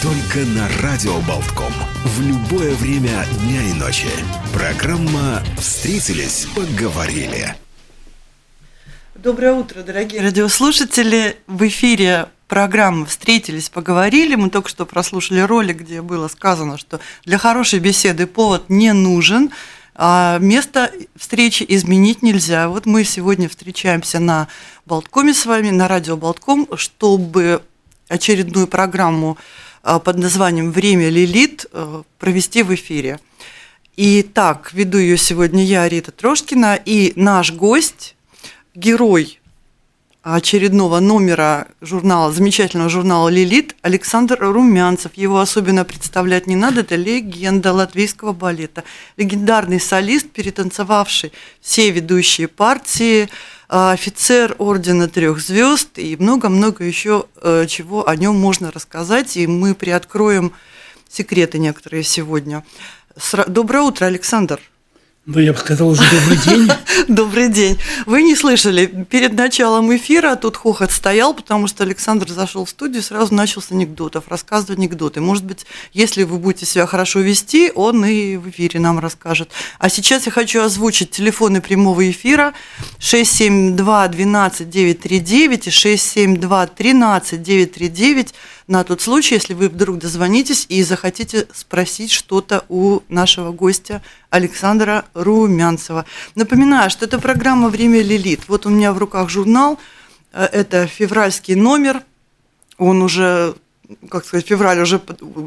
Только 0.00 0.46
на 0.50 0.68
Радио 0.80 1.18
Болтком. 1.22 1.72
В 2.04 2.20
любое 2.22 2.72
время 2.76 3.26
дня 3.40 3.64
и 3.64 3.72
ночи. 3.72 4.06
Программа 4.54 5.42
«Встретились, 5.58 6.46
поговорили». 6.54 7.56
Доброе 9.16 9.54
утро, 9.54 9.82
дорогие 9.82 10.22
радиослушатели. 10.22 11.38
В 11.48 11.66
эфире 11.66 12.28
программы 12.46 13.06
«Встретились, 13.06 13.70
поговорили». 13.70 14.36
Мы 14.36 14.50
только 14.50 14.68
что 14.68 14.86
прослушали 14.86 15.40
ролик, 15.40 15.78
где 15.78 16.00
было 16.00 16.28
сказано, 16.28 16.78
что 16.78 17.00
для 17.24 17.36
хорошей 17.36 17.80
беседы 17.80 18.28
повод 18.28 18.70
не 18.70 18.92
нужен, 18.92 19.50
а 19.96 20.38
место 20.38 20.92
встречи 21.16 21.66
изменить 21.68 22.22
нельзя. 22.22 22.68
Вот 22.68 22.86
мы 22.86 23.02
сегодня 23.02 23.48
встречаемся 23.48 24.20
на 24.20 24.46
Болткоме 24.86 25.34
с 25.34 25.44
вами, 25.44 25.70
на 25.70 25.88
радио 25.88 26.16
Болтком, 26.16 26.68
чтобы 26.76 27.62
очередную 28.08 28.68
программу 28.68 29.36
под 29.98 30.18
названием 30.18 30.70
«Время 30.70 31.08
Лилит» 31.08 31.64
э, 31.72 32.02
провести 32.18 32.62
в 32.62 32.74
эфире. 32.74 33.18
Итак, 33.96 34.70
веду 34.74 34.98
ее 34.98 35.16
сегодня 35.16 35.64
я, 35.64 35.88
Рита 35.88 36.12
Трошкина, 36.12 36.78
и 36.84 37.14
наш 37.16 37.52
гость, 37.52 38.14
герой 38.74 39.40
очередного 40.22 41.00
номера 41.00 41.68
журнала, 41.80 42.32
замечательного 42.32 42.90
журнала 42.90 43.28
«Лилит» 43.28 43.76
Александр 43.82 44.38
Румянцев. 44.40 45.12
Его 45.14 45.40
особенно 45.40 45.84
представлять 45.84 46.46
не 46.46 46.56
надо, 46.56 46.80
это 46.80 46.96
легенда 46.96 47.72
латвийского 47.72 48.32
балета. 48.32 48.84
Легендарный 49.16 49.80
солист, 49.80 50.30
перетанцевавший 50.30 51.32
все 51.60 51.90
ведущие 51.90 52.48
партии, 52.48 53.24
а, 53.24 53.28
офицер 53.68 54.56
ордена 54.58 55.08
трех 55.08 55.40
звезд 55.40 55.98
и 55.98 56.16
много-много 56.16 56.84
еще 56.84 57.26
э, 57.36 57.66
чего 57.68 58.08
о 58.08 58.16
нем 58.16 58.36
можно 58.36 58.70
рассказать, 58.70 59.36
и 59.36 59.46
мы 59.46 59.74
приоткроем 59.74 60.52
секреты 61.08 61.58
некоторые 61.58 62.02
сегодня. 62.02 62.64
Доброе 63.46 63.82
утро, 63.82 64.06
Александр. 64.06 64.60
Ну, 65.30 65.40
я 65.40 65.52
бы 65.52 65.58
сказал 65.58 65.90
уже 65.90 66.00
добрый 66.10 66.38
день. 66.38 66.70
Добрый 67.08 67.48
день. 67.50 67.78
Вы 68.06 68.22
не 68.22 68.34
слышали, 68.34 68.86
перед 69.10 69.34
началом 69.34 69.94
эфира 69.94 70.36
тут 70.36 70.56
хохот 70.56 70.90
стоял, 70.90 71.34
потому 71.34 71.66
что 71.66 71.84
Александр 71.84 72.30
зашел 72.30 72.64
в 72.64 72.70
студию, 72.70 73.02
сразу 73.02 73.34
начал 73.34 73.60
с 73.60 73.70
анекдотов, 73.70 74.28
рассказывать 74.28 74.78
анекдоты. 74.78 75.20
Может 75.20 75.44
быть, 75.44 75.66
если 75.92 76.22
вы 76.22 76.38
будете 76.38 76.64
себя 76.64 76.86
хорошо 76.86 77.20
вести, 77.20 77.70
он 77.74 78.06
и 78.06 78.36
в 78.36 78.48
эфире 78.48 78.80
нам 78.80 79.00
расскажет. 79.00 79.50
А 79.78 79.90
сейчас 79.90 80.24
я 80.24 80.32
хочу 80.32 80.62
озвучить 80.62 81.10
телефоны 81.10 81.60
прямого 81.60 82.10
эфира 82.10 82.54
672 82.98 84.08
12 84.08 84.70
939 84.70 85.66
и 85.66 85.70
672 85.70 86.66
13 86.68 87.42
939 87.42 88.34
на 88.66 88.84
тот 88.84 89.00
случай, 89.00 89.34
если 89.34 89.54
вы 89.54 89.68
вдруг 89.68 89.98
дозвонитесь 89.98 90.66
и 90.68 90.82
захотите 90.82 91.46
спросить 91.54 92.12
что-то 92.12 92.64
у 92.68 93.00
нашего 93.08 93.50
гостя 93.50 94.02
Александра 94.30 95.04
Румянцева. 95.14 96.04
Напоминаю, 96.34 96.90
что 96.90 97.04
это 97.06 97.18
программа 97.18 97.68
«Время 97.68 98.02
Лилит». 98.02 98.48
Вот 98.48 98.66
у 98.66 98.70
меня 98.70 98.92
в 98.92 98.98
руках 98.98 99.28
журнал, 99.28 99.78
э, 100.32 100.44
это 100.44 100.86
февральский 100.86 101.54
номер, 101.54 102.02
он 102.76 103.02
уже 103.02 103.54
как 104.10 104.24
сказать, 104.24 104.46
февраль 104.46 104.80
уже 104.80 105.00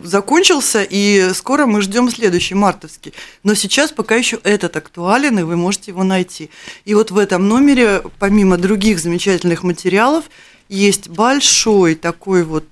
закончился, 0.03 0.83
и 0.83 1.29
скоро 1.33 1.65
мы 1.65 1.81
ждем 1.81 2.09
следующий, 2.09 2.55
мартовский. 2.55 3.13
Но 3.43 3.53
сейчас 3.53 3.91
пока 3.91 4.15
еще 4.15 4.39
этот 4.43 4.75
актуален, 4.75 5.39
и 5.39 5.43
вы 5.43 5.57
можете 5.57 5.91
его 5.91 6.03
найти. 6.03 6.49
И 6.85 6.95
вот 6.95 7.11
в 7.11 7.17
этом 7.17 7.47
номере, 7.47 8.01
помимо 8.17 8.57
других 8.57 8.99
замечательных 8.99 9.63
материалов, 9.63 10.25
есть 10.69 11.09
большой 11.09 11.95
такой 11.95 12.43
вот 12.43 12.65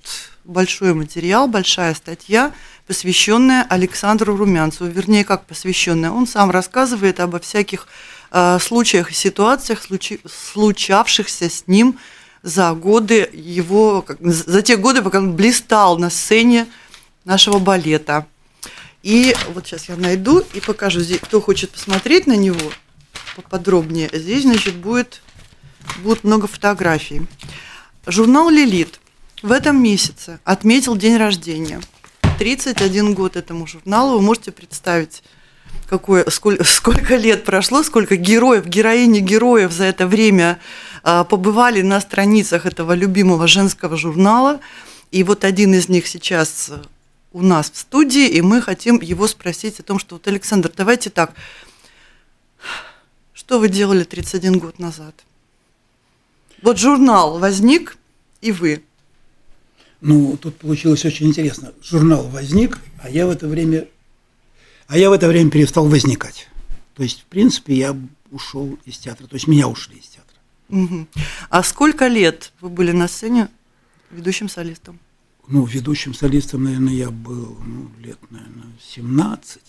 большой 0.50 0.94
материал, 0.94 1.48
большая 1.48 1.94
статья, 1.94 2.52
посвященная 2.86 3.66
Александру 3.68 4.36
Румянцеву, 4.36 4.90
вернее, 4.90 5.24
как 5.24 5.46
посвященная. 5.46 6.10
Он 6.10 6.26
сам 6.26 6.50
рассказывает 6.50 7.20
обо 7.20 7.38
всяких 7.38 7.86
э, 8.32 8.58
случаях 8.60 9.10
и 9.10 9.14
ситуациях, 9.14 9.82
случи, 9.82 10.20
случавшихся 10.26 11.48
с 11.48 11.64
ним 11.66 11.98
за 12.42 12.72
годы 12.72 13.28
его, 13.32 14.04
за 14.20 14.62
те 14.62 14.76
годы, 14.76 15.02
пока 15.02 15.18
он 15.18 15.36
блистал 15.36 15.98
на 15.98 16.10
сцене 16.10 16.66
нашего 17.24 17.58
балета. 17.58 18.26
И 19.02 19.34
вот 19.54 19.66
сейчас 19.66 19.88
я 19.88 19.96
найду 19.96 20.44
и 20.52 20.60
покажу, 20.60 21.00
здесь, 21.00 21.20
кто 21.20 21.40
хочет 21.40 21.70
посмотреть 21.70 22.26
на 22.26 22.36
него 22.36 22.72
поподробнее, 23.36 24.10
здесь, 24.12 24.42
значит, 24.42 24.74
будет, 24.74 25.22
будет 25.98 26.24
много 26.24 26.46
фотографий. 26.46 27.22
Журнал 28.06 28.50
«Лилит» 28.50 29.00
в 29.42 29.52
этом 29.52 29.82
месяце 29.82 30.40
отметил 30.44 30.96
день 30.96 31.16
рождения. 31.16 31.80
31 32.38 33.14
год 33.14 33.36
этому 33.36 33.66
журналу. 33.66 34.16
Вы 34.16 34.22
можете 34.22 34.52
представить, 34.52 35.22
какое, 35.88 36.28
сколько, 36.30 36.64
сколько 36.64 37.16
лет 37.16 37.44
прошло, 37.44 37.82
сколько 37.82 38.16
героев, 38.16 38.66
героини 38.66 39.20
героев 39.20 39.72
за 39.72 39.84
это 39.84 40.06
время 40.06 40.58
а, 41.02 41.24
побывали 41.24 41.82
на 41.82 42.00
страницах 42.00 42.66
этого 42.66 42.94
любимого 42.94 43.46
женского 43.46 43.96
журнала. 43.96 44.60
И 45.10 45.22
вот 45.22 45.44
один 45.44 45.74
из 45.74 45.88
них 45.88 46.06
сейчас 46.06 46.70
у 47.32 47.42
нас 47.42 47.70
в 47.70 47.76
студии, 47.78 48.28
и 48.28 48.42
мы 48.42 48.60
хотим 48.60 49.00
его 49.00 49.26
спросить 49.26 49.80
о 49.80 49.82
том, 49.82 49.98
что 49.98 50.16
вот, 50.16 50.26
Александр, 50.28 50.70
давайте 50.76 51.10
так, 51.10 51.34
что 53.32 53.58
вы 53.58 53.68
делали 53.68 54.04
31 54.04 54.58
год 54.58 54.78
назад? 54.78 55.14
Вот 56.62 56.78
журнал 56.78 57.38
возник, 57.38 57.96
и 58.40 58.52
вы– 58.52 58.82
ну, 60.00 60.36
тут 60.36 60.56
получилось 60.56 61.04
очень 61.04 61.26
интересно. 61.26 61.72
Журнал 61.82 62.26
возник, 62.28 62.78
а 63.02 63.10
я 63.10 63.26
в 63.26 63.30
это 63.30 63.46
время, 63.48 63.86
а 64.86 64.96
я 64.96 65.10
в 65.10 65.12
это 65.12 65.28
время 65.28 65.50
перестал 65.50 65.88
возникать. 65.88 66.48
То 66.94 67.02
есть, 67.02 67.22
в 67.22 67.24
принципе, 67.26 67.74
я 67.74 67.96
ушел 68.30 68.78
из 68.84 68.98
театра, 68.98 69.26
то 69.26 69.34
есть 69.34 69.46
меня 69.46 69.68
ушли 69.68 69.98
из 69.98 70.06
театра. 70.06 70.36
Угу. 70.68 71.06
А 71.50 71.62
сколько 71.62 72.06
лет 72.06 72.52
вы 72.60 72.68
были 72.68 72.92
на 72.92 73.08
сцене 73.08 73.48
ведущим 74.10 74.48
солистом? 74.48 74.98
Ну, 75.48 75.64
ведущим 75.64 76.14
солистом, 76.14 76.64
наверное, 76.64 76.94
я 76.94 77.10
был 77.10 77.58
ну, 77.64 77.90
лет, 77.98 78.18
наверное, 78.30 78.66
17. 78.80 79.60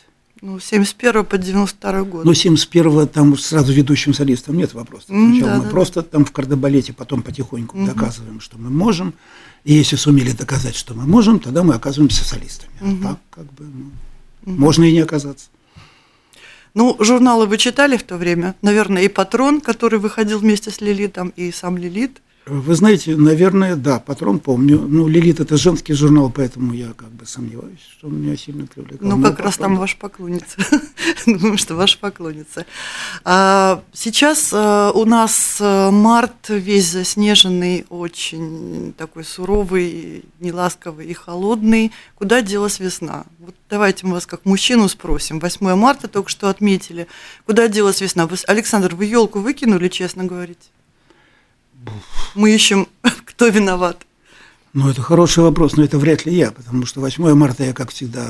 Ну, 0.42 0.59
71 0.59 1.25
по 1.25 1.38
92 1.38 2.03
год. 2.03 2.25
Ну, 2.25 2.34
71 2.34 3.08
там 3.08 3.38
сразу 3.38 3.74
ведущим 3.74 4.14
солистом 4.14 4.58
нет 4.58 4.74
вопроса. 4.74 5.06
Сначала 5.08 5.34
mm, 5.34 5.42
да, 5.42 5.58
мы 5.58 5.64
да, 5.64 5.69
просто 5.69 6.02
там 6.02 6.25
в 6.25 6.31
кардебалете 6.31 6.94
потом 6.94 7.22
потихоньку 7.22 7.78
mm-hmm. 7.78 7.86
доказываем, 7.86 8.40
что 8.40 8.58
мы 8.58 8.70
можем. 8.70 9.14
И 9.64 9.74
если 9.74 9.96
сумели 9.96 10.31
доказать, 10.31 10.75
что 10.75 10.94
мы 10.94 11.06
можем, 11.06 11.40
тогда 11.40 11.64
мы 11.64 11.75
оказываемся 11.75 12.24
солистами. 12.24 12.72
Mm-hmm. 12.81 13.00
А 13.02 13.08
так, 13.08 13.20
как 13.30 13.53
бы, 13.53 13.66
ну, 13.66 13.91
mm-hmm. 14.46 14.58
можно 14.58 14.84
и 14.86 14.94
не 14.94 15.02
оказаться. 15.02 15.50
Ну, 16.74 16.96
журналы 17.00 17.46
вы 17.47 17.58
читали 17.58 17.97
в 17.97 18.03
то 18.03 18.18
время? 18.18 18.56
Наверное, 18.62 19.03
и 19.03 19.09
«Патрон», 19.09 19.62
который 19.62 20.00
выходил 20.00 20.40
вместе 20.40 20.72
с 20.72 20.80
Лилитом, 20.81 21.30
и 21.36 21.52
сам 21.52 21.78
Лилит– 21.78 22.22
вы 22.47 22.74
знаете, 22.74 23.16
наверное, 23.16 23.75
да, 23.75 24.00
патрон 24.00 24.40
помню. 24.40 24.79
Ну, 24.79 25.07
Лилит 25.07 25.40
это 25.40 25.57
женский 25.57 25.94
журнал, 25.94 26.31
поэтому 26.35 26.74
я 26.74 26.91
как 26.94 27.09
бы 27.09 27.28
сомневаюсь, 27.28 27.79
что 27.91 28.07
он 28.07 28.19
меня 28.19 28.35
сильно 28.35 28.66
привлекал. 28.66 29.07
Ну, 29.07 29.22
как 29.22 29.40
раз 29.40 29.58
там 29.58 29.78
ваша 29.78 29.96
поклонница. 29.97 30.58
Думаю, 31.28 31.59
что 31.59 31.76
ваша 31.76 31.99
поклонница. 31.99 32.66
А, 33.23 33.84
сейчас 33.93 34.49
а, 34.53 34.91
у 34.91 35.05
нас 35.05 35.59
а, 35.61 35.91
март 35.91 36.49
весь 36.49 36.90
заснеженный, 36.90 37.85
очень 37.90 38.96
такой 38.97 39.23
суровый, 39.23 40.26
неласковый 40.40 41.05
и 41.05 41.14
холодный. 41.14 41.91
Куда 42.16 42.41
делась 42.41 42.79
весна? 42.79 43.26
Вот 43.37 43.53
давайте 43.70 44.08
мы 44.08 44.14
вас 44.14 44.26
как 44.26 44.46
мужчину 44.46 44.90
спросим. 44.90 45.40
8 45.40 45.76
марта 45.76 46.08
только 46.08 46.29
что 46.32 46.49
отметили. 46.49 47.05
Куда 47.46 47.67
делась 47.67 48.02
весна? 48.02 48.26
Вы, 48.26 48.37
Александр, 48.47 48.96
вы 48.96 49.05
елку 49.05 49.40
выкинули, 49.41 49.90
честно 49.90 50.23
говорить? 50.23 50.72
Мы 52.36 52.54
ищем, 52.54 52.88
кто 53.26 53.48
виноват. 53.48 54.06
Ну, 54.74 54.90
это 54.90 55.02
хороший 55.02 55.44
вопрос, 55.44 55.76
но 55.76 55.84
это 55.84 55.98
вряд 55.98 56.26
ли 56.26 56.34
я, 56.34 56.52
потому 56.52 56.86
что 56.86 57.02
8 57.02 57.34
марта 57.34 57.66
я, 57.66 57.74
как 57.74 57.92
всегда, 57.92 58.26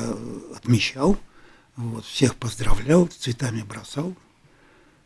отмечал, 0.56 1.16
вот, 1.76 2.04
всех 2.04 2.34
поздравлял, 2.34 3.06
цветами 3.06 3.62
бросал, 3.62 4.14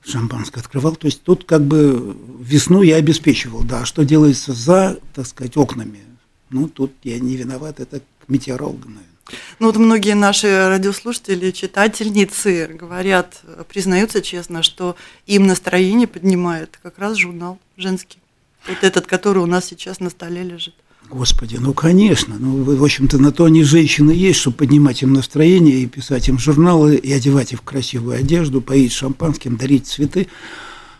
шампанское 0.04 0.60
открывал. 0.60 0.96
То 0.96 1.08
есть 1.08 1.22
тут 1.22 1.44
как 1.44 1.62
бы 1.62 2.16
весну 2.40 2.80
я 2.82 2.96
обеспечивал, 2.96 3.62
да, 3.64 3.82
а 3.82 3.84
что 3.84 4.04
делается 4.04 4.54
за, 4.54 4.98
так 5.14 5.26
сказать, 5.26 5.56
окнами. 5.56 6.00
Ну, 6.48 6.68
тут 6.68 6.92
я 7.02 7.18
не 7.18 7.36
виноват, 7.36 7.80
это 7.80 8.00
к 8.00 8.28
метеорологам, 8.28 8.94
наверное. 8.94 9.16
Ну 9.58 9.66
вот 9.66 9.76
многие 9.76 10.14
наши 10.14 10.68
радиослушатели, 10.68 11.50
читательницы 11.50 12.68
говорят, 12.68 13.42
признаются 13.68 14.22
честно, 14.22 14.62
что 14.62 14.96
им 15.26 15.48
настроение 15.48 16.06
поднимает 16.06 16.78
как 16.80 16.98
раз 16.98 17.16
журнал 17.16 17.58
женский. 17.76 18.20
Вот 18.68 18.78
этот, 18.82 19.06
который 19.06 19.42
у 19.42 19.46
нас 19.46 19.66
сейчас 19.66 20.00
на 20.00 20.10
столе 20.10 20.42
лежит. 20.42 20.74
Господи, 21.08 21.56
ну 21.60 21.72
конечно, 21.72 22.34
ну 22.36 22.64
в 22.64 22.82
общем-то 22.82 23.18
на 23.18 23.30
то 23.30 23.44
они 23.44 23.62
женщины 23.62 24.10
есть, 24.10 24.40
чтобы 24.40 24.56
поднимать 24.56 25.02
им 25.02 25.12
настроение 25.12 25.76
и 25.76 25.86
писать 25.86 26.28
им 26.28 26.38
журналы, 26.38 26.96
и 26.96 27.12
одевать 27.12 27.52
их 27.52 27.60
в 27.60 27.62
красивую 27.62 28.18
одежду, 28.18 28.60
поить 28.60 28.92
шампанским, 28.92 29.56
дарить 29.56 29.86
цветы 29.86 30.26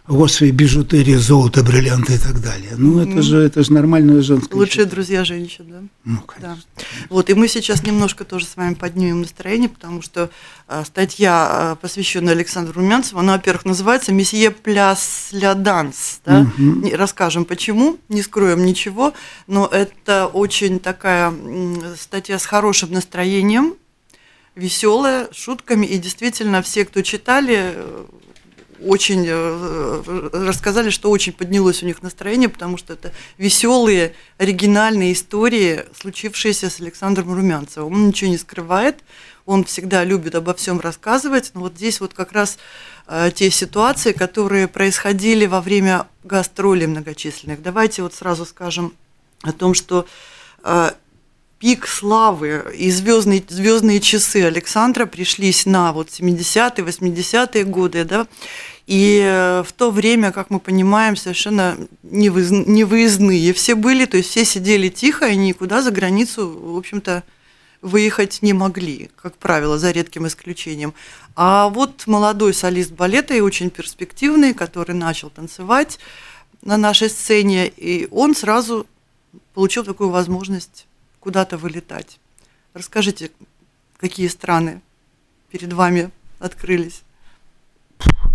господи, 0.08 0.50
бижутерия, 0.50 1.18
золото, 1.18 1.62
бриллианты 1.62 2.14
и 2.14 2.18
так 2.18 2.40
далее. 2.40 2.72
Ну, 2.76 3.00
это, 3.00 3.22
же, 3.22 3.38
это 3.38 3.62
же 3.62 3.72
нормальная 3.72 4.22
женская 4.22 4.56
Лучшие 4.56 4.84
чувство. 4.84 4.90
друзья 4.92 5.24
женщин, 5.24 5.66
да? 5.68 5.82
Ну, 6.04 6.20
конечно. 6.20 6.62
Да. 6.76 6.84
Вот, 7.10 7.30
и 7.30 7.34
мы 7.34 7.48
сейчас 7.48 7.82
немножко 7.82 8.24
тоже 8.24 8.46
с 8.46 8.56
вами 8.56 8.74
поднимем 8.74 9.20
настроение, 9.20 9.68
потому 9.68 10.02
что 10.02 10.30
а, 10.68 10.84
статья, 10.84 11.48
а, 11.50 11.74
посвященная 11.76 12.34
Александру 12.34 12.74
Румянцеву, 12.80 13.20
она, 13.20 13.34
во-первых, 13.34 13.64
называется 13.64 14.12
«Месье 14.12 14.50
пляс 14.50 15.28
ля 15.32 15.54
данс». 15.54 16.20
Да? 16.24 16.42
Mm-hmm. 16.42 16.94
Расскажем, 16.96 17.44
почему, 17.44 17.98
не 18.08 18.22
скроем 18.22 18.64
ничего, 18.64 19.12
но 19.46 19.66
это 19.66 20.26
очень 20.26 20.78
такая 20.78 21.32
статья 21.98 22.38
с 22.38 22.46
хорошим 22.46 22.92
настроением, 22.92 23.74
веселая, 24.54 25.28
шутками, 25.32 25.84
и 25.86 25.98
действительно 25.98 26.62
все, 26.62 26.84
кто 26.84 27.02
читали, 27.02 27.74
очень 28.84 29.24
э, 29.26 30.30
рассказали, 30.32 30.90
что 30.90 31.10
очень 31.10 31.32
поднялось 31.32 31.82
у 31.82 31.86
них 31.86 32.02
настроение, 32.02 32.48
потому 32.48 32.76
что 32.76 32.92
это 32.92 33.12
веселые, 33.38 34.14
оригинальные 34.38 35.12
истории, 35.12 35.84
случившиеся 35.98 36.70
с 36.70 36.80
Александром 36.80 37.34
Румянцевым. 37.34 37.92
Он 37.92 38.06
ничего 38.08 38.30
не 38.30 38.38
скрывает, 38.38 38.98
он 39.46 39.64
всегда 39.64 40.04
любит 40.04 40.34
обо 40.34 40.54
всем 40.54 40.80
рассказывать. 40.80 41.52
Но 41.54 41.60
вот 41.60 41.74
здесь 41.76 42.00
вот 42.00 42.14
как 42.14 42.32
раз 42.32 42.58
э, 43.06 43.30
те 43.34 43.50
ситуации, 43.50 44.12
которые 44.12 44.68
происходили 44.68 45.46
во 45.46 45.60
время 45.60 46.06
гастролей 46.24 46.86
многочисленных. 46.86 47.62
Давайте 47.62 48.02
вот 48.02 48.14
сразу 48.14 48.44
скажем 48.44 48.92
о 49.42 49.52
том, 49.52 49.74
что 49.74 50.06
э, 50.64 50.90
пик 51.58 51.86
славы 51.86 52.74
и 52.76 52.90
звездные, 52.90 53.42
звездные 53.48 54.00
часы 54.00 54.42
Александра 54.44 55.06
пришлись 55.06 55.66
на 55.66 55.92
вот 55.92 56.08
70-е, 56.08 56.84
80-е 56.84 57.64
годы, 57.64 58.04
да, 58.04 58.26
и 58.86 59.20
э, 59.24 59.64
в 59.66 59.72
то 59.72 59.90
время, 59.90 60.32
как 60.32 60.50
мы 60.50 60.60
понимаем, 60.60 61.16
совершенно 61.16 61.76
невыездные 62.02 63.52
все 63.52 63.74
были, 63.74 64.04
то 64.04 64.16
есть 64.16 64.30
все 64.30 64.44
сидели 64.44 64.88
тихо 64.88 65.26
и 65.26 65.36
никуда 65.36 65.82
за 65.82 65.90
границу, 65.90 66.48
в 66.48 66.76
общем-то, 66.76 67.24
выехать 67.82 68.42
не 68.42 68.52
могли, 68.52 69.10
как 69.16 69.34
правило, 69.36 69.78
за 69.78 69.90
редким 69.90 70.26
исключением. 70.26 70.94
А 71.34 71.68
вот 71.68 72.06
молодой 72.06 72.54
солист 72.54 72.92
балета 72.92 73.34
и 73.34 73.40
очень 73.40 73.70
перспективный, 73.70 74.54
который 74.54 74.94
начал 74.94 75.30
танцевать 75.30 75.98
на 76.62 76.76
нашей 76.76 77.10
сцене, 77.10 77.66
и 77.66 78.08
он 78.10 78.34
сразу 78.34 78.86
получил 79.54 79.84
такую 79.84 80.10
возможность 80.10 80.85
куда-то 81.26 81.58
вылетать. 81.58 82.20
Расскажите, 82.72 83.32
какие 83.96 84.28
страны 84.28 84.80
перед 85.50 85.72
вами 85.72 86.12
открылись? 86.38 87.02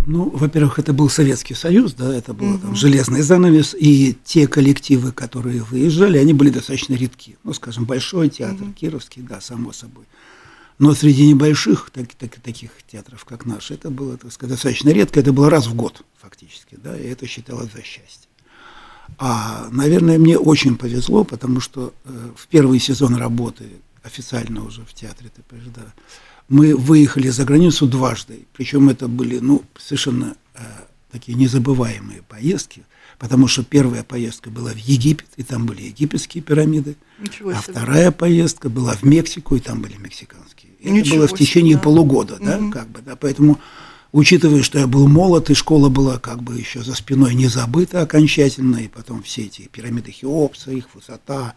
Ну, 0.05 0.29
во-первых, 0.29 0.77
это 0.77 0.91
был 0.91 1.09
Советский 1.09 1.53
Союз, 1.53 1.93
да, 1.93 2.13
это 2.13 2.33
был 2.33 2.55
угу. 2.55 2.57
там 2.57 2.75
железный 2.75 3.21
занавес, 3.21 3.73
и 3.79 4.17
те 4.25 4.45
коллективы, 4.45 5.13
которые 5.13 5.63
выезжали, 5.63 6.17
они 6.17 6.33
были 6.33 6.49
достаточно 6.49 6.95
редки. 6.95 7.37
Ну, 7.45 7.53
скажем, 7.53 7.85
Большой 7.85 8.27
театр, 8.27 8.63
угу. 8.63 8.73
Кировский, 8.73 9.21
да, 9.21 9.39
само 9.39 9.71
собой. 9.71 10.03
Но 10.77 10.93
среди 10.93 11.29
небольших 11.29 11.91
так, 11.93 12.13
так, 12.15 12.41
таких 12.41 12.71
театров, 12.91 13.23
как 13.23 13.45
наш, 13.45 13.71
это 13.71 13.89
было, 13.89 14.17
так 14.17 14.33
сказать, 14.33 14.55
достаточно 14.55 14.89
редко, 14.89 15.21
это 15.21 15.31
было 15.31 15.49
раз 15.49 15.67
в 15.67 15.75
год 15.75 16.03
фактически, 16.21 16.75
да, 16.75 16.99
и 16.99 17.07
это 17.07 17.25
считалось 17.25 17.71
за 17.71 17.83
счастье. 17.83 18.27
А, 19.17 19.67
наверное, 19.71 20.17
мне 20.17 20.37
очень 20.37 20.77
повезло, 20.77 21.23
потому 21.23 21.59
что 21.59 21.93
э, 22.05 22.29
в 22.35 22.47
первый 22.47 22.79
сезон 22.79 23.15
работы 23.15 23.65
официально 24.03 24.63
уже 24.65 24.83
в 24.83 24.93
театре 24.93 25.29
ТПЖ, 25.29 25.67
да, 25.75 25.93
мы 26.49 26.75
выехали 26.75 27.29
за 27.29 27.45
границу 27.45 27.87
дважды. 27.87 28.45
Причем 28.53 28.89
это 28.89 29.07
были 29.07 29.39
ну, 29.39 29.63
совершенно 29.77 30.35
э, 30.55 30.59
такие 31.11 31.37
незабываемые 31.37 32.23
поездки, 32.27 32.83
потому 33.19 33.47
что 33.47 33.63
первая 33.63 34.03
поездка 34.03 34.49
была 34.49 34.71
в 34.71 34.77
Египет, 34.77 35.27
и 35.37 35.43
там 35.43 35.65
были 35.65 35.83
египетские 35.83 36.41
пирамиды, 36.41 36.95
Ничего 37.19 37.51
а 37.51 37.61
вторая 37.61 38.11
поездка 38.11 38.69
была 38.69 38.93
в 38.95 39.03
Мексику, 39.03 39.55
и 39.55 39.59
там 39.59 39.81
были 39.81 39.97
мексиканские. 39.97 40.71
И 40.79 40.99
это 40.99 41.09
было 41.11 41.27
в 41.27 41.37
течение 41.37 41.75
себе. 41.75 41.83
полугода, 41.83 42.37
да, 42.41 42.57
угу. 42.57 42.71
как 42.71 42.89
бы, 42.89 43.01
да, 43.01 43.15
поэтому 43.15 43.59
учитывая, 44.11 44.63
что 44.63 44.79
я 44.79 44.87
был 44.87 45.07
молод, 45.07 45.49
и 45.49 45.53
школа 45.53 45.89
была 45.89 46.17
как 46.19 46.43
бы 46.43 46.57
еще 46.57 46.83
за 46.83 46.95
спиной 46.95 47.33
не 47.35 47.47
забыта 47.47 48.01
окончательно, 48.01 48.77
и 48.77 48.87
потом 48.87 49.23
все 49.23 49.43
эти 49.43 49.69
пирамиды 49.71 50.11
Хеопса, 50.11 50.71
их 50.71 50.93
высота, 50.93 51.53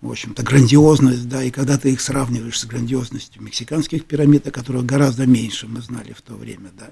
в 0.00 0.10
общем-то, 0.10 0.42
грандиозность, 0.42 1.28
да, 1.28 1.42
и 1.42 1.50
когда 1.50 1.78
ты 1.78 1.92
их 1.92 2.00
сравниваешь 2.00 2.58
с 2.58 2.66
грандиозностью 2.66 3.42
мексиканских 3.42 4.04
пирамид, 4.04 4.46
о 4.46 4.50
которых 4.50 4.84
гораздо 4.84 5.26
меньше 5.26 5.66
мы 5.66 5.80
знали 5.80 6.12
в 6.12 6.22
то 6.22 6.34
время, 6.34 6.70
да, 6.78 6.90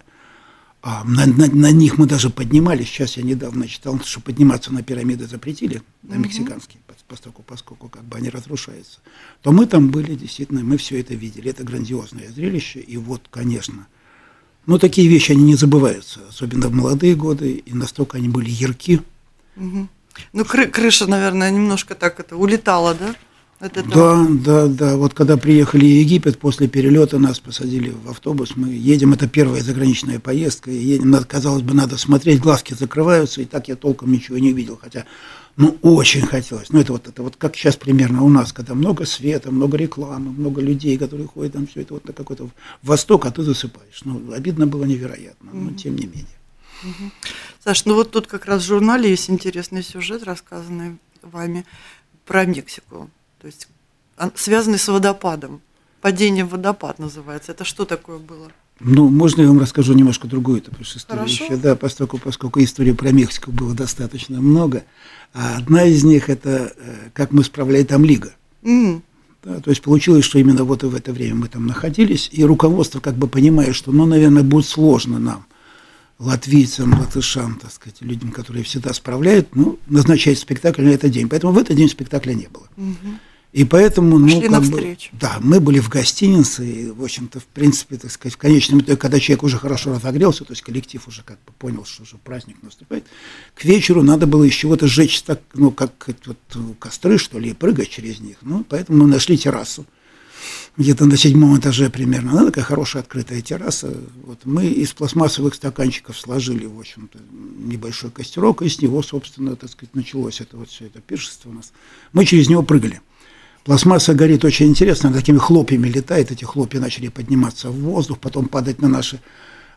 а 0.86 1.02
на, 1.04 1.24
на, 1.24 1.46
на 1.46 1.70
них 1.70 1.96
мы 1.96 2.06
даже 2.06 2.28
поднимались. 2.28 2.88
Сейчас 2.88 3.16
я 3.16 3.22
недавно 3.22 3.66
читал, 3.66 3.98
что 4.04 4.20
подниматься 4.20 4.70
на 4.70 4.82
пирамиды 4.82 5.26
запретили, 5.26 5.80
на 6.02 6.16
мексиканские, 6.16 6.82
поскольку, 7.08 7.42
поскольку 7.42 7.88
как 7.88 8.04
бы 8.04 8.18
они 8.18 8.28
разрушаются. 8.28 8.98
То 9.40 9.50
мы 9.50 9.64
там 9.64 9.88
были, 9.90 10.14
действительно, 10.14 10.62
мы 10.62 10.76
все 10.76 11.00
это 11.00 11.14
видели. 11.14 11.48
Это 11.48 11.64
грандиозное 11.64 12.30
зрелище. 12.30 12.80
И 12.80 12.98
вот, 12.98 13.28
конечно, 13.30 13.86
но 14.66 14.78
такие 14.78 15.08
вещи, 15.08 15.32
они 15.32 15.44
не 15.44 15.54
забываются, 15.54 16.20
особенно 16.28 16.68
в 16.68 16.72
молодые 16.72 17.14
годы, 17.14 17.52
и 17.52 17.74
настолько 17.74 18.18
они 18.18 18.28
были 18.28 18.50
ярки. 18.50 19.00
Угу. 19.56 19.88
Ну, 20.32 20.42
кры- 20.44 20.68
крыша, 20.68 21.06
наверное, 21.06 21.50
немножко 21.50 21.94
так 21.94 22.20
это 22.20 22.36
улетала, 22.36 22.94
да? 22.94 23.14
От 23.60 23.72
Да, 23.88 24.26
да, 24.28 24.66
да. 24.66 24.96
Вот 24.96 25.14
когда 25.14 25.36
приехали 25.36 25.84
в 25.84 25.88
Египет, 25.88 26.38
после 26.38 26.68
перелета 26.68 27.18
нас 27.18 27.40
посадили 27.40 27.94
в 28.04 28.10
автобус, 28.10 28.56
мы 28.56 28.68
едем, 28.68 29.12
это 29.12 29.28
первая 29.28 29.62
заграничная 29.62 30.18
поездка, 30.18 30.70
и 30.70 30.76
едем, 30.76 31.14
казалось 31.26 31.62
бы, 31.62 31.72
надо 31.72 31.96
смотреть, 31.96 32.40
глазки 32.40 32.74
закрываются, 32.74 33.42
и 33.42 33.44
так 33.44 33.68
я 33.68 33.76
толком 33.76 34.12
ничего 34.12 34.38
не 34.38 34.52
видел, 34.52 34.78
хотя 34.80 35.04
ну, 35.56 35.78
очень 35.82 36.22
хотелось. 36.22 36.70
Ну, 36.70 36.80
это 36.80 36.92
вот, 36.92 37.06
это 37.06 37.22
вот 37.22 37.36
как 37.36 37.54
сейчас 37.56 37.76
примерно 37.76 38.22
у 38.22 38.28
нас, 38.28 38.52
когда 38.52 38.74
много 38.74 39.06
света, 39.06 39.52
много 39.52 39.76
рекламы, 39.76 40.32
много 40.32 40.60
людей, 40.60 40.98
которые 40.98 41.28
ходят 41.28 41.52
там, 41.52 41.66
все 41.66 41.82
это 41.82 41.94
вот 41.94 42.06
на 42.06 42.12
какой-то 42.12 42.48
восток, 42.82 43.26
а 43.26 43.30
ты 43.30 43.42
засыпаешь. 43.42 44.02
Ну, 44.04 44.32
обидно 44.32 44.66
было 44.66 44.84
невероятно, 44.84 45.50
но 45.52 45.72
тем 45.72 45.94
не 45.94 46.06
менее. 46.06 46.26
Угу. 46.82 47.10
Саш, 47.62 47.84
ну 47.84 47.94
вот 47.94 48.10
тут 48.10 48.26
как 48.26 48.46
раз 48.46 48.62
в 48.62 48.66
журнале 48.66 49.08
есть 49.08 49.30
интересный 49.30 49.82
сюжет, 49.82 50.24
рассказанный 50.24 50.98
вами 51.22 51.64
про 52.26 52.44
Мексику. 52.44 53.08
То 53.40 53.46
есть 53.46 53.68
связанный 54.34 54.78
с 54.78 54.88
водопадом. 54.88 55.60
Падение 56.00 56.44
в 56.44 56.50
водопад 56.50 56.98
называется. 56.98 57.52
Это 57.52 57.64
что 57.64 57.84
такое 57.84 58.18
было? 58.18 58.50
Ну, 58.80 59.08
можно 59.08 59.42
я 59.42 59.48
вам 59.48 59.60
расскажу 59.60 59.94
немножко 59.94 60.26
другую 60.26 60.58
эту 60.58 60.72
историю 60.82 61.24
еще, 61.26 61.56
да, 61.56 61.76
поскольку, 61.76 62.18
поскольку 62.18 62.62
истории 62.62 62.92
про 62.92 63.12
Мексику 63.12 63.52
было 63.52 63.74
достаточно 63.74 64.40
много. 64.40 64.84
А 65.32 65.56
одна 65.58 65.84
из 65.84 66.04
них 66.04 66.28
это 66.28 66.72
э, 66.76 66.94
как 67.12 67.32
мы 67.32 67.44
справляли 67.44 67.84
там 67.84 68.04
лига. 68.04 68.34
Mm. 68.62 69.00
Да, 69.44 69.60
то 69.60 69.70
есть 69.70 69.82
получилось, 69.82 70.24
что 70.24 70.38
именно 70.38 70.64
вот 70.64 70.82
в 70.82 70.94
это 70.94 71.12
время 71.12 71.34
мы 71.36 71.48
там 71.48 71.66
находились, 71.66 72.30
и 72.32 72.44
руководство 72.44 73.00
как 73.00 73.14
бы 73.14 73.28
понимает, 73.28 73.74
что, 73.74 73.92
ну, 73.92 74.06
наверное, 74.06 74.42
будет 74.42 74.66
сложно 74.66 75.18
нам, 75.18 75.46
латвийцам, 76.18 76.98
латышам, 76.98 77.58
так 77.60 77.70
сказать, 77.70 78.00
людям, 78.00 78.32
которые 78.32 78.64
всегда 78.64 78.92
справляют, 78.92 79.54
ну, 79.54 79.78
назначать 79.86 80.38
спектакль 80.38 80.82
на 80.82 80.90
этот 80.90 81.10
день. 81.10 81.28
Поэтому 81.28 81.52
в 81.52 81.58
этот 81.58 81.76
день 81.76 81.90
спектакля 81.90 82.32
не 82.32 82.48
было. 82.48 82.68
Mm-hmm. 82.76 83.14
И 83.54 83.64
поэтому, 83.64 84.18
ну, 84.18 84.26
ну, 84.26 84.50
как 84.50 84.64
бы, 84.64 84.98
да, 85.12 85.38
мы 85.40 85.60
были 85.60 85.78
в 85.78 85.88
гостинице, 85.88 86.68
и, 86.68 86.90
в 86.90 87.04
общем-то, 87.04 87.38
в 87.38 87.46
принципе, 87.46 87.96
так 87.96 88.10
сказать, 88.10 88.34
в 88.34 88.36
конечном 88.36 88.80
итоге, 88.80 88.96
когда 88.96 89.20
человек 89.20 89.44
уже 89.44 89.58
хорошо 89.58 89.94
разогрелся, 89.94 90.44
то 90.44 90.52
есть 90.52 90.62
коллектив 90.62 91.06
уже 91.06 91.22
как 91.22 91.38
бы 91.46 91.52
понял, 91.56 91.84
что 91.84 92.02
уже 92.02 92.16
праздник 92.16 92.56
наступает, 92.62 93.04
к 93.54 93.64
вечеру 93.64 94.02
надо 94.02 94.26
было 94.26 94.42
из 94.42 94.54
чего-то 94.54 94.88
сжечь, 94.88 95.22
так, 95.22 95.40
ну, 95.54 95.70
как 95.70 95.92
вот, 96.26 96.36
костры, 96.80 97.16
что 97.16 97.38
ли, 97.38 97.50
и 97.50 97.54
прыгать 97.54 97.90
через 97.90 98.18
них. 98.18 98.38
Ну, 98.40 98.64
поэтому 98.68 99.04
мы 99.04 99.06
нашли 99.08 99.38
террасу, 99.38 99.86
где-то 100.76 101.04
на 101.04 101.16
седьмом 101.16 101.56
этаже 101.56 101.90
примерно. 101.90 102.32
Она 102.32 102.46
такая 102.46 102.64
хорошая 102.64 103.04
открытая 103.04 103.40
терраса. 103.40 103.96
Вот 104.24 104.40
мы 104.46 104.66
из 104.66 104.92
пластмассовых 104.94 105.54
стаканчиков 105.54 106.18
сложили, 106.18 106.66
в 106.66 106.76
общем-то, 106.76 107.20
небольшой 107.30 108.10
костерок, 108.10 108.62
и 108.62 108.68
с 108.68 108.80
него, 108.82 109.00
собственно, 109.00 109.54
так 109.54 109.70
сказать, 109.70 109.94
началось 109.94 110.40
это 110.40 110.56
вот 110.56 110.70
все 110.70 110.86
это 110.86 111.00
пиршество 111.00 111.50
у 111.50 111.52
нас. 111.52 111.72
Мы 112.12 112.24
через 112.24 112.48
него 112.48 112.64
прыгали. 112.64 113.00
Пластмасса 113.64 114.12
горит 114.14 114.44
очень 114.44 114.66
интересно, 114.66 115.12
такими 115.12 115.38
хлопьями 115.38 115.88
летает, 115.88 116.30
эти 116.30 116.44
хлопья 116.44 116.80
начали 116.80 117.08
подниматься 117.08 117.70
в 117.70 117.80
воздух, 117.80 118.18
потом 118.18 118.46
падать 118.46 118.82
на 118.82 118.88
наши 118.88 119.20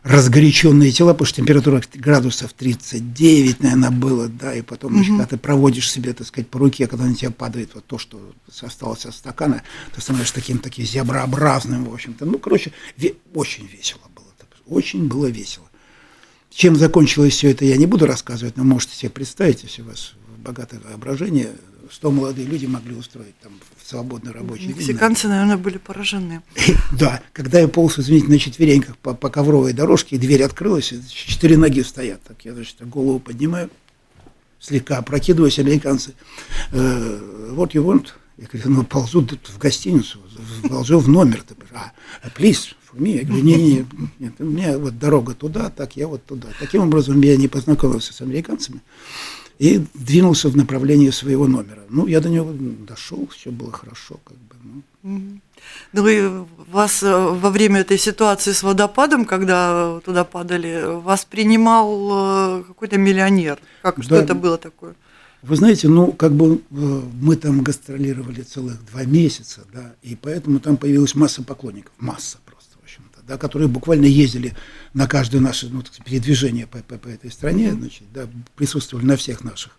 разгоряченные 0.02 0.92
тела, 0.92 1.12
потому 1.12 1.26
что 1.26 1.36
температура 1.36 1.82
градусов 1.94 2.52
39, 2.52 3.60
наверное, 3.60 3.90
было, 3.90 4.28
да, 4.28 4.54
и 4.54 4.60
потом, 4.62 4.92
значит, 4.92 5.10
когда 5.10 5.26
ты 5.26 5.36
проводишь 5.38 5.90
себе, 5.90 6.12
так 6.12 6.26
сказать, 6.26 6.48
по 6.48 6.58
руке, 6.58 6.86
когда 6.86 7.06
на 7.06 7.14
тебя 7.14 7.30
падает 7.30 7.70
вот 7.74 7.86
то, 7.86 7.98
что 7.98 8.20
осталось 8.60 9.06
от 9.06 9.14
стакана, 9.14 9.62
ты 9.94 10.00
становишься 10.00 10.34
таким, 10.34 10.58
таким 10.58 10.84
зеброобразным, 10.84 11.84
в 11.86 11.92
общем-то. 11.92 12.26
Ну, 12.26 12.38
короче, 12.38 12.72
ве- 12.98 13.16
очень 13.34 13.66
весело 13.66 14.02
было, 14.14 14.26
очень 14.66 15.08
было 15.08 15.26
весело. 15.26 15.66
Чем 16.50 16.76
закончилось 16.76 17.34
все 17.34 17.50
это, 17.50 17.64
я 17.64 17.76
не 17.76 17.86
буду 17.86 18.06
рассказывать, 18.06 18.56
но 18.56 18.64
можете 18.64 18.94
себе 18.94 19.10
представить, 19.10 19.62
если 19.62 19.82
у 19.82 19.86
вас 19.86 20.12
богатое 20.38 20.80
воображение, 20.80 21.50
что 21.90 22.10
молодые 22.10 22.46
люди 22.46 22.66
могли 22.66 22.94
устроить 22.94 23.38
там 23.40 23.52
в 23.76 23.88
свободный 23.88 24.32
рабочий 24.32 24.66
день. 24.66 24.76
Мексиканцы, 24.76 25.28
наверное, 25.28 25.56
были 25.56 25.78
поражены. 25.78 26.42
Да, 26.92 27.22
когда 27.32 27.60
я 27.60 27.68
полз, 27.68 27.98
извините, 27.98 28.28
на 28.28 28.38
четвереньках 28.38 28.96
по, 28.98 29.14
по 29.14 29.30
ковровой 29.30 29.72
дорожке, 29.72 30.16
и 30.16 30.18
дверь 30.18 30.42
открылась, 30.42 30.92
и 30.92 31.00
четыре 31.08 31.56
ноги 31.56 31.82
стоят. 31.82 32.22
Так 32.22 32.44
я, 32.44 32.54
значит, 32.54 32.76
голову 32.88 33.20
поднимаю, 33.20 33.70
слегка 34.60 34.98
опрокидываюсь, 34.98 35.58
американцы. 35.58 36.14
Э, 36.72 37.52
what 37.52 37.72
you 37.72 37.84
want? 37.84 38.08
Я 38.36 38.46
говорю, 38.52 38.70
ну, 38.70 38.84
ползу 38.84 39.26
в 39.26 39.58
гостиницу, 39.58 40.20
ползу 40.68 40.98
в 40.98 41.08
номер. 41.08 41.44
А, 41.72 41.92
please, 42.36 42.74
for 42.90 42.98
me. 42.98 43.18
Я 43.18 43.24
говорю, 43.24 43.42
не-не-не, 43.44 43.86
нет, 44.18 44.34
у 44.38 44.44
меня 44.44 44.78
вот 44.78 44.98
дорога 44.98 45.34
туда, 45.34 45.70
так 45.70 45.96
я 45.96 46.06
вот 46.06 46.24
туда. 46.24 46.48
Таким 46.60 46.82
образом, 46.82 47.20
я 47.20 47.36
не 47.36 47.48
познакомился 47.48 48.12
с 48.12 48.20
американцами 48.20 48.80
и 49.58 49.84
двинулся 49.94 50.48
в 50.48 50.56
направлении 50.56 51.10
своего 51.10 51.46
номера. 51.46 51.82
Ну, 51.88 52.06
я 52.06 52.20
до 52.20 52.28
него 52.28 52.52
дошел, 52.86 53.28
все 53.36 53.50
было 53.50 53.72
хорошо, 53.72 54.20
как 54.24 54.36
бы. 54.36 54.54
Ну. 55.02 55.40
Ну 55.92 56.06
и 56.08 56.28
вас 56.70 57.02
э, 57.02 57.16
во 57.16 57.50
время 57.50 57.80
этой 57.80 57.98
ситуации 57.98 58.52
с 58.52 58.62
водопадом, 58.62 59.24
когда 59.24 60.00
туда 60.04 60.24
падали, 60.24 61.00
вас 61.00 61.24
принимал 61.24 62.60
э, 62.60 62.64
какой-то 62.68 62.98
миллионер. 62.98 63.58
Как, 63.82 64.02
что 64.02 64.16
Да. 64.16 64.22
это 64.22 64.34
было 64.34 64.58
такое? 64.58 64.94
Вы 65.42 65.56
знаете, 65.56 65.88
ну, 65.88 66.12
как 66.12 66.32
бы 66.32 66.56
э, 66.56 66.58
мы 66.70 67.36
там 67.36 67.62
гастролировали 67.62 68.42
целых 68.42 68.84
два 68.90 69.04
месяца, 69.04 69.60
да, 69.72 69.94
и 70.02 70.16
поэтому 70.16 70.58
там 70.60 70.76
появилась 70.76 71.14
масса 71.14 71.42
поклонников, 71.42 71.92
масса 71.98 72.38
да, 73.28 73.36
которые 73.38 73.68
буквально 73.68 74.06
ездили 74.06 74.54
на 74.94 75.06
каждое 75.06 75.40
наше 75.40 75.68
ну, 75.68 75.80
сказать, 75.84 76.04
передвижение 76.04 76.66
по, 76.66 76.78
по- 76.78 76.96
по 76.98 77.08
этой 77.08 77.30
стране, 77.30 77.72
значит, 77.74 78.04
да, 78.12 78.26
присутствовали 78.56 79.04
на 79.04 79.16
всех 79.16 79.44
наших 79.44 79.72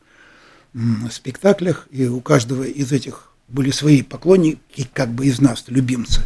м, 0.75 1.09
спектаклях, 1.11 1.87
и 1.91 2.05
у 2.05 2.21
каждого 2.21 2.63
из 2.63 2.91
этих 2.91 3.31
были 3.47 3.71
свои 3.71 4.03
поклонники, 4.03 4.87
как 4.93 5.09
бы 5.11 5.25
из 5.25 5.41
нас, 5.41 5.63
любимцы. 5.67 6.21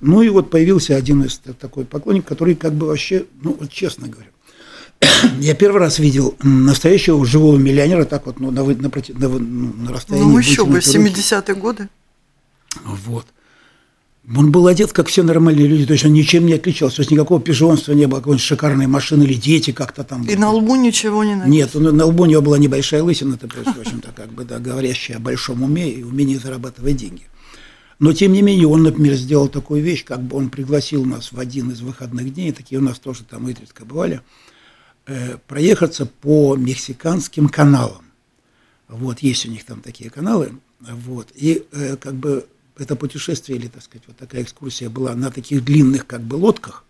Ну 0.00 0.22
и 0.22 0.28
вот 0.28 0.50
появился 0.50 0.94
один 0.96 1.24
из 1.24 1.38
та- 1.38 1.52
такой 1.52 1.84
поклонник, 1.84 2.24
который 2.24 2.54
как 2.54 2.72
бы 2.74 2.86
вообще, 2.86 3.26
ну 3.42 3.56
вот 3.58 3.70
честно 3.72 4.06
говоря, 4.06 4.28
я 5.40 5.54
первый 5.56 5.80
раз 5.80 5.98
видел 5.98 6.36
настоящего 6.42 7.24
живого 7.26 7.56
миллионера 7.58 8.04
так 8.04 8.26
вот, 8.26 8.38
ну, 8.38 8.52
на, 8.52 8.62
на, 8.64 8.74
на 8.74 9.28
ну, 9.28 9.72
на 9.74 9.92
расстоянии 9.92 10.28
Ну 10.30 10.38
еще 10.38 10.64
бы, 10.64 10.74
вытянутой 10.74 11.02
руки. 11.10 11.20
70-е 11.20 11.54
годы. 11.56 11.88
Вот. 12.84 13.26
Он 14.36 14.52
был 14.52 14.66
одет, 14.66 14.92
как 14.92 15.08
все 15.08 15.22
нормальные 15.22 15.66
люди, 15.66 15.86
то 15.86 15.94
есть 15.94 16.04
он 16.04 16.12
ничем 16.12 16.44
не 16.44 16.52
отличался, 16.52 16.96
то 16.96 17.00
есть 17.00 17.10
никакого 17.10 17.40
пижонства 17.40 17.92
не 17.92 18.06
было, 18.06 18.18
какой-нибудь 18.18 18.44
шикарной 18.44 18.86
машины 18.86 19.22
или 19.22 19.32
дети 19.34 19.70
как-то 19.70 20.04
там. 20.04 20.22
И 20.24 20.36
на 20.36 20.50
лбу 20.50 20.76
ничего 20.76 21.24
не 21.24 21.34
написано. 21.34 21.50
Нет, 21.52 21.76
он- 21.76 21.96
на 21.96 22.04
лбу 22.04 22.24
у 22.24 22.26
него 22.26 22.42
была 22.42 22.58
небольшая 22.58 23.02
лысина, 23.02 23.34
это 23.36 23.48
просто, 23.48 23.72
в 23.72 23.80
общем-то, 23.80 24.12
как 24.14 24.30
бы, 24.32 24.44
да, 24.44 24.58
говорящая 24.58 25.16
о 25.16 25.20
большом 25.20 25.62
уме 25.62 25.90
и 25.90 26.02
умении 26.02 26.36
зарабатывать 26.36 26.96
деньги. 26.96 27.22
Но, 28.00 28.12
тем 28.12 28.32
не 28.32 28.42
менее, 28.42 28.68
он, 28.68 28.82
например, 28.82 29.14
сделал 29.14 29.48
такую 29.48 29.82
вещь, 29.82 30.04
как 30.04 30.22
бы 30.22 30.36
он 30.36 30.50
пригласил 30.50 31.04
нас 31.06 31.32
в 31.32 31.38
один 31.40 31.70
из 31.70 31.80
выходных 31.80 32.32
дней, 32.34 32.52
такие 32.52 32.78
у 32.80 32.84
нас 32.84 32.98
тоже 32.98 33.24
там 33.24 33.48
изредка 33.48 33.84
бывали, 33.86 34.20
э, 35.06 35.38
проехаться 35.46 36.04
по 36.04 36.54
мексиканским 36.54 37.48
каналам. 37.48 38.04
Вот, 38.88 39.20
есть 39.20 39.46
у 39.46 39.50
них 39.50 39.64
там 39.64 39.80
такие 39.80 40.10
каналы. 40.10 40.52
Вот, 40.80 41.28
и 41.34 41.64
э, 41.72 41.96
как 41.96 42.14
бы 42.14 42.46
это 42.80 42.96
путешествие 42.96 43.58
или, 43.58 43.68
так 43.68 43.82
сказать, 43.82 44.04
вот 44.06 44.16
такая 44.16 44.42
экскурсия 44.42 44.88
была 44.90 45.14
на 45.14 45.30
таких 45.30 45.64
длинных 45.64 46.06
как 46.06 46.20
бы 46.22 46.34
лодках. 46.36 46.84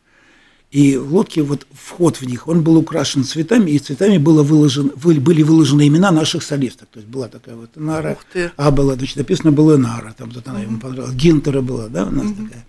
И 0.71 0.99
в 0.99 1.14
лодке, 1.14 1.42
вот 1.42 1.66
вход 1.73 2.16
в 2.18 2.26
них, 2.26 2.47
он 2.47 2.62
был 2.62 2.76
украшен 2.76 3.25
цветами, 3.25 3.71
и 3.71 3.78
цветами 3.78 4.18
было 4.18 4.42
выложен, 4.42 4.92
вы- 4.97 5.14
были 5.18 5.42
выложены 5.42 5.88
имена 5.88 6.11
наших 6.11 6.42
солисток. 6.42 6.88
То 6.92 6.99
есть 6.99 7.09
была 7.09 7.28
такая 7.28 7.57
вот 7.57 7.71
Нара, 7.76 8.11
а 8.57 8.71
была, 8.71 8.95
значит, 8.95 9.16
написано 9.16 9.50
было 9.50 9.78
Нара, 9.78 10.14
там 10.16 10.28
вот 10.30 10.47
она 10.47 10.61
ему 10.61 10.78
понравилась, 10.78 11.14
Гинтера 11.14 11.62
была, 11.62 11.88
да, 11.88 12.04
у 12.04 12.11
нас 12.11 12.26
такая. 12.33 12.66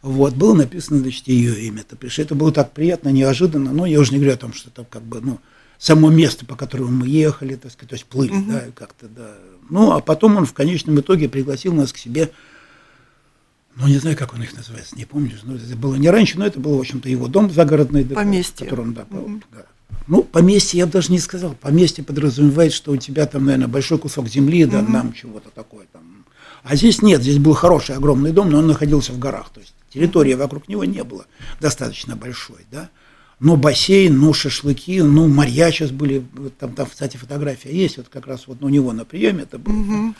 Вот, 0.00 0.34
было 0.34 0.54
написано, 0.54 1.00
значит, 1.00 1.28
ее 1.28 1.66
имя. 1.66 1.80
Это, 1.80 1.96
понимаешь, 1.96 2.18
это 2.18 2.34
было 2.34 2.50
так 2.52 2.72
приятно, 2.72 3.10
неожиданно, 3.10 3.72
но 3.72 3.84
я 3.84 4.00
уже 4.00 4.12
не 4.12 4.18
говорю 4.18 4.34
о 4.34 4.38
том, 4.38 4.52
что 4.54 4.70
там 4.70 4.86
как 4.88 5.02
бы, 5.02 5.20
ну, 5.20 5.38
само 5.78 6.10
место, 6.10 6.46
по 6.46 6.56
которому 6.56 6.90
мы 6.90 7.08
ехали, 7.08 7.56
так 7.56 7.72
сказать, 7.72 7.90
то 7.90 7.94
есть 7.94 8.06
плыли, 8.06 8.32
да, 8.48 8.64
как-то, 8.74 9.06
да. 9.08 9.34
Ну, 9.68 9.92
а 9.92 10.00
потом 10.00 10.36
он 10.36 10.46
в 10.46 10.52
конечном 10.54 11.00
итоге 11.00 11.28
пригласил 11.28 11.74
нас 11.74 11.92
к 11.92 11.98
себе 11.98 12.30
ну, 13.76 13.88
не 13.88 13.98
знаю, 13.98 14.16
как 14.16 14.34
он 14.34 14.42
их 14.42 14.54
называется, 14.56 14.96
не 14.96 15.04
помню. 15.04 15.32
Ну, 15.42 15.56
это 15.56 15.76
было 15.76 15.96
не 15.96 16.08
раньше, 16.08 16.38
но 16.38 16.46
это 16.46 16.60
был, 16.60 16.76
в 16.76 16.80
общем-то, 16.80 17.08
его 17.08 17.26
дом 17.28 17.50
загородный. 17.50 18.04
Поместье. 18.04 18.66
В 18.66 18.70
котором, 18.70 18.94
да, 18.94 19.04
по- 19.04 19.28
да. 19.52 19.64
Ну, 20.06 20.22
поместье 20.22 20.78
я 20.78 20.86
бы 20.86 20.92
даже 20.92 21.10
не 21.10 21.18
сказал. 21.18 21.54
Поместье 21.54 22.04
подразумевает, 22.04 22.72
что 22.72 22.92
у 22.92 22.96
тебя 22.96 23.26
там, 23.26 23.46
наверное, 23.46 23.68
большой 23.68 23.98
кусок 23.98 24.28
земли, 24.28 24.64
да, 24.64 24.82
нам 24.82 25.12
чего-то 25.12 25.50
такое 25.50 25.86
там. 25.92 26.24
А 26.62 26.76
здесь 26.76 27.02
нет, 27.02 27.22
здесь 27.22 27.38
был 27.38 27.54
хороший, 27.54 27.96
огромный 27.96 28.32
дом, 28.32 28.50
но 28.50 28.58
он 28.58 28.66
находился 28.66 29.12
в 29.12 29.18
горах. 29.18 29.50
То 29.50 29.60
есть 29.60 29.74
территория 29.90 30.36
вокруг 30.36 30.68
него 30.68 30.84
не 30.84 31.02
была 31.04 31.24
достаточно 31.60 32.16
большой, 32.16 32.66
да. 32.70 32.90
Но 33.40 33.56
бассейн, 33.56 34.16
ну, 34.16 34.32
шашлыки, 34.32 35.02
ну, 35.02 35.26
моря 35.28 35.70
сейчас 35.72 35.90
были, 35.90 36.24
там, 36.58 36.72
там, 36.74 36.86
кстати, 36.86 37.16
фотография 37.16 37.74
есть, 37.74 37.96
вот 37.96 38.08
как 38.08 38.26
раз 38.26 38.46
вот 38.46 38.62
у 38.62 38.68
него 38.68 38.92
на 38.92 39.04
приеме 39.04 39.42
это 39.42 39.58
было 39.58 40.14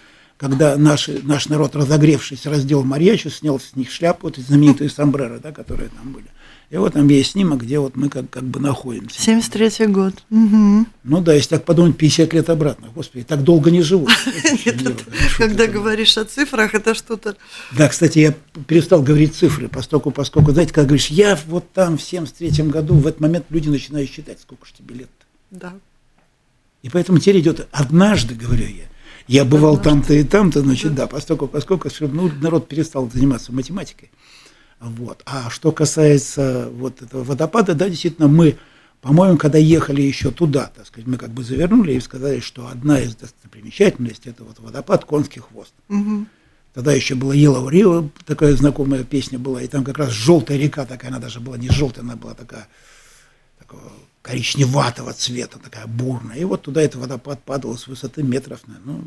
когда 0.44 0.76
наши, 0.76 1.20
наш 1.22 1.48
народ, 1.48 1.74
разогревшись, 1.74 2.44
раздел 2.44 2.84
Марьячу, 2.84 3.30
снял 3.30 3.58
с 3.58 3.74
них 3.76 3.90
шляпу, 3.90 4.26
вот 4.26 4.36
знаменитые 4.36 4.90
сомбреро, 4.90 5.38
да, 5.38 5.52
которые 5.52 5.88
там 5.88 6.12
были. 6.12 6.26
И 6.68 6.76
вот 6.76 6.92
там 6.92 7.08
есть 7.08 7.30
снимок, 7.30 7.62
где 7.62 7.78
вот 7.78 7.96
мы 7.96 8.10
как, 8.10 8.28
как 8.28 8.42
бы 8.42 8.60
находимся. 8.60 9.18
73-й 9.18 9.86
год. 9.86 10.22
Мгм. 10.28 10.86
Ну 11.02 11.20
да, 11.22 11.32
если 11.32 11.48
так 11.48 11.64
подумать, 11.64 11.96
50 11.96 12.34
лет 12.34 12.50
обратно. 12.50 12.88
Господи, 12.94 13.24
так 13.24 13.42
долго 13.42 13.70
не 13.70 13.80
живут. 13.80 14.10
Когда 15.38 15.66
говоришь 15.66 16.18
о 16.18 16.26
цифрах, 16.26 16.74
это 16.74 16.94
что-то... 16.94 17.36
Да, 17.72 17.88
кстати, 17.88 18.18
я 18.18 18.34
перестал 18.66 19.02
говорить 19.02 19.34
цифры, 19.34 19.68
поскольку, 19.68 20.10
поскольку, 20.10 20.52
знаете, 20.52 20.74
когда 20.74 20.88
говоришь, 20.88 21.06
я 21.06 21.38
вот 21.46 21.72
там 21.72 21.96
в 21.96 22.02
73 22.02 22.64
году, 22.64 22.96
в 22.96 23.06
этот 23.06 23.20
момент 23.20 23.46
люди 23.48 23.70
начинают 23.70 24.10
считать, 24.10 24.40
сколько 24.42 24.66
же 24.66 24.72
тебе 24.76 24.94
лет. 24.94 25.10
Да. 25.50 25.72
И 26.82 26.90
поэтому 26.90 27.18
теперь 27.18 27.40
идет 27.40 27.66
однажды, 27.72 28.34
говорю 28.34 28.66
я, 28.66 28.84
я 29.26 29.44
бывал 29.44 29.80
там-то 29.80 30.14
и 30.14 30.22
там-то, 30.22 30.60
значит, 30.60 30.94
да, 30.94 31.06
поскольку, 31.06 31.46
поскольку 31.46 31.88
ну, 32.00 32.30
народ 32.40 32.68
перестал 32.68 33.10
заниматься 33.10 33.52
математикой. 33.52 34.10
Вот. 34.80 35.22
А 35.24 35.48
что 35.50 35.72
касается 35.72 36.68
вот 36.72 37.00
этого 37.00 37.24
водопада, 37.24 37.74
да, 37.74 37.88
действительно, 37.88 38.28
мы, 38.28 38.58
по-моему, 39.00 39.38
когда 39.38 39.56
ехали 39.58 40.02
еще 40.02 40.30
туда, 40.30 40.70
так 40.74 40.86
сказать, 40.86 41.06
мы 41.06 41.16
как 41.16 41.30
бы 41.30 41.42
завернули 41.42 41.94
и 41.94 42.00
сказали, 42.00 42.40
что 42.40 42.68
одна 42.68 43.00
из 43.00 43.16
достопримечательностей– 43.16 44.30
это 44.32 44.44
вот 44.44 44.58
водопад 44.58 45.04
Конский 45.04 45.40
хвост. 45.40 45.72
Мгм. 45.88 46.28
Тогда 46.74 46.92
еще 46.92 47.14
была 47.14 47.34
Yellow 47.34 47.68
River, 47.70 48.10
такая 48.26 48.54
знакомая 48.56 49.04
песня 49.04 49.38
была, 49.38 49.62
и 49.62 49.68
там 49.68 49.84
как 49.84 49.96
раз 49.96 50.10
желтая 50.10 50.58
река 50.58 50.84
такая, 50.84 51.12
она 51.12 51.20
даже 51.20 51.40
была 51.40 51.56
не 51.56 51.68
желтая, 51.70 52.04
она 52.04 52.16
была 52.16 52.34
такая, 52.34 52.66
такого 53.58 53.92
коричневатого 54.24 55.12
цвета, 55.12 55.58
такая 55.58 55.86
бурная. 55.86 56.38
И 56.38 56.44
вот 56.44 56.62
туда 56.62 56.80
этот 56.80 57.02
водопад 57.02 57.42
падал 57.42 57.76
с 57.76 57.86
высоты 57.86 58.22
метров, 58.22 58.66
наверное, 58.66 58.94
ну, 58.94 59.04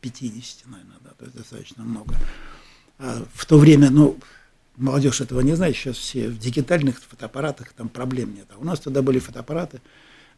50, 0.00 0.70
наверное, 0.70 0.96
да, 1.02 1.10
то 1.18 1.24
есть 1.24 1.36
достаточно 1.36 1.82
много. 1.82 2.14
А 3.00 3.24
в 3.34 3.46
то 3.46 3.58
время, 3.58 3.90
ну, 3.90 4.16
молодежь 4.76 5.20
этого 5.20 5.40
не 5.40 5.56
знает, 5.56 5.74
сейчас 5.74 5.96
все 5.96 6.28
в 6.28 6.38
дигитальных 6.38 7.02
фотоаппаратах 7.02 7.72
там 7.72 7.88
проблем 7.88 8.32
нет. 8.32 8.46
А 8.54 8.58
у 8.58 8.64
нас 8.64 8.78
тогда 8.78 9.02
были 9.02 9.18
фотоаппараты, 9.18 9.80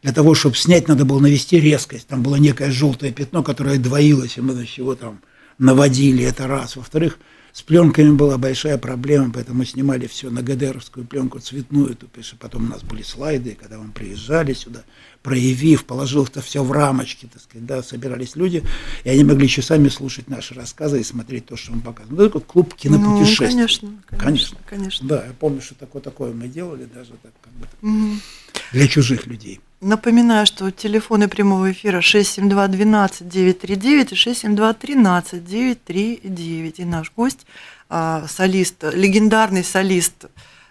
для 0.01 0.13
того, 0.13 0.33
чтобы 0.33 0.55
снять, 0.55 0.87
надо 0.87 1.05
было 1.05 1.19
навести 1.19 1.59
резкость. 1.59 2.07
Там 2.07 2.23
было 2.23 2.37
некое 2.37 2.71
желтое 2.71 3.13
пятно, 3.13 3.43
которое 3.43 3.77
двоилось, 3.77 4.37
и 4.37 4.41
мы, 4.41 4.53
значит, 4.53 4.79
его 4.79 4.95
там 4.95 5.21
наводили, 5.59 6.23
это 6.23 6.47
раз. 6.47 6.75
Во-вторых, 6.75 7.19
с 7.57 7.63
пленками 7.63 8.11
была 8.11 8.37
большая 8.37 8.77
проблема, 8.77 9.31
поэтому 9.33 9.65
снимали 9.65 10.05
все 10.05 10.29
на 10.29 10.43
ГДРовскую 10.43 11.07
пленку 11.07 11.39
цветную, 11.39 11.95
то 11.95 12.05
есть 12.15 12.35
потом 12.37 12.65
у 12.65 12.69
нас 12.69 12.83
были 12.83 13.01
слайды, 13.01 13.57
когда 13.59 13.79
мы 13.79 13.91
приезжали 13.91 14.53
сюда, 14.53 14.83
проявив, 15.23 15.85
положил 15.85 16.25
это 16.25 16.39
все 16.43 16.63
в 16.63 16.71
рамочки, 16.71 17.25
так 17.25 17.41
сказать, 17.41 17.65
да, 17.65 17.81
собирались 17.81 18.35
люди, 18.35 18.61
и 19.03 19.09
они 19.09 19.23
могли 19.23 19.47
часами 19.47 19.89
слушать 19.89 20.27
наши 20.27 20.53
рассказы 20.53 20.99
и 21.01 21.03
смотреть 21.03 21.47
то, 21.47 21.57
что 21.57 21.71
мы 21.71 21.81
показываем. 21.81 22.21
Ну, 22.21 22.27
такой 22.27 22.41
клуб 22.41 22.75
кинопутешествий. 22.75 23.47
Ну, 23.47 23.53
конечно, 23.55 23.87
конечно, 24.05 24.23
Конечно. 24.23 24.57
конечно. 24.69 25.07
Да, 25.07 25.25
я 25.25 25.33
помню, 25.33 25.59
что 25.59 25.73
такое 25.73 26.03
такое 26.03 26.33
мы 26.33 26.47
делали, 26.49 26.85
даже 26.85 27.13
так 27.23 27.33
как 27.41 27.53
бы 27.53 27.67
Мгм. 27.81 28.21
для 28.71 28.87
чужих 28.87 29.25
людей. 29.25 29.61
Напоминаю, 29.79 30.47
что 30.47 30.71
телефоны 30.71 31.27
прямого 31.27 31.71
эфира 31.71 31.99
672-12-939 31.99 34.07
и 34.09 34.15
672-13-939. 34.15 36.73
И 36.77 36.85
наш 36.85 37.11
гость, 37.11 37.45
а, 37.87 38.25
солист, 38.27 38.83
легендарный 38.91 39.63
солист 39.63 40.25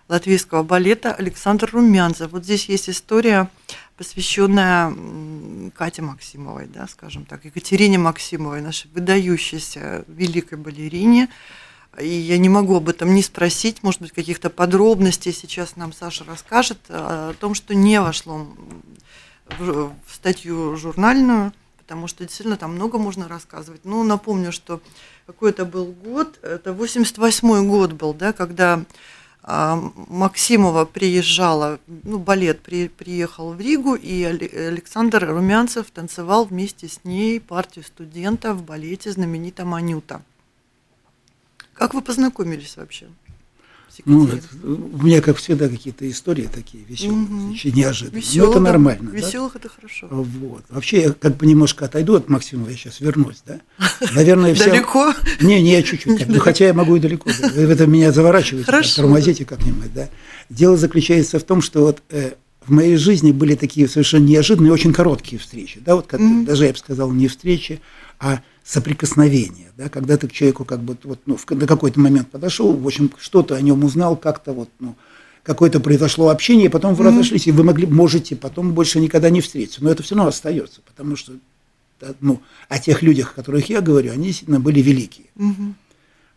латвийского 0.08 0.64
балета 0.64 1.14
Александр 1.14 1.70
Румянцев. 1.72 2.32
Вот 2.32 2.42
здесь 2.42 2.68
есть 2.68 2.90
история, 2.90 3.48
посвященная 3.96 4.92
Кате 5.76 6.02
Максимовой, 6.02 6.66
да, 6.66 6.88
скажем 6.88 7.26
так, 7.26 7.44
Екатерине 7.44 7.98
Максимовой, 7.98 8.60
нашей 8.60 8.90
выдающейся 8.92 10.04
великой 10.08 10.58
балерине. 10.58 11.28
И 12.00 12.08
я 12.08 12.38
не 12.38 12.48
могу 12.48 12.76
об 12.76 12.88
этом 12.88 13.14
не 13.14 13.22
спросить, 13.22 13.82
может 13.82 14.02
быть, 14.02 14.12
каких-то 14.12 14.50
подробностей 14.50 15.32
сейчас 15.32 15.76
нам 15.76 15.92
Саша 15.92 16.24
расскажет 16.24 16.78
о 16.88 17.32
том, 17.40 17.54
что 17.54 17.74
не 17.74 18.00
вошло 18.00 18.46
в 19.58 19.92
статью 20.12 20.76
журнальную, 20.76 21.52
потому 21.78 22.08
что 22.08 22.24
действительно 22.24 22.56
там 22.56 22.74
много 22.74 22.98
можно 22.98 23.28
рассказывать. 23.28 23.82
Ну, 23.84 24.02
напомню, 24.02 24.52
что 24.52 24.80
какой 25.26 25.50
это 25.50 25.64
был 25.64 25.86
год, 25.86 26.38
это 26.42 26.72
88 26.72 27.68
год 27.68 27.92
был, 27.92 28.12
да, 28.12 28.32
когда 28.32 28.84
а, 29.42 29.80
Максимова 30.08 30.84
приезжала, 30.84 31.78
ну, 31.86 32.18
балет 32.18 32.60
при, 32.60 32.88
приехал 32.88 33.52
в 33.52 33.60
Ригу, 33.60 33.94
и 33.94 34.24
Александр 34.24 35.24
Румянцев 35.28 35.90
танцевал 35.92 36.44
вместе 36.44 36.88
с 36.88 37.04
ней 37.04 37.40
партию 37.40 37.84
студентов 37.84 38.56
в 38.56 38.64
балете 38.64 39.12
знаменитом 39.12 39.72
«Анюта». 39.72 40.20
Как 41.76 41.94
вы 41.94 42.02
познакомились 42.02 42.76
вообще? 42.76 43.06
Ну, 44.04 44.28
у 44.62 45.02
меня, 45.02 45.22
как 45.22 45.38
всегда, 45.38 45.68
какие-то 45.68 46.08
истории 46.10 46.50
такие 46.52 46.84
веселые, 46.84 47.22
угу. 47.22 47.54
неожиданные. 47.64 48.20
Веселых, 48.20 48.46
ну, 48.46 48.50
это 48.50 48.60
нормально. 48.60 49.10
Веселых 49.10 49.54
да? 49.54 49.60
это 49.60 49.68
хорошо. 49.70 50.08
Вот. 50.10 50.64
Вообще, 50.68 51.02
я 51.02 51.12
как 51.12 51.36
бы 51.36 51.46
немножко 51.46 51.86
отойду 51.86 52.14
от 52.14 52.28
Максима, 52.28 52.68
я 52.68 52.76
сейчас 52.76 53.00
вернусь, 53.00 53.42
да. 53.46 53.60
Наверное, 54.14 54.54
вся... 54.54 54.66
Далеко? 54.66 55.14
Не, 55.40 55.62
не, 55.62 55.82
чуть-чуть. 55.82 56.28
Ну, 56.28 56.40
хотя 56.40 56.66
я 56.66 56.74
могу 56.74 56.96
и 56.96 57.00
далеко. 57.00 57.30
Это 57.30 57.86
меня 57.86 58.12
заворачиваете, 58.12 58.66
Хорошо, 58.66 59.02
тормозите 59.02 59.46
как-нибудь, 59.46 59.92
да. 59.94 60.10
Дело 60.50 60.76
заключается 60.76 61.38
в 61.38 61.44
том, 61.44 61.62
что 61.62 61.80
вот 61.80 62.02
э, 62.10 62.32
в 62.66 62.70
моей 62.70 62.96
жизни 62.96 63.32
были 63.32 63.54
такие 63.54 63.88
совершенно 63.88 64.26
неожиданные, 64.26 64.72
очень 64.72 64.92
короткие 64.92 65.40
встречи, 65.40 65.80
да, 65.80 65.96
вот 65.96 66.06
как, 66.06 66.20
даже 66.44 66.66
я 66.66 66.72
бы 66.72 66.78
сказал, 66.78 67.10
не 67.12 67.28
встречи, 67.28 67.80
а 68.18 68.42
соприкосновение, 68.66 69.68
да, 69.76 69.88
когда 69.88 70.16
ты 70.16 70.26
к 70.26 70.32
человеку 70.32 70.64
как 70.64 70.80
бы 70.80 70.96
вот, 71.04 71.20
ну, 71.26 71.36
в, 71.36 71.48
на 71.50 71.66
какой-то 71.66 72.00
момент 72.00 72.30
подошел, 72.30 72.72
в 72.74 72.86
общем, 72.86 73.12
что-то 73.16 73.54
о 73.54 73.60
нем 73.60 73.84
узнал, 73.84 74.16
как-то 74.16 74.52
вот, 74.52 74.68
ну, 74.80 74.96
какое-то 75.44 75.78
произошло 75.78 76.30
общение, 76.30 76.68
потом 76.68 76.94
вы 76.94 77.04
mm-hmm. 77.04 77.08
разошлись, 77.08 77.46
и 77.46 77.52
вы 77.52 77.62
могли, 77.62 77.86
можете 77.86 78.34
потом 78.34 78.72
больше 78.72 78.98
никогда 78.98 79.30
не 79.30 79.40
встретиться. 79.40 79.84
Но 79.84 79.90
это 79.90 80.02
все 80.02 80.16
равно 80.16 80.30
остается, 80.30 80.80
потому 80.84 81.14
что 81.14 81.32
ну, 82.20 82.42
о 82.68 82.78
тех 82.80 83.02
людях, 83.02 83.32
о 83.32 83.36
которых 83.36 83.70
я 83.70 83.80
говорю, 83.80 84.12
они 84.12 84.26
действительно 84.26 84.58
были 84.58 84.80
великие. 84.80 85.26
Mm-hmm 85.36 85.72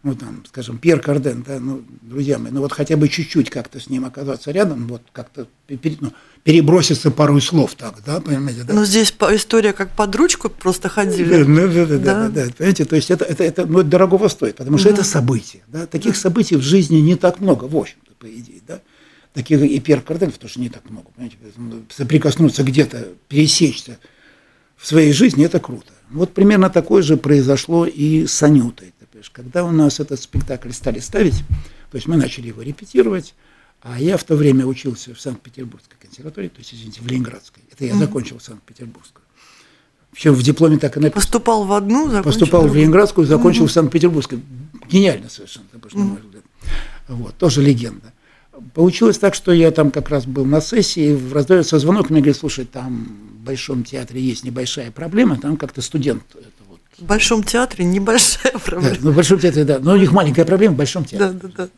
ну, 0.01 0.15
там, 0.15 0.45
скажем, 0.47 0.77
Пьер 0.77 1.01
Карден, 1.01 1.43
да, 1.45 1.59
ну, 1.59 1.83
друзья 2.01 2.39
мои, 2.39 2.51
ну, 2.51 2.61
вот 2.61 2.71
хотя 2.71 2.95
бы 2.95 3.09
чуть-чуть 3.09 3.49
как-то 3.49 3.81
с 3.81 3.89
ним 3.89 4.05
оказаться 4.05 4.51
рядом, 4.51 4.87
вот 4.87 5.01
как-то 5.11 5.47
ну, 5.67 6.13
переброситься 6.43 7.11
пару 7.11 7.39
слов 7.41 7.75
так, 7.75 8.01
да, 8.05 8.21
понимаете, 8.21 8.63
да? 8.63 8.73
Ну, 8.73 8.85
здесь 8.85 9.13
история 9.31 9.73
как 9.73 9.91
под 9.91 10.15
ручку 10.15 10.49
просто 10.49 10.87
ходили. 10.87 11.43
Ну, 11.43 11.67
да, 11.67 11.85
да, 11.85 11.85
да, 11.85 11.97
да, 11.97 12.29
да, 12.29 12.51
понимаете, 12.57 12.85
то 12.85 12.95
есть 12.95 13.11
это, 13.11 13.25
это, 13.25 13.43
это 13.43 13.65
ну, 13.65 13.79
это 13.79 13.89
дорогого 13.89 14.29
стоит, 14.29 14.55
потому 14.55 14.77
что 14.77 14.87
да. 14.87 14.95
это 14.95 15.03
событие, 15.03 15.63
да, 15.67 15.85
таких 15.85 16.13
да. 16.13 16.19
событий 16.19 16.55
в 16.55 16.61
жизни 16.61 16.97
не 16.97 17.15
так 17.15 17.41
много, 17.41 17.65
в 17.65 17.75
общем-то, 17.75 18.13
по 18.19 18.25
идее, 18.25 18.61
да, 18.65 18.79
таких 19.33 19.61
и 19.61 19.79
Пьер 19.81 19.99
Карден 19.99 20.31
тоже 20.31 20.61
не 20.61 20.69
так 20.69 20.89
много, 20.89 21.07
понимаете, 21.13 21.37
соприкоснуться 21.89 22.63
где-то, 22.63 23.09
пересечься 23.27 23.99
в 24.77 24.87
своей 24.87 25.11
жизни, 25.11 25.43
это 25.43 25.59
круто. 25.59 25.91
Вот 26.09 26.33
примерно 26.33 26.69
такое 26.69 27.03
же 27.03 27.17
произошло 27.17 27.85
и 27.85 28.25
с 28.25 28.41
Анютой. 28.41 28.93
Когда 29.31 29.65
у 29.65 29.71
нас 29.71 29.99
этот 29.99 30.21
спектакль 30.21 30.71
стали 30.71 30.99
ставить, 30.99 31.43
то 31.91 31.95
есть 31.95 32.07
мы 32.07 32.15
начали 32.15 32.47
его 32.47 32.61
репетировать, 32.61 33.33
а 33.81 33.99
я 33.99 34.17
в 34.17 34.23
то 34.23 34.35
время 34.35 34.65
учился 34.65 35.13
в 35.13 35.19
Санкт-Петербургской 35.19 35.97
консерватории, 35.99 36.49
то 36.49 36.59
есть, 36.59 36.73
извините, 36.73 37.01
в 37.01 37.07
Ленинградской. 37.07 37.63
Это 37.71 37.85
я 37.85 37.93
mm-hmm. 37.93 37.99
закончил 37.99 38.39
Санкт-Петербургскую. 38.39 39.23
Причем 40.11 40.33
в 40.33 40.43
дипломе 40.43 40.77
так 40.77 40.97
и 40.97 40.99
написано. 40.99 41.21
Поступал 41.21 41.65
в 41.65 41.73
одну, 41.73 42.09
закончил 42.09 42.39
Поступал 42.39 42.67
в 42.67 42.75
Ленинградскую, 42.75 43.27
закончил 43.27 43.65
mm-hmm. 43.65 43.67
в 43.67 43.71
Санкт-Петербургской. 43.71 44.39
Гениально 44.89 45.29
совершенно, 45.29 45.67
на 45.93 46.03
мой 46.03 46.21
взгляд. 46.21 46.43
Вот, 47.07 47.35
тоже 47.37 47.61
легенда. 47.61 48.13
Получилось 48.73 49.17
так, 49.17 49.35
что 49.35 49.53
я 49.53 49.71
там 49.71 49.91
как 49.91 50.09
раз 50.09 50.25
был 50.25 50.45
на 50.45 50.59
сессии, 50.59 51.17
раздается 51.31 51.79
звонок, 51.79 52.09
мне 52.09 52.19
говорят, 52.19 52.37
слушай, 52.37 52.65
там 52.65 53.05
в 53.31 53.45
Большом 53.45 53.83
театре 53.83 54.21
есть 54.21 54.43
небольшая 54.43 54.91
проблема, 54.91 55.37
там 55.37 55.55
как-то 55.55 55.81
студент 55.81 56.23
в 56.99 57.05
Большом 57.05 57.43
театре 57.43 57.85
небольшая 57.85 58.53
проблема. 58.53 58.95
Да, 58.95 59.01
ну, 59.01 59.11
в 59.11 59.15
Большом 59.15 59.39
театре, 59.39 59.63
да. 59.65 59.79
Но 59.79 59.93
у 59.93 59.97
них 59.97 60.11
маленькая 60.11 60.45
проблема 60.45 60.73
в 60.75 60.77
Большом 60.77 61.05
театре. 61.05 61.31
Да, 61.31 61.49
да, 61.49 61.53
да. 61.57 61.69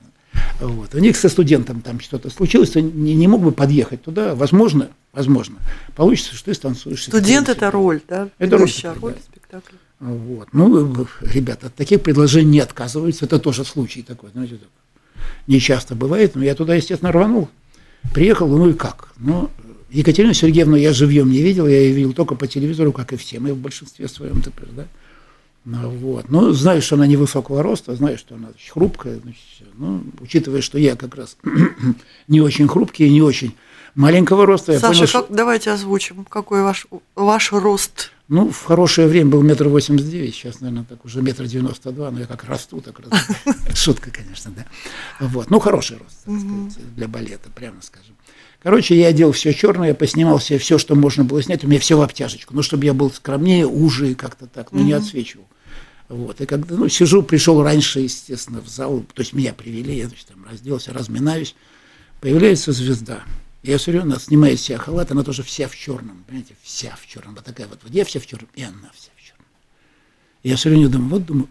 Вот. 0.59 0.93
У 0.95 0.99
них 0.99 1.17
со 1.17 1.29
студентом 1.29 1.81
там 1.81 1.99
что-то 1.99 2.29
случилось, 2.29 2.75
не, 2.75 3.15
не 3.15 3.27
мог 3.27 3.41
бы 3.41 3.51
подъехать 3.51 4.03
туда. 4.03 4.35
Возможно, 4.35 4.89
возможно, 5.13 5.57
получится, 5.95 6.35
что 6.35 6.45
ты 6.45 6.53
станцуешь. 6.53 7.03
Студент– 7.03 7.49
это 7.49 7.71
роль, 7.71 8.01
да? 8.07 8.29
Это 8.37 8.57
роль, 8.57 8.69
роль 9.01 9.13
да. 9.13 9.19
спектакля. 9.21 9.77
Вот. 9.99 10.49
Ну, 10.53 11.07
ребята, 11.21 11.67
от 11.67 11.75
таких 11.75 12.01
предложений 12.01 12.49
не 12.49 12.59
отказываются. 12.59 13.25
Это 13.25 13.39
тоже 13.39 13.65
случай 13.65 14.01
такой, 14.01 14.31
знаете, 14.31 14.57
не 15.47 15.59
часто 15.59 15.95
бывает. 15.95 16.35
Но 16.35 16.43
я 16.43 16.55
туда, 16.55 16.75
естественно, 16.75 17.11
рванул. 17.11 17.49
Приехал, 18.13 18.47
ну 18.47 18.69
и 18.69 18.73
как? 18.73 19.13
Ну, 19.17 19.49
Екатерину 19.91 20.33
Сергеевну 20.33 20.75
я 20.75 20.93
живьем 20.93 21.29
не 21.29 21.41
видел, 21.41 21.67
я 21.67 21.79
ее 21.79 21.93
видел 21.93 22.13
только 22.13 22.35
по 22.35 22.47
телевизору, 22.47 22.91
как 22.91 23.13
и 23.13 23.17
все 23.17 23.39
мы 23.39 23.53
в 23.53 23.57
большинстве 23.57 24.07
своем, 24.07 24.41
теперь, 24.41 24.69
да. 24.71 24.87
Ну, 25.63 25.89
вот. 25.89 26.29
Ну, 26.29 26.51
знаю, 26.53 26.81
что 26.81 26.95
она 26.95 27.05
невысокого 27.05 27.61
роста, 27.61 27.95
знаю, 27.95 28.17
что 28.17 28.35
она 28.35 28.49
значит, 28.49 28.71
хрупкая. 28.71 29.19
Значит, 29.19 29.41
ну, 29.75 30.03
учитывая, 30.19 30.61
что 30.61 30.79
я 30.79 30.95
как 30.95 31.15
раз 31.15 31.37
не 32.27 32.41
очень 32.41 32.67
хрупкий 32.67 33.05
и 33.05 33.11
не 33.11 33.21
очень 33.21 33.55
маленького 33.93 34.45
роста. 34.45 34.73
Саша, 34.73 34.87
понял, 34.87 34.99
как, 35.01 35.09
что... 35.09 35.27
давайте 35.29 35.71
озвучим, 35.71 36.25
какой 36.25 36.63
ваш, 36.63 36.87
ваш 37.15 37.51
рост? 37.51 38.11
Ну, 38.27 38.49
в 38.49 38.63
хорошее 38.63 39.07
время 39.07 39.29
был 39.29 39.41
метр 39.41 39.67
восемьдесят 39.67 40.09
девять, 40.09 40.33
сейчас, 40.33 40.61
наверное, 40.61 40.85
так 40.85 41.03
уже 41.05 41.21
метр 41.21 41.45
девяносто 41.45 41.91
два, 41.91 42.09
но 42.11 42.21
я 42.21 42.25
как 42.25 42.45
расту, 42.45 42.81
так 42.81 42.99
раз. 42.99 43.27
Шутка, 43.77 44.09
конечно, 44.09 44.51
да. 44.55 44.65
Вот. 45.19 45.49
Ну, 45.49 45.59
хороший 45.59 45.97
рост, 45.97 46.23
так 46.25 46.39
сказать, 46.39 46.95
для 46.95 47.07
балета, 47.07 47.49
прямо 47.53 47.81
скажем. 47.81 48.15
Короче, 48.61 48.95
я 48.95 49.07
одел 49.07 49.31
все 49.31 49.53
черное, 49.53 49.89
я 49.89 49.95
поснимал 49.95 50.39
себе 50.39 50.59
все, 50.59 50.77
что 50.77 50.93
можно 50.95 51.23
было 51.23 51.41
снять, 51.41 51.63
у 51.63 51.67
меня 51.67 51.79
все 51.79 51.97
в 51.97 52.01
обтяжечку. 52.01 52.53
Ну, 52.53 52.61
чтобы 52.61 52.85
я 52.85 52.93
был 52.93 53.09
скромнее, 53.09 53.65
уже 53.65 54.13
как-то 54.13 54.45
так, 54.45 54.71
но 54.71 54.79
ну, 54.79 54.85
не 54.85 54.93
отсвечивал. 54.93 55.47
Вот. 56.09 56.41
И 56.41 56.45
когда 56.45 56.75
ну, 56.75 56.87
сижу, 56.87 57.23
пришел 57.23 57.63
раньше, 57.63 58.01
естественно, 58.01 58.61
в 58.61 58.67
зал, 58.67 59.03
то 59.13 59.21
есть 59.21 59.33
меня 59.33 59.53
привели, 59.53 59.97
я 59.97 60.07
значит, 60.07 60.27
там 60.27 60.45
разделся, 60.47 60.93
разминаюсь. 60.93 61.55
Появляется 62.19 62.71
звезда. 62.71 63.23
Я 63.63 63.79
смотрю, 63.79 64.03
она 64.03 64.19
снимает 64.19 64.59
себя 64.59 64.77
халат, 64.77 65.11
она 65.11 65.23
тоже 65.23 65.41
вся 65.41 65.67
в 65.67 65.75
черном, 65.75 66.23
понимаете, 66.27 66.55
вся 66.61 66.95
в 67.01 67.07
черном. 67.07 67.35
Вот 67.35 67.43
такая 67.43 67.67
вот, 67.67 67.79
вот 67.81 67.91
я 67.91 68.05
вся 68.05 68.19
в 68.19 68.27
черном, 68.27 68.49
и 68.55 68.61
она 68.61 68.91
вся 68.93 69.09
в 69.15 69.21
черном. 69.23 69.45
Я 70.43 70.55
все 70.55 70.69
время 70.69 70.87
думаю, 70.87 71.09
вот 71.09 71.25
думаю, 71.25 71.47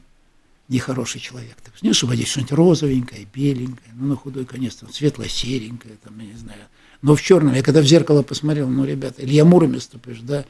нехороший 0.71 1.21
человек. 1.21 1.57
Ты 1.81 1.93
чтобы 1.93 2.15
одеть 2.15 2.29
что-нибудь 2.29 2.53
розовенькое, 2.53 3.27
беленькое, 3.35 3.91
ну, 3.95 4.07
на 4.07 4.17
худой 4.17 4.47
конец, 4.47 4.77
там, 4.77 4.91
светло-серенькое, 4.93 5.97
там, 6.03 6.19
я 6.19 6.27
не 6.27 6.39
знаю, 6.39 6.61
но 7.03 7.15
в 7.15 7.23
черном. 7.23 7.55
Я 7.55 7.63
когда 7.63 7.81
в 7.83 7.87
зеркало 7.87 8.23
посмотрел, 8.23 8.69
ну, 8.69 8.85
ребята, 8.85 9.23
Илья 9.23 9.45
Муромец, 9.45 9.87
ты 9.87 9.99
понимаешь, 9.99 10.25
да, 10.27 10.45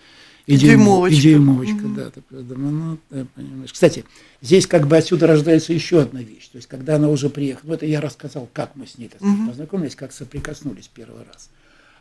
и, 0.46 0.56
дюймовочка. 0.56 1.16
И 1.16 1.20
дюймовочка, 1.20 1.84
угу. 1.84 1.94
да, 1.94 2.10
ты 2.10 2.22
ну, 2.30 2.98
да, 3.10 3.26
понимаешь. 3.34 3.72
Кстати, 3.72 4.04
здесь 4.42 4.66
как 4.66 4.88
бы 4.88 4.96
отсюда 4.96 5.26
рождается 5.26 5.72
еще 5.72 6.00
одна 6.00 6.22
вещь. 6.22 6.48
То 6.48 6.56
есть, 6.56 6.68
когда 6.68 6.96
она 6.96 7.08
уже 7.08 7.30
приехала, 7.30 7.68
ну, 7.68 7.74
это 7.74 7.86
я 7.86 8.00
рассказал, 8.00 8.48
как 8.52 8.74
мы 8.74 8.86
с 8.86 8.98
ней 8.98 9.08
так 9.08 9.22
угу. 9.22 9.48
познакомились, 9.48 9.94
как 9.94 10.12
соприкоснулись 10.12 10.90
первый 10.92 11.24
раз. 11.24 11.50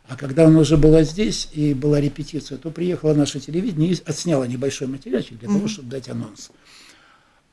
А 0.08 0.16
когда 0.16 0.46
она 0.46 0.58
уже 0.58 0.76
была 0.76 1.04
здесь 1.04 1.48
и 1.52 1.72
была 1.72 2.00
репетиция, 2.00 2.58
то 2.58 2.70
приехала 2.70 3.14
наше 3.14 3.38
телевидение 3.38 3.92
и 3.92 3.98
отсняла 4.04 4.44
небольшой 4.44 4.88
материальчик 4.88 5.38
для 5.38 5.48
угу. 5.48 5.58
того, 5.58 5.68
чтобы 5.68 5.88
дать 5.88 6.08
анонс. 6.08 6.50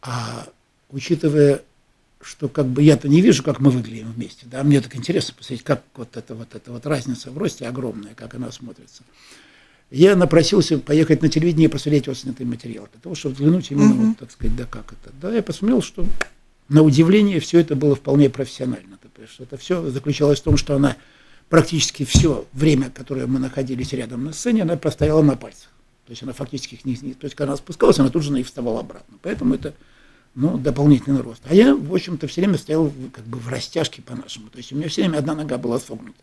А 0.01 0.47
учитывая 0.89 1.61
что 2.19 2.49
как 2.49 2.65
бы 2.65 2.81
я-то 2.81 3.07
не 3.07 3.21
вижу, 3.21 3.43
как 3.43 3.59
мы 3.59 3.69
выглядим 3.69 4.11
вместе, 4.11 4.45
да, 4.49 4.63
мне 4.63 4.81
так 4.81 4.95
интересно 4.95 5.33
посмотреть, 5.37 5.63
как 5.63 5.83
вот 5.95 6.17
эта 6.17 6.35
вот 6.35 6.55
эта 6.55 6.71
вот 6.71 6.85
разница 6.85 7.31
в 7.31 7.37
росте 7.37 7.67
огромная, 7.67 8.15
как 8.15 8.33
она 8.33 8.51
смотрится. 8.51 9.03
Я 9.89 10.15
напросился 10.15 10.79
поехать 10.79 11.21
на 11.21 11.29
телевидение 11.29 11.69
и 11.69 11.71
посмотреть 11.71 12.07
вот 12.07 12.17
снятый 12.17 12.45
материал, 12.45 12.89
для 12.91 12.99
того, 12.99 13.15
чтобы 13.15 13.35
взглянуть 13.35 13.71
именно, 13.71 13.93
uh-huh. 13.93 14.07
вот, 14.07 14.17
так 14.17 14.31
сказать, 14.31 14.55
да 14.57 14.65
как 14.65 14.91
это. 14.91 15.13
Да, 15.21 15.33
я 15.33 15.41
посмотрел, 15.41 15.81
что 15.81 16.05
на 16.67 16.81
удивление 16.81 17.39
все 17.39 17.59
это 17.59 17.75
было 17.75 17.95
вполне 17.95 18.29
профессионально. 18.29 18.97
Ты 19.01 19.07
понимаешь, 19.07 19.37
это 19.39 19.55
все 19.55 19.89
заключалось 19.89 20.41
в 20.41 20.43
том, 20.43 20.57
что 20.57 20.75
она 20.75 20.97
практически 21.47 22.03
все 22.03 22.45
время, 22.51 22.89
которое 22.89 23.27
мы 23.27 23.39
находились 23.39 23.93
рядом 23.93 24.25
на 24.25 24.33
сцене, 24.33 24.63
она 24.63 24.75
простояла 24.75 25.21
на 25.21 25.37
пальцах. 25.37 25.69
То 26.05 26.11
есть 26.11 26.23
она 26.23 26.33
фактически 26.33 26.75
их 26.75 26.83
не, 26.83 26.95
то 26.95 27.25
есть 27.25 27.35
когда 27.35 27.53
она 27.53 27.57
спускалась, 27.57 27.99
она 27.99 28.09
тут 28.09 28.23
же 28.23 28.37
и 28.37 28.43
вставала 28.43 28.81
обратно. 28.81 29.17
Поэтому 29.21 29.55
это 29.55 29.73
ну, 30.37 30.55
дополнительный 30.55 31.21
рост. 31.21 31.41
А 31.49 31.55
я, 31.55 31.75
в 31.75 31.91
общем-то, 31.91 32.27
все 32.27 32.41
время 32.41 32.59
стоял 32.59 32.91
как 33.11 33.25
бы 33.25 33.39
в 33.39 33.47
растяжке 33.49 34.03
по-нашему. 34.03 34.49
То 34.49 34.59
есть 34.59 34.71
у 34.71 34.75
меня 34.75 34.87
все 34.87 35.01
время 35.01 35.17
одна 35.17 35.33
нога 35.33 35.57
была 35.57 35.79
согнута. 35.79 36.13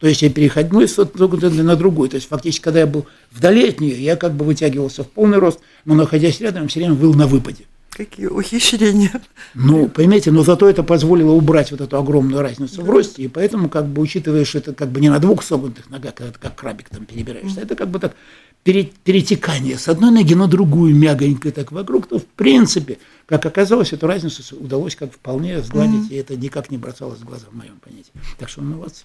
То 0.00 0.08
есть 0.08 0.20
я 0.22 0.30
переходил 0.30 0.80
с 0.80 0.98
одной 0.98 1.62
на 1.62 1.76
другую. 1.76 2.08
То 2.08 2.16
есть 2.16 2.28
фактически, 2.28 2.64
когда 2.64 2.80
я 2.80 2.86
был 2.88 3.06
вдали 3.30 3.68
от 3.68 3.80
нее, 3.80 4.02
я 4.02 4.16
как 4.16 4.32
бы 4.32 4.44
вытягивался 4.44 5.04
в 5.04 5.10
полный 5.10 5.38
рост, 5.38 5.60
но 5.84 5.94
находясь 5.94 6.40
рядом, 6.40 6.66
все 6.66 6.80
время 6.80 6.94
был 6.94 7.14
на 7.14 7.28
выпаде. 7.28 7.66
Какие 7.90 8.26
ухищрения. 8.26 9.20
Ну, 9.54 9.88
понимаете, 9.88 10.32
но 10.32 10.42
зато 10.42 10.68
это 10.68 10.82
позволило 10.82 11.30
убрать 11.30 11.70
вот 11.70 11.82
эту 11.82 11.98
огромную 11.98 12.42
разницу 12.42 12.82
в 12.82 12.90
росте, 12.90 13.22
и 13.22 13.28
поэтому, 13.28 13.68
как 13.68 13.86
бы, 13.86 14.02
учитывая, 14.02 14.44
что 14.44 14.58
это 14.58 14.72
как 14.72 14.88
бы 14.88 15.00
не 15.00 15.10
на 15.10 15.18
двух 15.18 15.42
согнутых 15.42 15.90
ногах, 15.90 16.14
когда 16.14 16.32
ты 16.32 16.38
как 16.38 16.56
крабик 16.56 16.88
там 16.88 17.04
перебираешься, 17.04 17.60
это 17.60 17.76
как 17.76 17.90
бы 17.90 17.98
так 17.98 18.16
перетекание 18.62 19.76
с 19.76 19.88
одной 19.88 20.10
ноги 20.10 20.34
на 20.34 20.46
другую, 20.46 20.94
мягонько 20.94 21.50
так 21.50 21.72
вокруг, 21.72 22.06
то 22.06 22.18
в 22.18 22.24
принципе, 22.24 22.98
как 23.26 23.44
оказалось, 23.44 23.92
эту 23.92 24.06
разницу 24.06 24.56
удалось 24.56 24.94
как 24.94 25.12
вполне 25.12 25.60
сгладить, 25.62 26.10
mm-hmm. 26.10 26.14
и 26.14 26.16
это 26.16 26.36
никак 26.36 26.70
не 26.70 26.78
бросалось 26.78 27.18
в 27.18 27.24
глаза 27.24 27.46
в 27.50 27.56
моем 27.56 27.78
понятии. 27.78 28.12
Так 28.38 28.48
что 28.48 28.62
молодцы. 28.62 29.04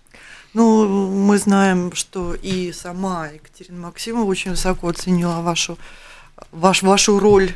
Ну, 0.53 1.09
мы 1.11 1.37
знаем, 1.39 1.91
что 1.93 2.35
и 2.35 2.71
сама 2.71 3.27
Екатерина 3.27 3.87
Максимова 3.87 4.25
очень 4.25 4.51
высоко 4.51 4.89
оценила 4.89 5.41
вашу, 5.41 5.77
ваш, 6.51 6.83
вашу 6.83 7.19
роль 7.19 7.51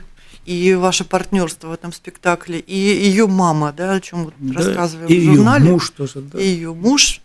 и 0.46 0.74
ваше 0.74 1.04
партнерство 1.04 1.68
в 1.68 1.72
этом 1.72 1.94
спектакле, 1.94 2.60
и 2.60 2.76
ее 2.76 3.28
мама, 3.28 3.72
да, 3.72 3.94
о 3.94 4.02
чем 4.02 4.26
вот 4.26 4.34
да, 4.40 4.56
рассказываем 4.56 5.08
и 5.08 5.20
в 5.20 5.24
журнале. 5.36 5.66
Ее 5.66 5.72
муж 5.72 5.90
тоже, 5.92 6.22
да. 6.22 6.40
И 6.40 6.48
ее 6.48 6.74
муж, 6.74 7.22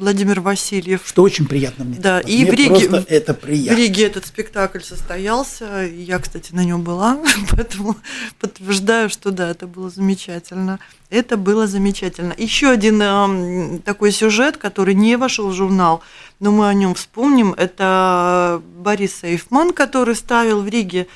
Владимир 0.00 0.40
Васильев. 0.40 1.02
Что 1.04 1.22
очень 1.22 1.46
приятно 1.46 1.84
мне. 1.84 1.98
Да, 1.98 2.20
и 2.20 2.42
мне 2.42 2.50
в 2.50 2.54
Риге, 2.54 3.04
это 3.06 3.34
приятно. 3.34 3.76
в 3.76 3.78
Риге 3.78 4.06
этот 4.06 4.24
спектакль 4.26 4.80
состоялся. 4.80 5.86
Я, 5.86 6.18
кстати, 6.18 6.54
на 6.54 6.64
нем 6.64 6.82
была, 6.82 7.18
поэтому 7.50 7.96
подтверждаю, 8.40 9.10
что 9.10 9.30
да, 9.30 9.50
это 9.50 9.66
было 9.66 9.90
замечательно. 9.90 10.78
Это 11.10 11.36
было 11.36 11.66
замечательно. 11.66 12.32
Еще 12.38 12.70
один 12.70 13.00
э, 13.02 13.78
такой 13.84 14.10
сюжет, 14.12 14.56
который 14.56 14.94
не 14.94 15.16
вошел 15.16 15.50
в 15.50 15.52
журнал, 15.52 16.02
но 16.38 16.50
мы 16.50 16.68
о 16.68 16.72
нем 16.72 16.94
вспомним. 16.94 17.52
Это 17.52 18.62
Борис 18.78 19.16
Сейфман, 19.20 19.74
который 19.74 20.14
ставил 20.14 20.62
в 20.62 20.68
Риге 20.68 21.08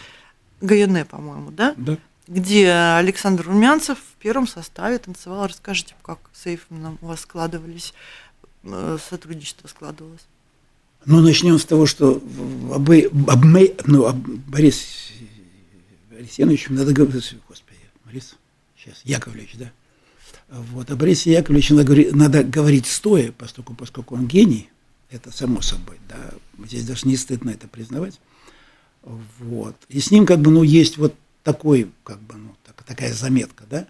ГНЭ, 0.61 1.07
по-моему, 1.07 1.51
да? 1.51 1.73
Да. 1.79 1.97
Где 2.27 2.71
Александр 2.71 3.47
Румянцев 3.47 3.99
в 3.99 4.23
первом 4.23 4.47
составе 4.47 4.99
танцевал. 4.99 5.47
Расскажите, 5.47 5.95
как 6.03 6.19
с 6.35 6.43
Сейфманом 6.43 6.99
у 7.01 7.07
вас 7.07 7.21
складывались 7.21 7.95
сотрудничество 9.11 9.69
складывалось? 9.69 10.27
Ну, 11.07 11.21
начнем 11.21 11.59
с 11.59 11.65
того, 11.65 11.87
что 11.87 12.23
об, 12.73 12.91
об, 12.91 13.45
ну, 13.87 14.07
об 14.07 14.17
Борис 14.17 15.13
Борис 16.15 16.69
надо 16.69 16.93
говорить, 16.93 17.37
господи, 17.49 17.79
Борис, 18.05 18.37
сейчас, 18.77 19.01
Яковлевич, 19.05 19.57
да? 19.57 19.73
Вот, 20.49 20.91
о 20.91 20.97
Борисе 20.97 21.33
Яковлевиче 21.33 21.75
надо, 21.75 21.87
говорить, 21.87 22.15
надо 22.15 22.45
говорить 22.45 22.87
стоя, 22.87 23.33
поскольку, 23.33 23.75
поскольку 23.75 24.15
он 24.15 24.27
гений, 24.27 24.71
это 25.11 25.31
само 25.31 25.61
собой, 25.61 25.99
да, 26.09 26.31
здесь 26.67 26.87
даже 26.87 27.07
не 27.09 27.17
стыдно 27.17 27.51
это 27.51 27.69
признавать. 27.69 28.21
Вот. 29.03 29.77
И 29.89 30.01
с 30.01 30.11
ним 30.11 30.27
как 30.27 30.41
бы, 30.41 30.51
ну, 30.51 30.63
есть 30.63 30.97
вот 30.97 31.15
такой, 31.43 31.91
как 32.05 32.21
бы, 32.21 32.35
ну, 32.35 32.55
так, 32.65 32.83
такая 32.85 33.13
заметка, 33.13 33.65
да, 33.69 33.87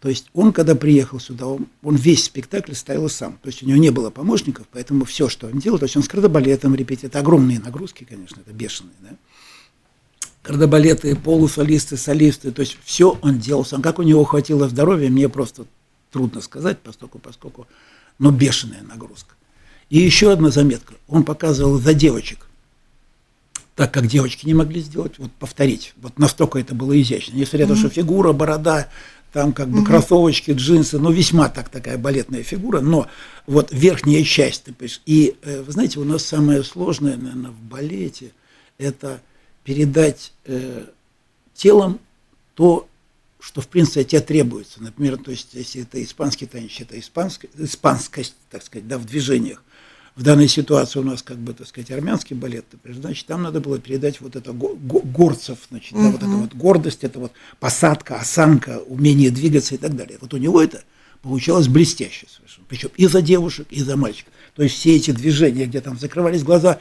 то 0.00 0.08
есть 0.08 0.30
он, 0.32 0.52
когда 0.52 0.74
приехал 0.74 1.20
сюда, 1.20 1.46
он, 1.46 1.66
он 1.82 1.94
весь 1.96 2.24
спектакль 2.24 2.72
ставил 2.72 3.10
сам. 3.10 3.38
То 3.42 3.48
есть 3.48 3.62
у 3.62 3.66
него 3.66 3.76
не 3.76 3.90
было 3.90 4.08
помощников, 4.08 4.66
поэтому 4.72 5.04
все, 5.04 5.28
что 5.28 5.46
он 5.46 5.58
делал, 5.58 5.78
то 5.78 5.84
есть 5.84 5.96
он 5.96 6.02
с 6.02 6.08
кардебалетом 6.08 6.74
репетирует. 6.74 7.12
Это 7.12 7.18
огромные 7.18 7.60
нагрузки, 7.60 8.04
конечно, 8.08 8.40
это 8.40 8.52
бешеные, 8.52 8.94
да? 9.02 9.10
Кардебалеты, 10.42 11.14
полусолисты, 11.16 11.98
солисты, 11.98 12.50
то 12.50 12.60
есть 12.60 12.78
все 12.82 13.18
он 13.20 13.38
делал 13.38 13.62
сам. 13.62 13.82
Как 13.82 13.98
у 13.98 14.02
него 14.02 14.24
хватило 14.24 14.70
здоровья, 14.70 15.10
мне 15.10 15.28
просто 15.28 15.66
трудно 16.10 16.40
сказать, 16.40 16.78
поскольку, 16.78 17.18
поскольку, 17.18 17.66
но 18.18 18.30
бешеная 18.30 18.82
нагрузка. 18.82 19.34
И 19.90 19.98
еще 19.98 20.32
одна 20.32 20.48
заметка. 20.50 20.94
Он 21.08 21.24
показывал 21.24 21.78
за 21.78 21.92
девочек, 21.92 22.46
так 23.74 23.92
как 23.92 24.06
девочки 24.06 24.46
не 24.46 24.54
могли 24.54 24.80
сделать, 24.80 25.18
вот 25.18 25.30
повторить. 25.32 25.92
Вот 26.00 26.18
настолько 26.18 26.58
это 26.58 26.74
было 26.74 26.98
изящно. 27.00 27.34
Несмотря 27.34 27.66
на 27.66 27.72
mm-hmm. 27.72 27.74
то, 27.74 27.80
что 27.80 27.88
фигура, 27.90 28.32
борода, 28.32 28.88
там 29.32 29.52
как 29.52 29.68
бы 29.68 29.78
угу. 29.78 29.86
кроссовочки, 29.86 30.52
джинсы, 30.52 30.98
ну 30.98 31.10
весьма 31.10 31.48
так 31.48 31.68
такая 31.68 31.98
балетная 31.98 32.42
фигура, 32.42 32.80
но 32.80 33.06
вот 33.46 33.68
верхняя 33.72 34.24
часть, 34.24 34.64
ты 34.64 34.72
понимаешь, 34.72 35.00
и 35.06 35.36
э, 35.42 35.62
вы 35.62 35.72
знаете, 35.72 36.00
у 36.00 36.04
нас 36.04 36.24
самое 36.24 36.64
сложное, 36.64 37.16
наверное, 37.16 37.50
в 37.50 37.60
балете, 37.60 38.32
это 38.78 39.20
передать 39.64 40.32
э, 40.46 40.86
телом 41.54 42.00
то, 42.54 42.88
что 43.38 43.60
в 43.60 43.68
принципе 43.68 44.02
от 44.02 44.08
тебя 44.08 44.20
требуется. 44.20 44.82
Например, 44.82 45.16
то 45.16 45.30
есть 45.30 45.48
если 45.52 45.82
это 45.82 46.02
испанский 46.02 46.46
танец, 46.46 46.72
это 46.78 46.98
испанская, 46.98 47.50
испанскость, 47.56 48.34
так 48.50 48.62
сказать, 48.62 48.86
да, 48.86 48.98
в 48.98 49.06
движениях, 49.06 49.62
в 50.16 50.22
данной 50.22 50.48
ситуации 50.48 50.98
у 50.98 51.02
нас, 51.02 51.22
как 51.22 51.38
бы, 51.38 51.52
так 51.52 51.66
сказать, 51.66 51.90
армянский 51.90 52.34
балет, 52.36 52.66
значит, 52.84 53.26
там 53.26 53.42
надо 53.42 53.60
было 53.60 53.78
передать 53.78 54.20
вот 54.20 54.36
это 54.36 54.52
горцев, 54.52 55.58
значит, 55.70 55.92
угу. 55.92 56.02
да, 56.02 56.10
вот 56.10 56.22
эта 56.22 56.30
вот 56.30 56.54
гордость, 56.54 57.04
это 57.04 57.20
вот 57.20 57.32
посадка, 57.58 58.16
осанка, 58.16 58.80
умение 58.86 59.30
двигаться 59.30 59.74
и 59.74 59.78
так 59.78 59.96
далее. 59.96 60.18
Вот 60.20 60.34
у 60.34 60.36
него 60.36 60.60
это 60.60 60.82
получалось 61.22 61.68
блестяще 61.68 62.26
совершенно. 62.28 62.66
Причем 62.68 62.90
и 62.96 63.06
за 63.06 63.22
девушек, 63.22 63.66
и 63.70 63.82
за 63.82 63.96
мальчиков. 63.96 64.32
То 64.54 64.62
есть 64.62 64.76
все 64.76 64.96
эти 64.96 65.10
движения, 65.10 65.66
где 65.66 65.80
там 65.80 65.98
закрывались 65.98 66.42
глаза, 66.42 66.80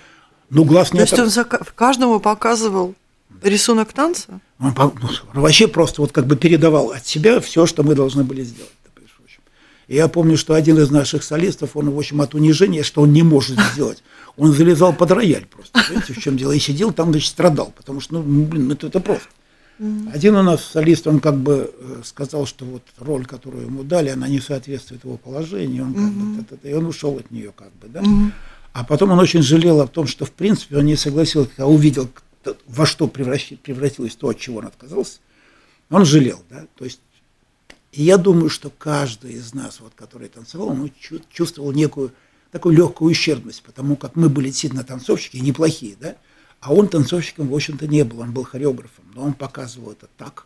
ну, 0.49 0.65
глаз 0.65 0.91
не 0.93 0.99
То 0.99 1.03
есть 1.03 1.19
он 1.19 1.29
за 1.29 1.43
каждому 1.43 2.19
показывал 2.19 2.95
рисунок 3.43 3.93
танца? 3.93 4.39
Он 4.59 4.73
ну, 4.77 5.41
вообще 5.41 5.67
просто 5.67 6.01
вот 6.01 6.11
как 6.11 6.25
бы 6.25 6.35
передавал 6.35 6.91
от 6.91 7.05
себя 7.05 7.39
все, 7.39 7.65
что 7.65 7.83
мы 7.83 7.95
должны 7.95 8.23
были 8.23 8.43
сделать. 8.43 8.71
И 9.89 9.95
я 9.95 10.07
помню, 10.07 10.37
что 10.37 10.53
один 10.53 10.77
из 10.77 10.91
наших 10.91 11.23
солистов, 11.23 11.75
он, 11.75 11.89
в 11.89 11.97
общем, 11.97 12.21
от 12.21 12.35
унижения, 12.35 12.83
что 12.83 13.01
он 13.01 13.11
не 13.11 13.23
может 13.23 13.57
сделать, 13.73 14.03
он 14.37 14.53
залезал 14.53 14.93
под 14.93 15.09
рояль 15.11 15.47
просто. 15.47 15.81
Понимаете, 15.87 16.13
в 16.13 16.19
чем 16.19 16.37
дело? 16.37 16.51
И 16.51 16.59
сидел 16.59 16.93
там, 16.93 17.09
значит, 17.09 17.29
страдал, 17.29 17.73
потому 17.75 17.99
что, 17.99 18.21
ну, 18.21 18.43
блин, 18.45 18.71
это, 18.71 18.85
это 18.85 18.99
просто. 18.99 19.27
Один 20.13 20.35
у 20.35 20.43
нас 20.43 20.63
солист, 20.63 21.07
он 21.07 21.19
как 21.19 21.37
бы 21.37 21.73
э, 21.75 22.01
сказал, 22.03 22.45
что 22.45 22.65
вот 22.65 22.83
роль, 22.99 23.25
которую 23.25 23.65
ему 23.65 23.83
дали, 23.83 24.09
она 24.09 24.27
не 24.27 24.41
соответствует 24.41 25.05
его 25.05 25.17
положению, 25.17 25.85
он 25.85 25.93
как 25.93 26.59
бы, 26.59 26.69
и 26.69 26.73
он 26.73 26.85
ушел 26.85 27.17
от 27.17 27.31
нее 27.31 27.51
как 27.55 27.71
бы, 27.81 27.87
да. 27.87 28.03
А 28.73 28.83
потом 28.83 29.11
он 29.11 29.19
очень 29.19 29.41
жалел 29.41 29.81
о 29.81 29.87
том, 29.87 30.05
что 30.05 30.25
в 30.25 30.31
принципе 30.31 30.77
он 30.77 30.85
не 30.85 30.97
согласился, 30.97 31.49
когда 31.49 31.65
увидел, 31.65 32.09
во 32.67 32.85
что 32.85 33.07
превратилось 33.07 34.15
то, 34.15 34.27
от 34.27 34.37
чего 34.37 34.59
он 34.59 34.67
отказался, 34.67 35.19
он 35.89 36.05
жалел, 36.05 36.41
да, 36.49 36.65
то 36.77 36.85
есть 36.85 36.99
и 37.91 38.03
я 38.03 38.17
думаю, 38.17 38.49
что 38.49 38.69
каждый 38.69 39.33
из 39.33 39.53
нас, 39.53 39.79
вот, 39.79 39.93
который 39.95 40.29
танцевал, 40.29 40.69
он 40.69 40.91
чувствовал 41.31 41.71
некую 41.71 42.11
такую 42.51 42.75
легкую 42.75 43.11
ущербность, 43.11 43.63
потому 43.63 43.95
как 43.95 44.15
мы 44.15 44.29
были 44.29 44.47
действительно 44.47 44.83
танцовщики, 44.83 45.37
неплохие, 45.37 45.95
да, 45.99 46.15
а 46.59 46.73
он 46.73 46.87
танцовщиком, 46.87 47.47
в 47.47 47.55
общем-то, 47.55 47.87
не 47.87 48.03
был, 48.03 48.19
он 48.19 48.31
был 48.31 48.43
хореографом, 48.43 49.05
но 49.15 49.23
он 49.23 49.33
показывал 49.33 49.91
это 49.91 50.07
так, 50.17 50.45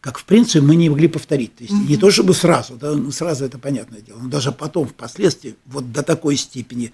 как, 0.00 0.18
в 0.18 0.24
принципе, 0.24 0.60
мы 0.60 0.76
не 0.76 0.88
могли 0.88 1.08
повторить. 1.08 1.56
То 1.56 1.64
есть 1.64 1.74
mm-hmm. 1.74 1.88
не 1.88 1.96
то 1.96 2.10
чтобы 2.10 2.32
сразу, 2.32 2.76
да, 2.76 2.94
ну, 2.94 3.10
сразу 3.10 3.44
это 3.44 3.58
понятное 3.58 4.00
дело, 4.00 4.18
но 4.18 4.28
даже 4.28 4.52
потом, 4.52 4.86
впоследствии, 4.88 5.56
вот 5.66 5.92
до 5.92 6.02
такой 6.02 6.36
степени 6.36 6.92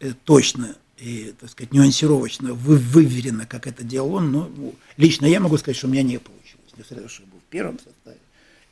э, 0.00 0.12
точно 0.24 0.76
и, 0.98 1.34
так 1.40 1.50
сказать, 1.50 1.72
нюансировочно, 1.72 2.52
вы, 2.52 2.76
выверено, 2.76 3.46
как 3.46 3.66
это 3.66 3.82
делал 3.82 4.14
он, 4.14 4.30
но 4.30 4.50
ну, 4.54 4.74
лично 4.96 5.26
я 5.26 5.40
могу 5.40 5.56
сказать, 5.56 5.76
что 5.76 5.88
у 5.88 5.90
меня 5.90 6.02
не 6.02 6.18
получилось, 6.18 6.72
я 6.76 7.26
был 7.26 7.38
в 7.38 7.50
первом 7.50 7.78
составе 7.78 7.94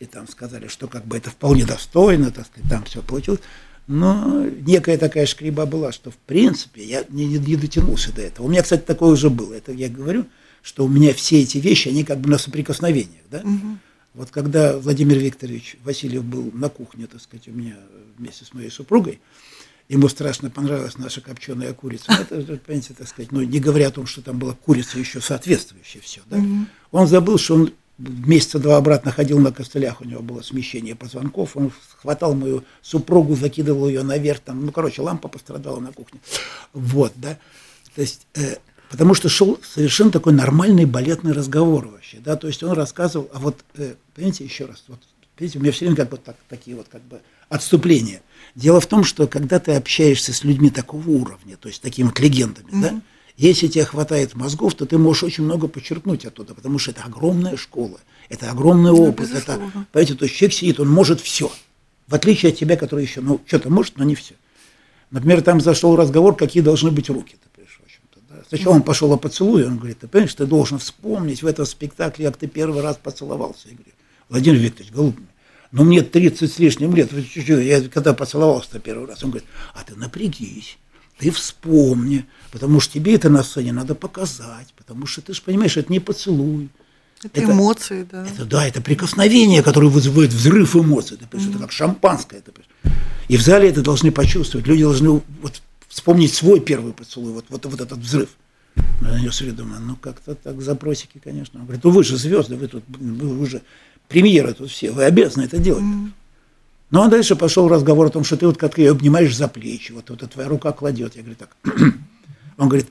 и 0.00 0.06
там 0.06 0.26
сказали, 0.26 0.66
что 0.66 0.88
как 0.88 1.04
бы 1.06 1.18
это 1.18 1.30
вполне 1.30 1.64
достойно, 1.64 2.32
так 2.32 2.46
сказать, 2.46 2.68
там 2.68 2.84
все 2.84 3.02
получилось. 3.02 3.40
Но 3.86 4.46
некая 4.66 4.96
такая 4.98 5.26
шкриба 5.26 5.66
была, 5.66 5.92
что 5.92 6.10
в 6.10 6.16
принципе 6.16 6.82
я 6.84 7.04
не, 7.10 7.26
не 7.26 7.56
дотянулся 7.56 8.12
до 8.12 8.22
этого. 8.22 8.46
У 8.46 8.48
меня, 8.48 8.62
кстати, 8.62 8.82
такое 8.82 9.10
уже 9.10 9.30
было. 9.30 9.52
Это 9.52 9.72
я 9.72 9.88
говорю, 9.88 10.26
что 10.62 10.84
у 10.84 10.88
меня 10.88 11.12
все 11.12 11.42
эти 11.42 11.58
вещи, 11.58 11.88
они 11.88 12.04
как 12.04 12.18
бы 12.18 12.30
на 12.30 12.38
соприкосновениях. 12.38 13.22
Да? 13.30 13.38
Угу. 13.40 13.78
Вот 14.14 14.30
когда 14.30 14.78
Владимир 14.78 15.18
Викторович 15.18 15.76
Васильев 15.84 16.24
был 16.24 16.50
на 16.52 16.68
кухне, 16.68 17.06
так 17.06 17.20
сказать, 17.20 17.48
у 17.48 17.52
меня 17.52 17.76
вместе 18.16 18.44
с 18.44 18.54
моей 18.54 18.70
супругой, 18.70 19.20
ему 19.88 20.08
страшно 20.08 20.50
понравилась 20.50 20.96
наша 20.96 21.20
копченая 21.20 21.74
курица. 21.74 22.12
Это, 22.12 22.36
понимаете, 22.56 22.94
так 22.96 23.08
сказать, 23.08 23.32
ну, 23.32 23.42
не 23.42 23.60
говоря 23.60 23.88
о 23.88 23.90
том, 23.90 24.06
что 24.06 24.22
там 24.22 24.38
была 24.38 24.54
курица 24.54 24.98
еще 24.98 25.20
соответствующая 25.20 26.00
все, 26.00 26.20
да? 26.26 26.38
Угу. 26.38 26.66
Он 26.92 27.06
забыл, 27.06 27.38
что 27.38 27.56
он 27.56 27.72
месяца 28.00 28.58
два 28.58 28.76
обратно 28.76 29.12
ходил 29.12 29.38
на 29.38 29.52
костылях, 29.52 30.00
у 30.00 30.04
него 30.04 30.22
было 30.22 30.42
смещение 30.42 30.94
позвонков, 30.94 31.56
он 31.56 31.72
хватал 32.00 32.34
мою 32.34 32.64
супругу, 32.82 33.36
закидывал 33.36 33.88
ее 33.88 34.02
наверх, 34.02 34.40
там, 34.40 34.64
ну, 34.64 34.72
короче, 34.72 35.02
лампа 35.02 35.28
пострадала 35.28 35.80
на 35.80 35.92
кухне. 35.92 36.20
Вот, 36.72 37.12
да. 37.16 37.38
То 37.94 38.00
есть, 38.00 38.26
э, 38.34 38.56
потому 38.90 39.14
что 39.14 39.28
шел 39.28 39.58
совершенно 39.62 40.10
такой 40.10 40.32
нормальный 40.32 40.86
балетный 40.86 41.32
разговор 41.32 41.88
вообще, 41.88 42.18
да, 42.18 42.36
то 42.36 42.46
есть 42.46 42.62
он 42.62 42.72
рассказывал, 42.72 43.28
а 43.32 43.38
вот, 43.38 43.64
э, 43.74 43.94
понимаете, 44.14 44.44
еще 44.44 44.64
раз, 44.64 44.84
вот, 44.88 45.00
видите, 45.38 45.58
у 45.58 45.62
меня 45.62 45.72
все 45.72 45.84
время 45.84 45.96
как 45.96 46.10
бы 46.10 46.16
так, 46.16 46.36
такие 46.48 46.76
вот 46.76 46.86
как 46.88 47.02
бы 47.02 47.20
отступления. 47.48 48.22
Дело 48.54 48.80
в 48.80 48.86
том, 48.86 49.04
что 49.04 49.26
когда 49.26 49.58
ты 49.58 49.72
общаешься 49.72 50.32
с 50.32 50.44
людьми 50.44 50.70
такого 50.70 51.08
уровня, 51.08 51.56
то 51.56 51.68
есть 51.68 51.82
такими 51.82 52.06
вот 52.06 52.18
легендами, 52.20 52.70
mm-hmm. 52.70 52.80
да, 52.80 53.00
если 53.40 53.68
тебе 53.68 53.84
хватает 53.84 54.34
мозгов, 54.34 54.74
то 54.74 54.84
ты 54.84 54.98
можешь 54.98 55.22
очень 55.22 55.44
много 55.44 55.66
подчеркнуть 55.66 56.26
оттуда, 56.26 56.54
потому 56.54 56.78
что 56.78 56.90
это 56.90 57.04
огромная 57.04 57.56
школа, 57.56 57.98
это 58.28 58.50
огромный 58.50 58.90
ну, 58.90 59.08
опыт. 59.08 59.30
это, 59.32 59.58
понимаете, 59.92 60.14
то 60.14 60.24
есть 60.24 60.36
человек 60.36 60.54
сидит, 60.54 60.80
он 60.80 60.90
может 60.90 61.20
все. 61.20 61.50
В 62.06 62.14
отличие 62.14 62.52
от 62.52 62.58
тебя, 62.58 62.76
который 62.76 63.04
еще, 63.04 63.20
ну, 63.20 63.40
что-то 63.46 63.70
может, 63.70 63.96
но 63.96 64.04
не 64.04 64.14
все. 64.14 64.34
Например, 65.10 65.40
там 65.42 65.60
зашел 65.60 65.96
разговор, 65.96 66.36
какие 66.36 66.62
должны 66.62 66.90
быть 66.90 67.08
руки. 67.08 67.36
Сначала 68.48 68.74
он 68.74 68.82
пошел 68.82 69.12
о 69.12 69.16
поцелуе, 69.16 69.66
он 69.68 69.78
говорит, 69.78 70.00
ты 70.00 70.08
понимаешь, 70.08 70.34
ты 70.34 70.44
должен 70.44 70.78
вспомнить 70.78 71.42
в 71.42 71.46
этом 71.46 71.64
спектакле, 71.64 72.26
как 72.26 72.36
ты 72.36 72.48
первый 72.48 72.82
раз 72.82 72.98
поцеловался. 73.00 73.68
Я 73.68 73.74
говорю, 73.74 73.92
Владимир 74.28 74.58
Викторович, 74.58 74.92
голубь, 74.92 75.16
но 75.70 75.84
мне 75.84 76.02
30 76.02 76.52
с 76.52 76.58
лишним 76.58 76.94
лет, 76.96 77.12
я 77.36 77.88
когда 77.88 78.12
поцеловался 78.12 78.80
первый 78.80 79.06
раз, 79.06 79.22
он 79.22 79.30
говорит, 79.30 79.48
а 79.72 79.84
ты 79.84 79.94
напрягись, 79.94 80.78
ты 81.20 81.30
вспомни, 81.30 82.24
потому 82.50 82.80
что 82.80 82.94
тебе 82.94 83.14
это 83.14 83.28
на 83.28 83.42
сцене 83.44 83.72
надо 83.72 83.94
показать, 83.94 84.72
потому 84.76 85.06
что 85.06 85.20
ты 85.20 85.34
же 85.34 85.42
понимаешь, 85.42 85.76
это 85.76 85.92
не 85.92 86.00
поцелуй. 86.00 86.70
Это, 87.22 87.42
это 87.42 87.52
эмоции, 87.52 88.08
да. 88.10 88.26
Это, 88.26 88.44
да, 88.46 88.66
это 88.66 88.80
прикосновение, 88.80 89.62
которое 89.62 89.88
вызывает 89.88 90.32
взрыв 90.32 90.74
эмоций. 90.74 91.18
Ты 91.18 91.24
mm-hmm. 91.24 91.50
Это 91.50 91.58
как 91.58 91.72
шампанское. 91.72 92.40
Ты 92.40 92.52
и 93.28 93.36
в 93.36 93.42
зале 93.42 93.68
это 93.68 93.82
должны 93.82 94.10
почувствовать. 94.10 94.66
Люди 94.66 94.82
должны 94.82 95.22
вот 95.42 95.62
вспомнить 95.88 96.32
свой 96.32 96.60
первый 96.60 96.94
поцелуй, 96.94 97.32
вот, 97.32 97.44
вот, 97.50 97.66
вот 97.66 97.80
этот 97.80 97.98
взрыв. 97.98 98.30
Я 99.02 99.22
на 99.22 99.32
себе 99.32 99.52
думаю, 99.52 99.80
ну 99.82 99.96
как-то 99.96 100.34
так 100.34 100.62
запросики, 100.62 101.20
конечно. 101.22 101.60
Он 101.60 101.66
говорит, 101.66 101.84
ну 101.84 101.90
вы 101.90 102.02
же 102.02 102.16
звезды, 102.16 102.56
вы 102.56 102.68
тут, 102.68 102.84
вы 102.88 103.38
уже 103.38 103.60
премьеры 104.08 104.54
тут 104.54 104.70
все, 104.70 104.90
вы 104.90 105.04
обязаны 105.04 105.44
это 105.44 105.58
делать. 105.58 105.84
Mm-hmm. 105.84 106.10
Ну 106.90 107.02
а 107.02 107.08
дальше 107.08 107.36
пошел 107.36 107.68
разговор 107.68 108.06
о 108.06 108.10
том, 108.10 108.24
что 108.24 108.36
ты 108.36 108.46
вот 108.46 108.56
как 108.56 108.78
ее 108.78 108.90
обнимаешь 108.90 109.36
за 109.36 109.48
плечи, 109.48 109.92
вот, 109.92 110.10
вот 110.10 110.28
твоя 110.30 110.48
рука 110.48 110.72
кладет. 110.72 111.16
Я 111.16 111.22
говорю, 111.22 111.36
так. 111.38 111.56
Он 112.58 112.68
говорит, 112.68 112.88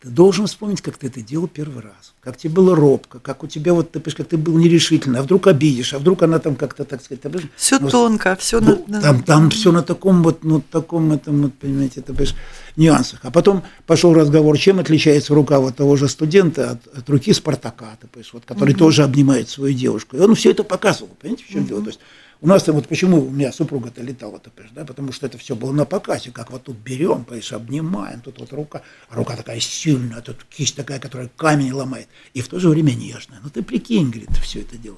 ты 0.00 0.08
должен 0.08 0.46
вспомнить, 0.46 0.80
как 0.80 0.96
ты 0.96 1.08
это 1.08 1.20
делал 1.20 1.46
первый 1.46 1.82
раз, 1.82 2.14
как 2.20 2.38
тебе 2.38 2.54
было 2.54 2.74
робко, 2.74 3.18
как 3.18 3.44
у 3.44 3.46
тебя 3.46 3.74
вот, 3.74 3.92
ты, 3.92 4.00
как 4.00 4.26
ты 4.28 4.38
был 4.38 4.56
нерешительный, 4.56 5.20
а 5.20 5.22
вдруг 5.22 5.46
обидишь, 5.46 5.92
а 5.92 5.98
вдруг 5.98 6.22
она 6.22 6.38
там 6.38 6.56
как-то, 6.56 6.86
так 6.86 7.02
сказать... 7.02 7.20
Ты, 7.20 7.50
все 7.54 7.78
ну, 7.78 7.90
тонко, 7.90 8.34
все 8.36 8.60
ну, 8.60 8.82
на... 8.86 9.02
Там, 9.02 9.22
там 9.22 9.50
все 9.50 9.72
на 9.72 9.82
таком 9.82 10.22
вот, 10.22 10.42
ну, 10.42 10.62
таком 10.62 11.12
этом, 11.12 11.42
вот, 11.42 11.54
понимаете, 11.54 12.00
это, 12.00 12.14
понимаешь, 12.14 12.34
нюансах. 12.76 13.20
А 13.24 13.30
потом 13.30 13.62
пошел 13.86 14.14
разговор, 14.14 14.56
чем 14.56 14.78
отличается 14.78 15.34
рука 15.34 15.60
вот 15.60 15.76
того 15.76 15.96
же 15.96 16.08
студента 16.08 16.70
от, 16.70 16.86
от 16.96 17.10
руки 17.10 17.34
Спартака, 17.34 17.98
ты, 18.00 18.06
понимаешь, 18.06 18.32
вот, 18.32 18.44
который 18.46 18.72
угу. 18.72 18.78
тоже 18.78 19.02
обнимает 19.02 19.50
свою 19.50 19.74
девушку. 19.74 20.16
И 20.16 20.20
он 20.20 20.34
все 20.34 20.52
это 20.52 20.64
показывал, 20.64 21.10
понимаете, 21.20 21.44
в 21.44 21.48
чем 21.48 21.60
угу. 21.60 21.68
дело? 21.68 21.82
То 21.82 21.88
есть 21.88 22.00
у 22.42 22.46
нас 22.46 22.66
вот 22.68 22.88
почему 22.88 23.26
у 23.26 23.30
меня 23.30 23.52
супруга-то 23.52 24.02
летала, 24.02 24.38
ты 24.38 24.50
понимаешь, 24.50 24.74
да, 24.74 24.84
потому 24.84 25.12
что 25.12 25.26
это 25.26 25.36
все 25.36 25.54
было 25.54 25.72
на 25.72 25.84
показе, 25.84 26.30
как 26.30 26.50
вот 26.50 26.64
тут 26.64 26.76
берем, 26.76 27.24
понимаешь, 27.24 27.52
обнимаем, 27.52 28.20
тут 28.20 28.38
вот 28.38 28.52
рука, 28.52 28.82
а 29.10 29.16
рука 29.16 29.36
такая 29.36 29.60
сильная, 29.60 30.22
тут 30.22 30.44
кисть 30.48 30.74
такая, 30.74 30.98
которая 30.98 31.30
камень 31.36 31.72
ломает, 31.72 32.08
и 32.32 32.40
в 32.40 32.48
то 32.48 32.58
же 32.58 32.68
время 32.70 32.92
нежная. 32.92 33.40
Ну 33.42 33.50
ты 33.50 33.62
прикинь, 33.62 34.10
говорит, 34.10 34.30
все 34.42 34.60
это 34.60 34.78
дело. 34.78 34.96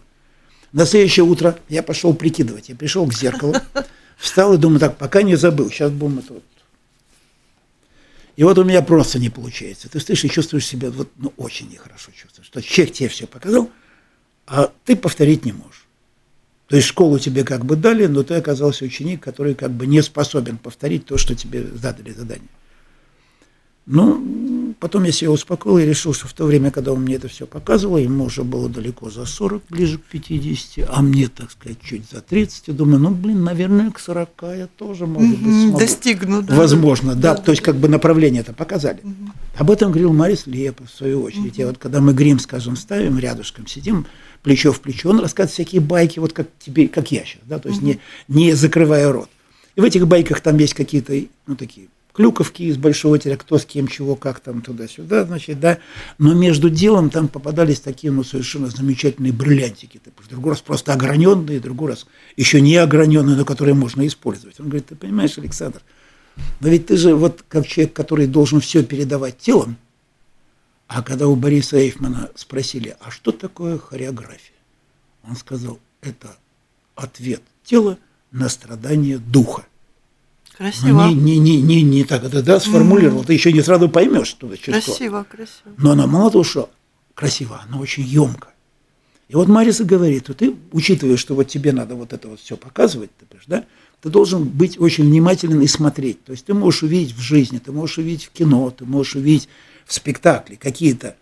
На 0.72 0.86
следующее 0.86 1.24
утро 1.24 1.58
я 1.68 1.82
пошел 1.82 2.14
прикидывать, 2.14 2.68
я 2.68 2.76
пришел 2.76 3.06
к 3.06 3.14
зеркалу, 3.14 3.54
встал 4.16 4.54
и 4.54 4.58
думаю, 4.58 4.78
так, 4.78 4.96
пока 4.96 5.22
не 5.22 5.34
забыл, 5.34 5.68
сейчас 5.68 5.90
будем 5.90 6.20
это 6.20 6.34
вот. 6.34 6.44
И 8.36 8.44
вот 8.44 8.56
у 8.56 8.64
меня 8.64 8.80
просто 8.80 9.18
не 9.18 9.28
получается. 9.28 9.90
Ты 9.90 10.00
слышишь 10.00 10.24
и 10.24 10.30
чувствуешь 10.30 10.66
себя 10.66 10.90
вот, 10.90 11.10
ну, 11.16 11.34
очень 11.36 11.68
нехорошо 11.68 12.12
чувствуешь. 12.12 12.46
Что 12.46 12.62
человек 12.62 12.94
тебе 12.94 13.08
все 13.10 13.26
показал, 13.26 13.70
а 14.46 14.72
ты 14.84 14.96
повторить 14.96 15.44
не 15.44 15.52
можешь. 15.52 15.81
То 16.72 16.76
есть 16.76 16.88
школу 16.88 17.18
тебе 17.18 17.44
как 17.44 17.66
бы 17.66 17.76
дали, 17.76 18.06
но 18.06 18.22
ты 18.22 18.32
оказался 18.32 18.86
ученик, 18.86 19.22
который 19.22 19.52
как 19.52 19.72
бы 19.72 19.86
не 19.86 20.02
способен 20.02 20.56
повторить 20.56 21.04
то, 21.04 21.18
что 21.18 21.34
тебе 21.34 21.66
задали 21.74 22.12
задание. 22.12 22.48
Ну, 23.84 24.74
потом 24.80 25.02
я 25.04 25.12
себя 25.12 25.32
успокоил 25.32 25.76
и 25.76 25.84
решил, 25.84 26.14
что 26.14 26.28
в 26.28 26.32
то 26.32 26.46
время, 26.46 26.70
когда 26.70 26.94
он 26.94 27.02
мне 27.02 27.16
это 27.16 27.28
все 27.28 27.46
показывал, 27.46 27.98
ему 27.98 28.24
уже 28.24 28.42
было 28.42 28.70
далеко 28.70 29.10
за 29.10 29.26
40, 29.26 29.64
ближе 29.68 29.98
к 29.98 30.04
50, 30.04 30.88
а 30.90 31.02
мне, 31.02 31.28
так 31.28 31.50
сказать, 31.50 31.76
чуть 31.82 32.08
за 32.10 32.22
30. 32.22 32.68
Я 32.68 32.72
думаю, 32.72 33.00
ну, 33.00 33.10
блин, 33.10 33.44
наверное, 33.44 33.90
к 33.90 33.98
40 33.98 34.30
я 34.56 34.66
тоже, 34.78 35.04
может 35.04 35.38
быть, 35.40 35.62
смогу. 35.64 35.78
Достигну, 35.78 36.40
да. 36.40 36.54
Возможно, 36.54 37.14
да, 37.14 37.34
да. 37.34 37.42
то 37.42 37.50
есть 37.50 37.62
как 37.62 37.76
бы 37.76 37.88
направление 37.88 38.40
это 38.40 38.54
показали. 38.54 39.00
Угу. 39.02 39.32
Об 39.58 39.70
этом 39.70 39.90
говорил 39.90 40.14
Марис 40.14 40.46
Лепов, 40.46 40.90
в 40.90 40.96
свою 40.96 41.22
очередь. 41.22 41.52
Угу. 41.52 41.60
И 41.60 41.64
вот 41.66 41.76
когда 41.76 42.00
мы 42.00 42.14
грим, 42.14 42.38
скажем, 42.38 42.76
ставим, 42.76 43.18
рядышком 43.18 43.66
сидим, 43.66 44.06
плечо 44.42 44.72
в 44.72 44.80
плечо, 44.80 45.10
он 45.10 45.20
рассказывает 45.20 45.54
всякие 45.54 45.80
байки, 45.80 46.18
вот 46.18 46.32
как 46.32 46.48
тебе, 46.58 46.88
как 46.88 47.12
я 47.12 47.24
сейчас, 47.24 47.42
да, 47.46 47.58
то 47.58 47.68
есть 47.68 47.82
не, 47.82 48.00
не 48.28 48.52
закрывая 48.52 49.10
рот. 49.12 49.30
И 49.76 49.80
в 49.80 49.84
этих 49.84 50.06
байках 50.06 50.40
там 50.40 50.58
есть 50.58 50.74
какие-то, 50.74 51.14
ну, 51.46 51.56
такие 51.56 51.88
клюковки 52.12 52.64
из 52.64 52.76
большого 52.76 53.18
теля, 53.18 53.36
кто 53.36 53.58
с 53.58 53.64
кем, 53.64 53.88
чего, 53.88 54.16
как 54.16 54.40
там 54.40 54.60
туда-сюда, 54.60 55.24
значит, 55.24 55.60
да. 55.60 55.78
Но 56.18 56.34
между 56.34 56.68
делом 56.68 57.10
там 57.10 57.28
попадались 57.28 57.80
такие, 57.80 58.12
ну, 58.12 58.22
совершенно 58.22 58.66
замечательные 58.66 59.32
бриллиантики. 59.32 60.00
Другой 60.28 60.52
раз 60.52 60.60
просто 60.60 60.92
ограненные, 60.92 61.60
другой 61.60 61.90
раз 61.90 62.06
еще 62.36 62.60
не 62.60 62.76
ограненные, 62.76 63.36
но 63.36 63.44
которые 63.44 63.74
можно 63.74 64.06
использовать. 64.06 64.60
Он 64.60 64.66
говорит, 64.66 64.86
ты 64.86 64.94
понимаешь, 64.94 65.38
Александр, 65.38 65.80
но 66.60 66.68
ведь 66.68 66.86
ты 66.86 66.96
же 66.96 67.14
вот 67.14 67.44
как 67.48 67.66
человек, 67.66 67.94
который 67.94 68.26
должен 68.26 68.60
все 68.60 68.82
передавать 68.82 69.38
телом, 69.38 69.76
а 70.86 71.02
когда 71.02 71.28
у 71.28 71.36
Бориса 71.36 71.78
Эйфмана 71.78 72.30
спросили, 72.34 72.96
а 73.00 73.10
что 73.10 73.32
такое 73.32 73.78
хореография? 73.78 74.56
Он 75.24 75.36
сказал, 75.36 75.78
это 76.00 76.36
ответ 76.94 77.42
тела 77.64 77.98
на 78.30 78.48
страдание 78.48 79.18
духа. 79.18 79.64
Красиво. 80.56 81.08
Не, 81.08 81.14
не, 81.14 81.38
не, 81.38 81.62
не, 81.62 81.82
не 81.82 82.04
так 82.04 82.24
это 82.24 82.42
да, 82.42 82.60
сформулировал, 82.60 83.22
mm. 83.22 83.26
ты 83.26 83.32
еще 83.32 83.52
не 83.52 83.62
сразу 83.62 83.88
поймешь, 83.88 84.28
что 84.28 84.48
это 84.48 84.58
через 84.58 84.84
Красиво, 84.84 85.26
красиво. 85.28 85.74
Но 85.78 85.92
она 85.92 86.06
мало 86.06 86.30
того, 86.30 86.44
что 86.44 86.70
красиво, 87.14 87.62
она 87.66 87.80
очень 87.80 88.04
емко. 88.04 88.48
И 89.28 89.34
вот 89.34 89.48
Мариса 89.48 89.84
говорит, 89.84 90.28
вот 90.28 90.36
ты, 90.38 90.54
учитывая, 90.72 91.16
что 91.16 91.34
вот 91.34 91.48
тебе 91.48 91.72
надо 91.72 91.94
вот 91.94 92.12
это 92.12 92.28
вот 92.28 92.40
все 92.40 92.56
показывать, 92.58 93.10
ты, 93.18 93.24
понимаешь, 93.24 93.46
да, 93.46 93.64
ты 94.02 94.10
должен 94.10 94.44
быть 94.44 94.78
очень 94.78 95.04
внимателен 95.04 95.62
и 95.62 95.66
смотреть. 95.66 96.22
То 96.24 96.32
есть 96.32 96.44
ты 96.44 96.52
можешь 96.52 96.82
увидеть 96.82 97.14
в 97.14 97.20
жизни, 97.20 97.58
ты 97.58 97.72
можешь 97.72 97.96
увидеть 97.98 98.24
в 98.24 98.30
кино, 98.30 98.70
ты 98.70 98.84
можешь 98.84 99.14
увидеть 99.14 99.48
в 99.86 99.92
спектакле 99.92 100.56
какие-то 100.56 101.16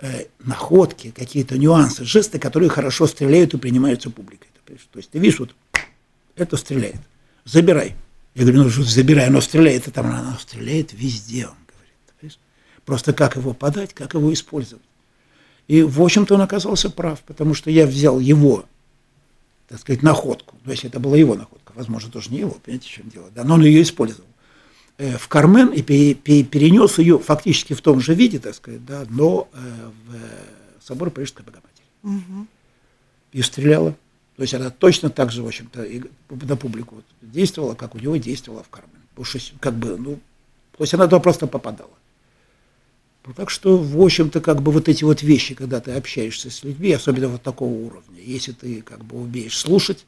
э, 0.00 0.26
находки, 0.40 1.10
какие-то 1.10 1.58
нюансы, 1.58 2.04
жесты, 2.04 2.38
которые 2.38 2.68
хорошо 2.68 3.06
стреляют 3.06 3.54
и 3.54 3.58
принимаются 3.58 4.10
публикой. 4.10 4.48
То 4.64 4.98
есть 4.98 5.10
ты 5.10 5.18
видишь, 5.18 5.40
вот 5.40 5.54
это 6.36 6.56
стреляет, 6.56 7.00
забирай. 7.44 7.94
Я 8.34 8.42
говорю, 8.42 8.64
ну 8.64 8.70
что 8.70 8.84
забирай, 8.84 9.26
оно 9.26 9.40
стреляет, 9.40 9.88
и 9.88 9.90
там 9.90 10.06
оно 10.06 10.36
стреляет 10.38 10.92
везде, 10.92 11.46
он 11.46 11.56
говорит. 11.66 12.38
Просто 12.84 13.12
как 13.12 13.36
его 13.36 13.52
подать, 13.54 13.94
как 13.94 14.14
его 14.14 14.32
использовать. 14.32 14.84
И, 15.66 15.82
в 15.82 16.00
общем-то, 16.00 16.34
он 16.34 16.40
оказался 16.40 16.88
прав, 16.88 17.20
потому 17.22 17.54
что 17.54 17.70
я 17.70 17.86
взял 17.86 18.20
его, 18.20 18.64
так 19.68 19.80
сказать, 19.80 20.02
находку. 20.02 20.56
То 20.64 20.70
есть 20.70 20.84
это 20.84 21.00
была 21.00 21.16
его 21.16 21.34
находка, 21.34 21.72
возможно, 21.74 22.10
тоже 22.10 22.30
не 22.30 22.38
его, 22.38 22.52
понимаете, 22.64 22.88
в 22.88 22.92
чем 22.92 23.08
дело. 23.10 23.30
Да, 23.34 23.44
но 23.44 23.54
он 23.54 23.64
ее 23.64 23.82
использовал. 23.82 24.27
Э, 24.98 25.16
в 25.16 25.28
Кармен 25.28 25.68
и 25.68 25.82
перенес 25.82 26.98
ее 26.98 27.20
фактически 27.20 27.72
в 27.72 27.80
том 27.80 28.00
же 28.00 28.14
виде, 28.14 28.40
так 28.40 28.54
сказать, 28.56 28.84
да, 28.84 29.06
но 29.08 29.48
э, 29.52 29.90
в 30.06 30.84
собор 30.84 31.10
Парижской 31.10 31.44
Богоматери. 31.44 31.86
Угу. 32.02 32.46
И 33.32 33.42
стреляла. 33.42 33.94
То 34.36 34.42
есть 34.42 34.54
она 34.54 34.70
точно 34.70 35.10
так 35.10 35.30
же, 35.30 35.42
в 35.42 35.46
общем-то, 35.46 35.86
на 36.30 36.56
публику 36.56 37.02
действовала, 37.22 37.74
как 37.74 37.94
у 37.94 37.98
него 37.98 38.16
действовала 38.16 38.64
в 38.64 38.68
Кармен. 38.68 38.90
Потому 39.14 39.24
что, 39.24 39.40
как 39.60 39.74
бы, 39.74 39.96
ну, 39.96 40.18
то 40.76 40.84
есть 40.84 40.94
она 40.94 41.04
туда 41.04 41.20
просто 41.20 41.46
попадала. 41.46 41.90
Ну, 43.24 43.34
так 43.34 43.50
что, 43.50 43.76
в 43.76 44.00
общем-то, 44.00 44.40
как 44.40 44.62
бы 44.62 44.72
вот 44.72 44.88
эти 44.88 45.04
вот 45.04 45.22
вещи, 45.22 45.54
когда 45.54 45.80
ты 45.80 45.92
общаешься 45.92 46.50
с 46.50 46.64
людьми, 46.64 46.92
особенно 46.92 47.28
вот 47.28 47.42
такого 47.42 47.72
уровня, 47.72 48.20
если 48.20 48.52
ты 48.52 48.82
как 48.82 49.04
бы 49.04 49.20
умеешь 49.20 49.56
слушать, 49.56 50.06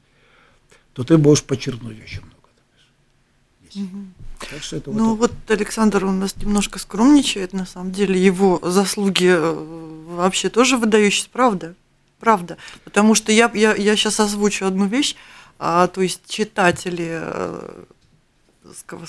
то 0.95 1.05
ты 1.05 1.17
можешь 1.19 1.45
подчеркнуть 1.45 2.03
очень 2.03 2.23
много. 2.23 2.40
Угу. 3.75 4.49
Так 4.51 4.63
что 4.63 4.77
это 4.77 4.91
ну 4.91 5.15
вот, 5.15 5.33
вот 5.33 5.51
Александр 5.51 6.05
у 6.05 6.13
нас 6.13 6.37
немножко 6.37 6.79
скромничает, 6.79 7.53
на 7.53 7.67
самом 7.67 7.93
деле 7.93 8.23
его 8.23 8.59
заслуги 8.63 9.29
э, 9.29 9.53
вообще 10.09 10.49
тоже 10.49 10.77
выдающиеся, 10.77 11.29
правда? 11.31 11.75
Правда. 12.19 12.57
Потому 12.85 13.15
что 13.15 13.33
я, 13.33 13.51
я, 13.55 13.75
я 13.75 13.97
сейчас 13.97 14.21
озвучу 14.21 14.67
одну 14.67 14.87
вещь, 14.87 15.15
а, 15.59 15.87
то 15.89 16.01
есть 16.01 16.23
читатели 16.29 17.19
а, 17.21 17.85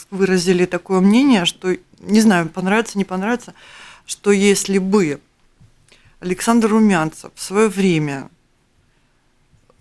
выразили 0.10 0.66
такое 0.66 1.00
мнение, 1.00 1.46
что, 1.46 1.76
не 2.00 2.22
знаю, 2.22 2.50
понравится, 2.50 2.98
не 2.98 3.06
понравится, 3.06 3.54
что 4.06 4.32
если 4.32 4.78
бы 4.78 5.22
Александр 6.20 6.70
Румянцев 6.70 7.32
в 7.36 7.42
свое 7.42 7.68
время 7.68 8.30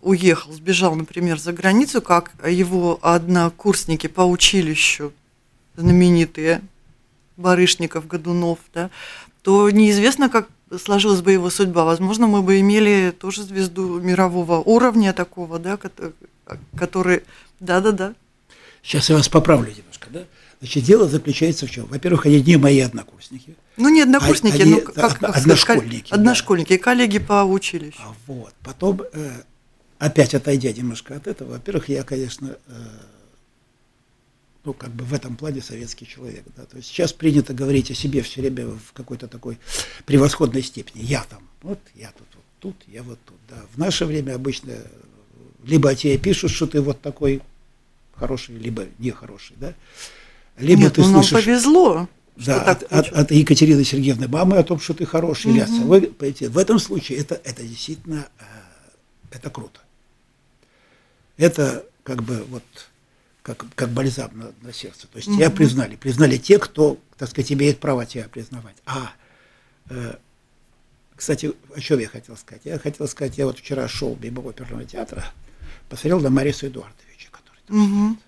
уехал, 0.02 0.52
сбежал, 0.52 0.94
например, 0.94 1.38
за 1.38 1.52
границу, 1.52 2.00
как 2.02 2.32
его 2.46 2.98
однокурсники 3.02 4.06
по 4.06 4.22
училищу, 4.22 5.12
знаменитые, 5.76 6.62
Барышников, 7.36 8.06
Годунов, 8.06 8.58
да, 8.74 8.90
то 9.42 9.70
неизвестно, 9.70 10.28
как 10.28 10.48
сложилась 10.82 11.22
бы 11.22 11.32
его 11.32 11.50
судьба. 11.50 11.84
Возможно, 11.84 12.26
мы 12.26 12.42
бы 12.42 12.60
имели 12.60 13.12
тоже 13.18 13.42
звезду 13.42 14.00
мирового 14.00 14.60
уровня 14.60 15.12
такого, 15.12 15.58
да, 15.58 15.78
который... 16.76 17.22
Да-да-да. 17.58 18.14
Сейчас 18.82 19.10
я 19.10 19.16
вас 19.16 19.28
поправлю 19.28 19.70
немножко, 19.76 20.08
да? 20.10 20.24
Значит, 20.60 20.84
дело 20.84 21.08
заключается 21.08 21.66
в 21.66 21.70
чем? 21.70 21.86
Во-первых, 21.86 22.26
они 22.26 22.42
не 22.42 22.56
мои 22.56 22.80
однокурсники. 22.80 23.54
Ну, 23.76 23.88
не 23.88 24.02
однокурсники, 24.02 24.60
они, 24.60 24.74
ну, 24.74 24.80
как, 24.82 25.18
как 25.18 25.36
одношкольники. 25.36 26.12
Одношкольники, 26.12 26.76
да. 26.76 26.82
коллеги 26.82 27.18
по 27.18 27.44
училищу. 27.44 27.98
А 28.02 28.14
вот. 28.26 28.52
Потом 28.62 29.00
э, 29.12 29.30
опять 30.00 30.34
отойдя 30.34 30.72
немножко 30.72 31.14
от 31.14 31.28
этого, 31.28 31.52
во-первых, 31.52 31.88
я, 31.90 32.02
конечно, 32.02 32.56
э, 32.66 32.72
ну, 34.64 34.72
как 34.72 34.90
бы 34.90 35.04
в 35.04 35.14
этом 35.14 35.36
плане 35.36 35.60
советский 35.60 36.06
человек. 36.06 36.42
Да. 36.56 36.64
То 36.64 36.78
есть 36.78 36.88
сейчас 36.88 37.12
принято 37.12 37.54
говорить 37.54 37.90
о 37.90 37.94
себе 37.94 38.22
все 38.22 38.40
время 38.40 38.66
в 38.66 38.92
какой-то 38.94 39.28
такой 39.28 39.58
превосходной 40.06 40.62
степени. 40.62 41.04
Я 41.04 41.24
там, 41.28 41.46
вот 41.62 41.78
я 41.94 42.08
тут, 42.08 42.26
вот 42.34 42.44
тут, 42.58 42.76
я 42.88 43.02
вот 43.02 43.18
тут. 43.24 43.36
Да. 43.48 43.62
В 43.74 43.78
наше 43.78 44.06
время 44.06 44.34
обычно 44.34 44.72
либо 45.64 45.90
о 45.90 45.94
тебе 45.94 46.16
пишут, 46.16 46.50
что 46.50 46.66
ты 46.66 46.80
вот 46.80 47.02
такой 47.02 47.42
хороший, 48.14 48.56
либо 48.56 48.86
нехороший, 48.98 49.56
да. 49.60 49.74
Либо 50.58 50.82
Нет, 50.82 50.94
ты 50.94 51.02
ну, 51.02 51.22
слышишь... 51.22 51.32
нам 51.32 51.42
повезло. 51.42 52.08
Да, 52.36 52.62
от, 52.62 52.84
от, 52.84 53.08
от 53.08 53.30
Екатерины 53.32 53.84
Сергеевны 53.84 54.28
мамы 54.28 54.56
о 54.56 54.62
том, 54.62 54.80
что 54.80 54.94
ты 54.94 55.04
хороший, 55.04 55.48
угу. 55.48 55.56
или 55.56 55.62
от 55.62 55.70
Вы, 55.70 56.48
в 56.48 56.58
этом 56.58 56.78
случае 56.78 57.18
это, 57.18 57.38
это 57.44 57.62
действительно 57.62 58.28
э, 58.38 58.44
это 59.32 59.50
круто. 59.50 59.80
Это 61.40 61.86
как 62.02 62.22
бы 62.22 62.44
вот 62.44 62.62
как, 63.42 63.64
как 63.74 63.88
бальзам 63.88 64.30
на, 64.38 64.52
на 64.60 64.72
сердце. 64.74 65.06
То 65.06 65.16
есть 65.16 65.34
тебя 65.34 65.50
признали. 65.50 65.96
Признали 65.96 66.36
те, 66.36 66.58
кто, 66.58 66.98
так 67.16 67.30
сказать, 67.30 67.50
имеет 67.52 67.80
право 67.80 68.04
тебя 68.04 68.28
признавать. 68.28 68.76
А, 68.84 69.10
э, 69.88 70.16
кстати, 71.16 71.52
о 71.74 71.80
чем 71.80 71.98
я 71.98 72.08
хотел 72.08 72.36
сказать? 72.36 72.60
Я 72.64 72.78
хотел 72.78 73.08
сказать, 73.08 73.38
я 73.38 73.46
вот 73.46 73.58
вчера 73.58 73.88
шел 73.88 74.18
мимо 74.20 74.46
оперного 74.46 74.84
театра, 74.84 75.24
посмотрел 75.88 76.20
на 76.20 76.28
Мариса 76.28 76.68
Эдуардовича, 76.68 77.30
который 77.30 77.60
там 77.66 77.76
угу. 77.76 78.14
стоит. 78.14 78.26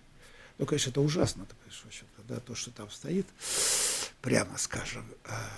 Ну, 0.57 0.67
конечно, 0.67 0.91
это 0.91 1.01
ужасно, 1.03 1.45
то, 1.45 1.55
конечно, 1.63 2.07
да, 2.29 2.41
то, 2.41 2.55
что 2.55 2.71
там 2.71 2.91
стоит, 2.91 3.27
прямо 4.23 4.57
скажем. 4.57 5.05
А, 5.27 5.51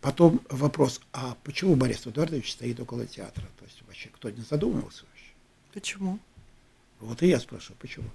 потом 0.00 0.40
вопрос, 0.50 1.00
а 1.12 1.36
почему 1.44 1.76
Борис 1.76 2.04
Эдуардович 2.04 2.50
стоит 2.50 2.80
около 2.80 3.06
театра? 3.06 3.44
То 3.60 3.64
есть 3.64 3.80
вообще 3.86 4.08
кто 4.08 4.28
не 4.28 4.42
задумывался 4.42 5.04
вообще? 5.04 5.30
Почему? 5.72 6.18
Вот 7.00 7.22
и 7.22 7.28
я 7.28 7.40
спрашиваю, 7.40 7.76
почему? 7.80 8.10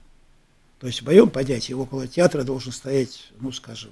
То 0.79 0.87
есть 0.87 1.01
в 1.01 1.05
моем 1.05 1.29
понятии 1.29 1.73
около 1.73 2.07
театра 2.07 2.43
должен 2.43 2.71
стоять, 2.71 3.31
ну, 3.39 3.51
скажем, 3.51 3.91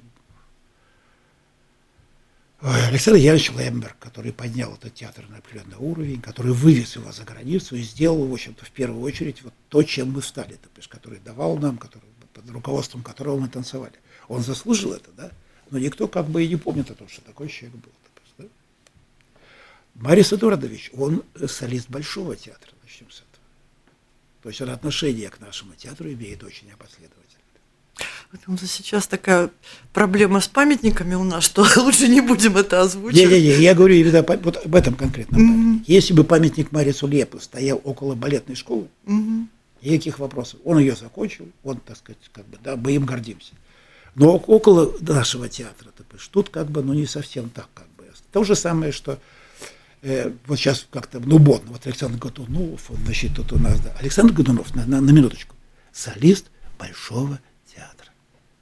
Александр 2.60 3.20
Янович 3.20 3.52
Лемберг, 3.52 4.00
который 4.00 4.34
поднял 4.34 4.74
этот 4.74 4.96
театр 4.96 5.26
на 5.30 5.38
определенный 5.38 5.78
уровень, 5.78 6.22
который 6.22 6.54
вывез 6.54 6.96
его 6.96 7.12
за 7.12 7.24
границу 7.24 7.76
и 7.76 7.84
сделал, 7.84 8.26
в 8.26 8.34
общем-то, 8.34 8.66
в 8.66 8.72
первую 8.72 9.04
очередь 9.04 9.44
вот 9.44 9.54
то, 9.70 9.84
чем 9.84 10.12
мы 10.12 10.24
стали, 10.24 10.54
то 10.54 10.70
есть, 10.76 10.88
который 10.88 11.20
давал 11.20 11.58
нам, 11.58 11.78
который, 11.78 12.06
под 12.34 12.50
руководством 12.50 13.04
которого 13.04 13.40
мы 13.40 13.48
танцевали. 13.48 13.94
Он 14.28 14.42
заслужил 14.42 14.94
это, 14.94 15.12
да? 15.12 15.32
Но 15.70 15.78
никто 15.78 16.08
как 16.08 16.28
бы 16.28 16.44
и 16.44 16.48
не 16.48 16.56
помнит 16.56 16.90
о 16.90 16.96
том, 16.96 17.08
что 17.08 17.22
такой 17.22 17.50
человек 17.50 17.80
был. 17.80 17.92
Да? 18.40 18.46
Марис 19.94 20.34
Эдуардович, 20.34 20.92
он 20.96 21.24
солист 21.48 21.90
Большого 21.90 22.36
театра, 22.36 22.72
начнем 22.82 23.12
с 23.12 23.18
этого. 23.18 23.37
То 24.44 24.50
есть 24.50 24.62
он 24.62 24.70
отношение 24.70 25.30
к 25.30 25.40
нашему 25.40 25.74
театру 25.76 26.12
имеет 26.12 26.44
очень 26.44 26.72
опоследовательное. 26.72 27.28
Потому 28.32 28.58
что 28.58 28.68
сейчас 28.68 29.08
такая 29.08 29.50
проблема 29.94 30.42
с 30.42 30.48
памятниками 30.48 31.16
у 31.16 31.24
нас, 31.24 31.44
что 31.44 31.66
лучше 31.78 32.08
не 32.08 32.22
будем 32.22 32.58
это 32.58 32.82
озвучивать. 32.82 33.30
Не-не-не, 33.30 33.62
я 33.64 33.74
говорю 33.74 33.96
именно 33.96 34.24
вот 34.44 34.58
об 34.66 34.76
этом 34.76 34.96
конкретном 34.96 35.80
mm-hmm. 35.80 35.84
Если 35.88 36.14
бы 36.14 36.24
памятник 36.24 36.72
Марису 36.72 37.08
Лепу 37.08 37.40
стоял 37.40 37.82
около 37.84 38.16
балетной 38.16 38.56
школы, 38.56 38.88
mm-hmm. 39.06 39.48
никаких 39.82 40.20
вопросов. 40.20 40.60
Он 40.66 40.78
ее 40.78 40.96
закончил, 40.96 41.48
он, 41.64 41.78
так 41.78 41.98
сказать, 41.98 42.20
как 42.34 42.46
бы, 42.48 42.58
да, 42.64 42.76
мы 42.76 42.94
им 42.94 43.06
гордимся. 43.06 43.54
Но 44.16 44.36
около 44.36 44.94
нашего 45.00 45.48
театра, 45.48 45.92
понимаешь, 45.96 46.28
тут 46.28 46.50
как 46.50 46.70
бы, 46.70 46.84
ну, 46.84 46.94
не 46.94 47.06
совсем 47.06 47.50
так, 47.50 47.70
как 47.74 47.88
бы. 47.98 48.06
То 48.32 48.44
же 48.44 48.56
самое, 48.56 48.92
что 48.92 49.20
э, 50.08 50.32
вот 50.46 50.58
сейчас 50.58 50.88
как-то, 50.90 51.20
ну, 51.20 51.40
модно, 51.40 51.72
вот 51.72 51.86
Александр 51.86 52.18
Годунов, 52.18 52.90
он, 52.90 52.98
значит, 53.04 53.36
тут 53.36 53.54
у 53.54 53.60
нас, 53.60 53.80
да. 53.80 53.94
Александр 54.00 54.34
Годунов, 54.34 54.74
на, 54.76 54.86
на, 54.86 55.02
на 55.02 55.12
минуточку, 55.12 55.56
солист 55.92 56.48
Большого 56.80 57.40
театра. 57.74 58.12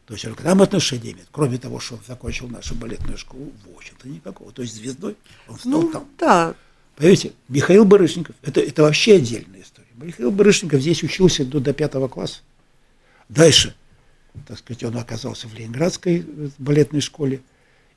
То 0.06 0.14
есть 0.14 0.26
он 0.26 0.36
к 0.36 0.44
нам 0.44 0.62
отношения 0.62 1.12
имеет, 1.12 1.28
кроме 1.32 1.58
того, 1.58 1.80
что 1.80 1.96
он 1.96 2.02
закончил 2.08 2.48
нашу 2.48 2.76
балетную 2.76 3.18
школу, 3.18 3.52
в 3.66 3.78
общем-то 3.78 4.08
никакого. 4.08 4.52
То 4.52 4.62
есть 4.62 4.76
звездой 4.76 5.16
он 5.48 5.58
стал 5.60 5.82
ну, 5.82 5.92
там. 5.92 6.08
Да. 6.18 6.56
Понимаете, 6.96 7.34
Михаил 7.50 7.84
Барышников, 7.84 8.36
это, 8.42 8.62
это 8.62 8.84
вообще 8.84 9.16
отдельная 9.16 9.62
история. 9.62 9.88
Михаил 9.96 10.32
Барышников 10.32 10.80
здесь 10.80 11.04
учился 11.04 11.44
до, 11.46 11.60
до 11.60 11.74
пятого 11.74 12.08
класса. 12.08 12.40
Дальше, 13.28 13.76
так 14.48 14.60
сказать, 14.60 14.84
он 14.84 14.98
оказался 14.98 15.48
в 15.48 15.54
Ленинградской 15.54 16.26
э, 16.26 16.50
балетной 16.58 17.02
школе. 17.02 17.42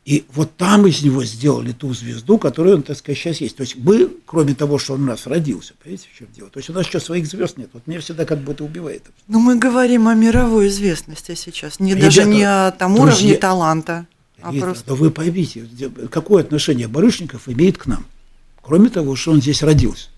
И 0.09 0.25
вот 0.33 0.57
там 0.57 0.87
из 0.87 1.03
него 1.03 1.23
сделали 1.23 1.73
ту 1.73 1.93
звезду, 1.93 2.39
которую 2.39 2.77
он, 2.77 2.83
так 2.83 2.97
сказать, 2.97 3.19
сейчас 3.19 3.43
есть. 3.43 3.57
То 3.57 3.61
есть 3.61 3.77
мы, 3.77 4.11
кроме 4.25 4.55
того, 4.55 4.79
что 4.79 4.95
он 4.95 5.03
у 5.03 5.05
нас 5.05 5.27
родился, 5.27 5.75
понимаете, 5.83 6.09
в 6.11 6.19
чем 6.19 6.29
дело? 6.35 6.49
То 6.49 6.61
есть 6.61 6.71
у 6.71 6.73
нас 6.73 6.87
еще 6.87 6.99
своих 6.99 7.27
звезд 7.27 7.59
нет. 7.59 7.69
Вот 7.75 7.87
мне 7.87 8.01
всегда 8.01 8.25
как 8.25 8.39
бы 8.39 8.53
это 8.53 8.65
убивает. 8.65 9.03
Но 9.27 9.39
мы 9.39 9.59
говорим 9.59 10.09
о 10.09 10.15
мировой 10.15 10.69
известности 10.69 11.35
сейчас, 11.35 11.79
не 11.79 11.91
Ребята, 11.91 12.07
даже 12.07 12.25
не 12.25 12.43
о 12.43 12.71
том 12.71 12.95
друзья, 12.95 13.13
уровне 13.13 13.35
таланта. 13.35 14.07
А 14.41 14.49
Ребята, 14.51 14.67
просто... 14.69 14.87
Да 14.87 14.95
вы 14.95 15.11
поймите, 15.11 15.69
какое 16.11 16.43
отношение 16.43 16.89
Барышников 16.89 17.47
имеет 17.47 17.77
к 17.77 17.85
нам, 17.85 18.07
кроме 18.63 18.89
того, 18.89 19.15
что 19.15 19.33
он 19.33 19.43
здесь 19.43 19.63
родился. 19.63 20.09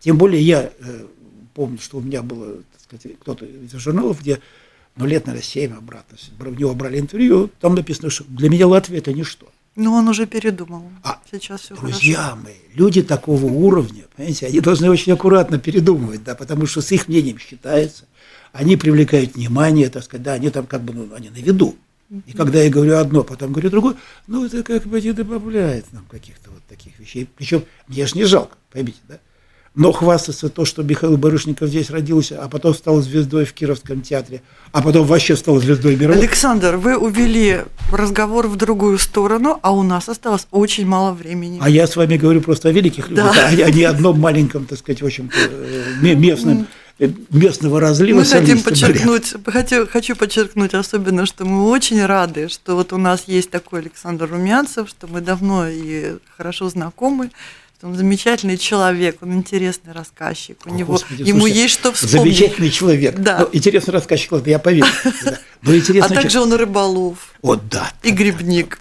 Тем 0.00 0.16
более 0.16 0.40
я 0.40 0.72
э, 0.78 1.06
помню, 1.52 1.78
что 1.82 1.98
у 1.98 2.00
меня 2.00 2.22
было, 2.22 2.54
так 2.54 2.80
сказать, 2.80 3.18
кто-то 3.20 3.44
из 3.44 3.72
журналов, 3.72 4.22
где 4.22 4.40
ну, 4.96 5.06
лет, 5.06 5.26
наверное, 5.26 5.44
семь 5.46 5.72
обратно. 5.72 6.16
В 6.38 6.58
него 6.58 6.74
брали 6.74 6.98
интервью, 6.98 7.50
там 7.60 7.74
написано, 7.74 8.10
что 8.10 8.24
для 8.24 8.50
меня 8.50 8.66
Латвия– 8.66 8.98
это 8.98 9.12
ничто. 9.12 9.48
Ну, 9.74 9.94
он 9.94 10.06
уже 10.08 10.26
передумал. 10.26 10.84
А, 11.02 11.18
Сейчас 11.30 11.62
все 11.62 11.74
друзья 11.74 12.16
хорошо. 12.16 12.36
мои, 12.44 12.54
люди 12.74 13.02
такого 13.02 13.46
уровня, 13.46 14.04
понимаете, 14.14 14.46
они 14.46 14.60
должны 14.60 14.90
очень 14.90 15.12
аккуратно 15.12 15.58
передумывать, 15.58 16.22
да, 16.24 16.34
потому 16.34 16.66
что 16.66 16.82
с 16.82 16.92
их 16.92 17.08
мнением 17.08 17.38
считается, 17.38 18.04
они 18.52 18.76
привлекают 18.76 19.34
внимание, 19.34 19.88
так 19.88 20.04
сказать, 20.04 20.24
да, 20.24 20.34
они 20.34 20.50
там 20.50 20.66
как 20.66 20.82
бы, 20.82 20.92
ну, 20.92 21.14
они 21.14 21.30
на 21.30 21.36
виду. 21.36 21.76
И 22.26 22.32
когда 22.32 22.60
я 22.60 22.68
говорю 22.68 22.98
одно, 22.98 23.24
потом 23.24 23.52
говорю 23.52 23.70
другое, 23.70 23.96
ну, 24.26 24.44
это 24.44 24.62
как 24.62 24.84
бы 24.84 25.00
не 25.00 25.12
добавляет 25.12 25.90
нам 25.94 26.04
каких-то 26.04 26.50
вот 26.50 26.62
таких 26.68 26.98
вещей. 26.98 27.26
Причем 27.36 27.64
мне 27.88 28.06
же 28.06 28.18
не 28.18 28.24
жалко, 28.24 28.58
поймите, 28.70 28.98
да? 29.08 29.18
Но 29.74 29.90
хвастаться 29.90 30.50
то, 30.50 30.66
что 30.66 30.82
Михаил 30.82 31.16
Барышников 31.16 31.70
здесь 31.70 31.88
родился, 31.88 32.38
а 32.42 32.48
потом 32.48 32.74
стал 32.74 33.00
звездой 33.00 33.46
в 33.46 33.54
Кировском 33.54 34.02
театре, 34.02 34.42
а 34.70 34.82
потом 34.82 35.06
вообще 35.06 35.34
стал 35.34 35.58
звездой 35.60 35.96
мировой. 35.96 36.20
Александр, 36.20 36.76
вы 36.76 36.98
увели 36.98 37.62
разговор 37.90 38.48
в 38.48 38.56
другую 38.56 38.98
сторону, 38.98 39.58
а 39.62 39.72
у 39.72 39.82
нас 39.82 40.10
осталось 40.10 40.46
очень 40.50 40.86
мало 40.86 41.12
времени. 41.12 41.58
А 41.62 41.70
я 41.70 41.86
с 41.86 41.96
вами 41.96 42.18
говорю 42.18 42.42
просто 42.42 42.68
о 42.68 42.72
великих 42.72 43.08
людях, 43.08 43.34
да. 43.34 43.46
а 43.48 43.70
не 43.70 43.84
одном 43.84 44.20
маленьком, 44.20 44.66
так 44.66 44.78
сказать, 44.78 45.00
в 45.00 45.06
общем-то, 45.06 45.36
э, 45.38 46.14
местном 46.16 46.66
э, 46.98 47.08
местного 47.30 47.80
разлива. 47.80 48.18
Мы 48.18 48.24
хотим 48.26 48.60
подчеркнуть, 48.60 49.34
хочу, 49.46 49.86
хочу 49.86 50.14
подчеркнуть 50.16 50.74
особенно, 50.74 51.24
что 51.24 51.46
мы 51.46 51.66
очень 51.70 52.04
рады, 52.04 52.50
что 52.50 52.76
вот 52.76 52.92
у 52.92 52.98
нас 52.98 53.24
есть 53.26 53.50
такой 53.50 53.80
Александр 53.80 54.28
Румянцев, 54.30 54.90
что 54.90 55.06
мы 55.06 55.22
давно 55.22 55.66
и 55.66 56.16
хорошо 56.36 56.68
знакомы, 56.68 57.30
он 57.82 57.96
замечательный 57.96 58.56
человек, 58.56 59.18
он 59.22 59.34
интересный 59.34 59.92
рассказчик. 59.92 60.58
У 60.66 60.70
О, 60.70 60.72
него, 60.72 60.92
Господи, 60.92 61.22
ему 61.22 61.40
слушайте, 61.40 61.60
есть 61.62 61.74
что 61.74 61.92
вспомнить. 61.92 62.36
Замечательный 62.36 62.70
человек. 62.70 63.16
Да. 63.16 63.40
Ну, 63.40 63.48
интересный 63.52 63.92
рассказчик, 63.92 64.32
я 64.46 64.58
поверю. 64.58 64.86
а 65.64 66.08
также 66.08 66.40
он 66.40 66.52
рыболов. 66.52 67.34
О, 67.42 67.56
да. 67.56 67.90
И 68.02 68.10
грибник. 68.10 68.80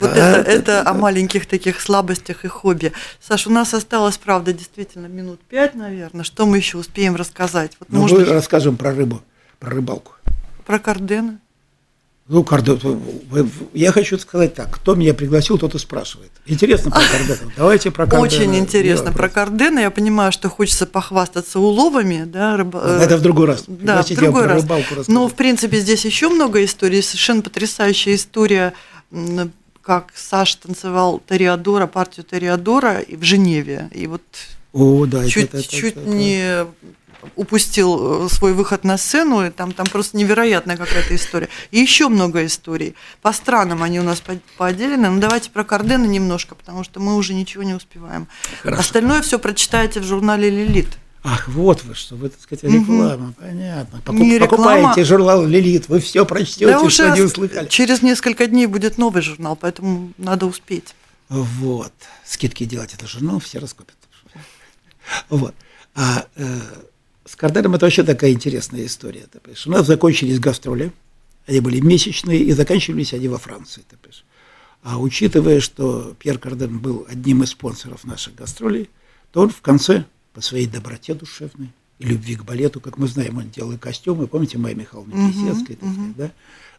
Вот 0.00 0.12
это, 0.12 0.50
это 0.50 0.88
о 0.88 0.94
маленьких 0.94 1.44
таких 1.44 1.80
слабостях 1.80 2.46
и 2.46 2.48
хобби. 2.48 2.92
Саш, 3.20 3.46
у 3.46 3.50
нас 3.50 3.74
осталось, 3.74 4.16
правда, 4.16 4.54
действительно 4.54 5.06
минут 5.06 5.40
пять, 5.40 5.74
наверное. 5.74 6.24
Что 6.24 6.46
мы 6.46 6.56
еще 6.56 6.78
успеем 6.78 7.16
рассказать? 7.16 7.76
Вот, 7.78 7.90
ну, 7.90 8.08
мы 8.08 8.24
расскажем 8.24 8.78
про 8.78 8.94
рыбу, 8.94 9.22
про 9.58 9.70
рыбалку. 9.70 10.12
Про 10.64 10.78
кардена. 10.78 11.38
Ну, 12.30 12.44
Карден, 12.44 12.80
я 13.74 13.90
хочу 13.90 14.16
сказать 14.16 14.54
так, 14.54 14.70
кто 14.70 14.94
меня 14.94 15.14
пригласил, 15.14 15.58
тот 15.58 15.74
и 15.74 15.78
спрашивает. 15.80 16.30
Интересно 16.46 16.92
про 16.92 17.00
Кардена. 17.00 17.52
Давайте 17.56 17.90
про 17.90 18.06
Кардена. 18.06 18.22
Очень 18.22 18.56
интересно 18.56 19.12
про 19.12 19.28
Кардена. 19.28 19.80
Я 19.80 19.90
понимаю, 19.90 20.30
что 20.30 20.48
хочется 20.48 20.86
похвастаться 20.86 21.58
уловами. 21.58 22.22
Да, 22.24 22.56
рыб... 22.56 22.76
Это 22.76 23.16
в 23.16 23.22
другой 23.22 23.46
раз. 23.46 23.64
Да, 23.66 24.04
в 24.04 24.14
другой 24.14 24.46
раз. 24.46 24.64
Но, 25.08 25.26
в 25.26 25.34
принципе, 25.34 25.80
здесь 25.80 26.04
еще 26.04 26.28
много 26.28 26.64
историй. 26.64 27.02
Совершенно 27.02 27.42
потрясающая 27.42 28.14
история, 28.14 28.74
как 29.82 30.12
Саш 30.14 30.54
танцевал 30.54 31.20
Ториадора, 31.26 31.88
партию 31.88 32.24
Ториадора 32.24 33.02
в 33.10 33.24
Женеве. 33.24 33.90
И 33.92 34.06
вот 34.06 34.22
О, 34.72 35.04
да, 35.04 35.26
чуть, 35.26 35.46
это, 35.46 35.58
это, 35.58 35.68
чуть 35.68 35.96
это, 35.96 36.08
не 36.08 36.64
упустил 37.36 38.26
э, 38.26 38.28
свой 38.28 38.52
выход 38.52 38.84
на 38.84 38.96
сцену, 38.98 39.46
и 39.46 39.50
там, 39.50 39.72
там 39.72 39.86
просто 39.86 40.16
невероятная 40.16 40.76
какая-то 40.76 41.14
история. 41.14 41.48
И 41.70 41.78
еще 41.78 42.08
много 42.08 42.44
историй. 42.46 42.94
По 43.22 43.32
странам 43.32 43.82
они 43.82 44.00
у 44.00 44.02
нас 44.02 44.22
поделены. 44.56 45.08
Но 45.08 45.14
ну, 45.14 45.20
давайте 45.20 45.50
про 45.50 45.64
Кардена 45.64 46.06
немножко, 46.06 46.54
потому 46.54 46.84
что 46.84 47.00
мы 47.00 47.16
уже 47.16 47.34
ничего 47.34 47.62
не 47.62 47.74
успеваем. 47.74 48.28
Хорошо. 48.62 48.80
Остальное 48.80 49.22
все 49.22 49.38
прочитаете 49.38 50.00
в 50.00 50.04
журнале 50.04 50.50
«Лилит». 50.50 50.88
Ах, 51.22 51.48
вот 51.48 51.84
вы 51.84 51.94
что, 51.94 52.16
вы, 52.16 52.30
так 52.30 52.40
сказать, 52.40 52.64
реклама, 52.64 53.26
угу. 53.26 53.34
понятно. 53.38 54.00
Покуп, 54.00 54.20
не 54.20 54.38
покупаете 54.38 55.04
журнал 55.04 55.44
«Лилит», 55.44 55.88
вы 55.88 56.00
все 56.00 56.24
прочтете, 56.24 56.66
да 56.66 56.88
что 56.88 57.14
не 57.14 57.20
услыхали. 57.20 57.68
Через 57.68 58.00
несколько 58.00 58.46
дней 58.46 58.66
будет 58.66 58.96
новый 58.96 59.20
журнал, 59.20 59.54
поэтому 59.54 60.12
надо 60.16 60.46
успеть. 60.46 60.94
Вот. 61.28 61.92
Скидки 62.24 62.64
делать 62.64 62.94
это 62.94 63.06
журнал, 63.06 63.38
все 63.38 63.58
раскупят. 63.58 63.94
Вот. 65.28 65.54
А, 65.94 66.24
э, 66.36 66.60
с 67.30 67.36
Карденом 67.36 67.76
это 67.76 67.86
вообще 67.86 68.02
такая 68.02 68.32
интересная 68.32 68.84
история. 68.84 69.28
Ты 69.30 69.38
понимаешь? 69.38 69.64
У 69.64 69.70
нас 69.70 69.86
закончились 69.86 70.40
гастроли, 70.40 70.90
они 71.46 71.60
были 71.60 71.78
месячные, 71.78 72.40
и 72.40 72.50
заканчивались 72.50 73.14
они 73.14 73.28
во 73.28 73.38
Франции. 73.38 73.84
Ты 73.88 73.96
понимаешь? 73.96 74.24
А 74.82 74.98
учитывая, 74.98 75.60
что 75.60 76.16
Пьер 76.18 76.38
Карден 76.38 76.80
был 76.80 77.06
одним 77.08 77.44
из 77.44 77.50
спонсоров 77.50 78.02
наших 78.04 78.34
гастролей, 78.34 78.90
то 79.30 79.42
он 79.42 79.50
в 79.50 79.60
конце, 79.60 80.06
по 80.32 80.40
своей 80.40 80.66
доброте 80.66 81.14
душевной 81.14 81.70
и 82.00 82.06
любви 82.06 82.34
к 82.34 82.42
балету, 82.42 82.80
как 82.80 82.98
мы 82.98 83.06
знаем, 83.06 83.38
он 83.38 83.48
делал 83.50 83.72
и 83.72 83.78
костюмы, 83.78 84.26
помните, 84.26 84.58
Майя 84.58 84.74
Михайловна 84.74 85.32
так 85.32 85.56
сказать, 85.56 85.78
да? 86.16 86.32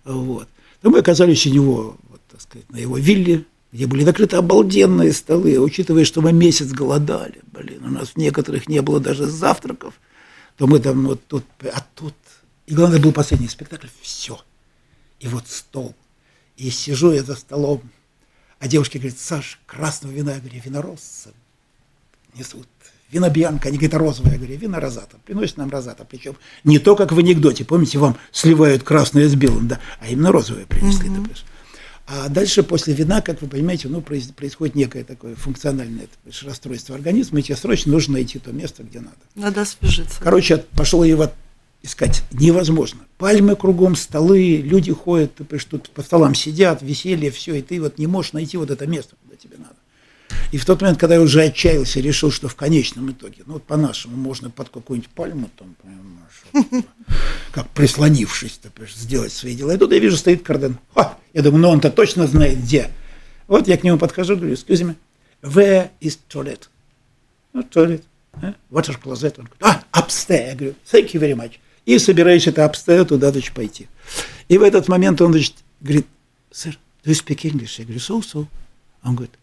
Вот. 0.04 0.50
То 0.82 0.90
мы 0.90 1.00
оказались 1.00 1.46
у 1.46 1.50
него, 1.50 1.96
вот, 2.10 2.20
так 2.30 2.42
сказать, 2.42 2.70
на 2.70 2.78
его 2.78 2.98
вилле, 2.98 3.46
где 3.72 3.88
были 3.88 4.04
накрыты 4.04 4.36
обалденные 4.36 5.14
столы, 5.14 5.58
учитывая, 5.60 6.04
что 6.04 6.22
мы 6.22 6.34
месяц 6.34 6.72
голодали, 6.72 7.40
блин, 7.54 7.86
у 7.86 7.90
нас 7.90 8.10
в 8.10 8.18
некоторых 8.18 8.68
не 8.68 8.82
было 8.82 9.00
даже 9.00 9.28
завтраков, 9.28 9.91
то 10.58 10.68
мы 10.68 10.80
там 10.80 11.06
вот 11.06 11.26
тут, 11.28 11.46
а 11.62 11.86
тут, 11.96 12.16
и 12.66 12.74
главное 12.74 13.00
был 13.00 13.12
последний 13.12 13.48
спектакль, 13.48 13.88
все. 14.02 14.40
И 15.20 15.28
вот 15.28 15.48
стол, 15.48 15.96
и 16.58 16.70
сижу 16.70 17.12
я 17.12 17.24
за 17.24 17.36
столом, 17.36 17.82
а 18.60 18.68
девушки 18.68 18.98
говорят, 18.98 19.18
Саш, 19.18 19.60
красного 19.66 20.14
вина, 20.14 20.34
я 20.34 20.40
говорю, 20.40 20.62
виноросса 20.64 21.32
несут. 22.36 22.68
Вина 23.12 23.30
Бьянка, 23.30 23.70
они 23.70 23.78
говорят, 23.78 24.00
розовая, 24.00 24.34
я 24.34 24.38
говорю, 24.38 24.58
вина 24.58 24.80
розата. 24.80 25.18
Приносят 25.26 25.58
нам 25.58 25.70
розата. 25.70 26.06
Причем 26.06 26.38
не 26.64 26.80
то, 26.80 26.96
как 26.96 27.12
в 27.12 27.20
анекдоте, 27.20 27.66
помните, 27.66 27.98
вам 27.98 28.18
сливают 28.32 28.84
красное 28.84 29.28
с 29.28 29.36
белым, 29.36 29.68
да, 29.68 29.80
а 30.00 30.08
именно 30.08 30.32
розовое 30.32 30.66
принесли. 30.66 31.10
Mm-hmm. 31.10 31.44
А 32.08 32.28
дальше 32.30 32.64
после 32.64 32.94
вина, 32.94 33.22
как 33.22 33.42
вы 33.42 33.48
понимаете, 33.48 33.88
ну, 33.88 34.02
происходит 34.02 34.76
некое 34.76 35.04
такое 35.04 35.36
функциональное 35.36 36.08
расстройство 36.44 36.96
организма, 36.96 37.40
и 37.40 37.44
тебе 37.44 37.56
срочно 37.56 37.92
нужно 37.92 38.14
найти 38.14 38.40
то 38.40 38.52
место, 38.52 38.84
где 38.84 39.00
надо. 39.00 39.16
Надо 39.36 39.62
освежиться. 39.62 40.20
Короче, 40.20 40.58
пошел 40.76 41.04
его 41.04 41.32
искать 41.84 42.24
невозможно. 42.32 43.02
Пальмы 43.18 43.56
кругом, 43.56 43.96
столы, 43.96 44.58
люди 44.58 44.92
ходят, 44.92 45.36
тут 45.36 45.90
по 45.92 46.02
столам 46.02 46.36
сидят, 46.36 46.82
веселье, 46.82 47.32
все, 47.32 47.56
и 47.56 47.62
ты 47.62 47.82
вот 47.82 47.98
не 47.98 48.08
можешь 48.08 48.34
найти 48.34 48.58
вот 48.58 48.72
это 48.72 48.86
место, 48.88 49.16
куда 49.24 49.36
тебе 49.36 49.58
надо. 49.58 49.76
И 50.52 50.58
в 50.58 50.66
тот 50.66 50.82
момент, 50.82 51.00
когда 51.00 51.16
я 51.16 51.22
уже 51.22 51.44
отчаялся, 51.44 52.00
решил, 52.02 52.30
что 52.30 52.48
в 52.48 52.56
конечном 52.56 53.12
итоге, 53.12 53.44
ну 53.46 53.54
вот 53.54 53.64
по-нашему, 53.64 54.18
можно 54.18 54.50
под 54.50 54.70
какую-нибудь 54.70 55.10
пальму, 55.10 55.50
там, 55.58 55.76
понимаешь, 55.82 56.78
как 57.52 57.70
прислонившись, 57.70 58.60
сделать 58.96 59.32
свои 59.32 59.56
дела. 59.56 59.74
И 59.74 59.78
тут 59.78 59.92
я 59.92 60.00
вижу, 60.00 60.18
стоит 60.18 60.44
Карден. 60.44 60.78
Ха! 60.94 61.18
Я 61.34 61.42
думаю, 61.42 61.62
ну 61.62 61.70
он-то 61.70 61.92
точно 61.92 62.28
знает, 62.28 62.60
где. 62.60 62.90
Вот 63.48 63.68
я 63.68 63.78
к 63.78 63.84
нему 63.84 63.98
подхожу, 63.98 64.36
говорю, 64.36 64.54
excuse 64.54 64.84
me, 64.84 64.96
where 65.42 65.90
is 66.00 66.20
toilet? 66.30 66.70
Ну, 67.54 67.62
toilet. 67.62 68.04
Water 68.70 68.98
closet. 69.02 69.36
Он 69.38 69.46
говорит, 69.46 69.62
а, 69.62 69.84
upstairs. 69.92 70.48
Я 70.48 70.56
говорю, 70.56 70.76
thank 70.86 71.14
you 71.14 71.20
very 71.20 71.36
much 71.36 71.54
и 71.86 72.00
собираюсь 72.00 72.48
это 72.48 72.66
обстоять 72.66 73.10
туда, 73.10 73.32
значит, 73.32 73.54
пойти. 73.54 73.88
И 74.48 74.58
в 74.58 74.64
этот 74.64 74.88
момент 74.88 75.22
он, 75.22 75.32
значит, 75.32 75.56
говорит, 75.80 76.08
сэр, 76.52 76.78
do 77.04 77.12
you 77.12 77.14
speak 77.14 77.42
English? 77.44 77.76
Я 77.80 77.86
говорю, 77.86 78.00
so, 78.00 78.22
so. 78.22 78.48
Он 79.04 79.16
говорит, 79.16 79.34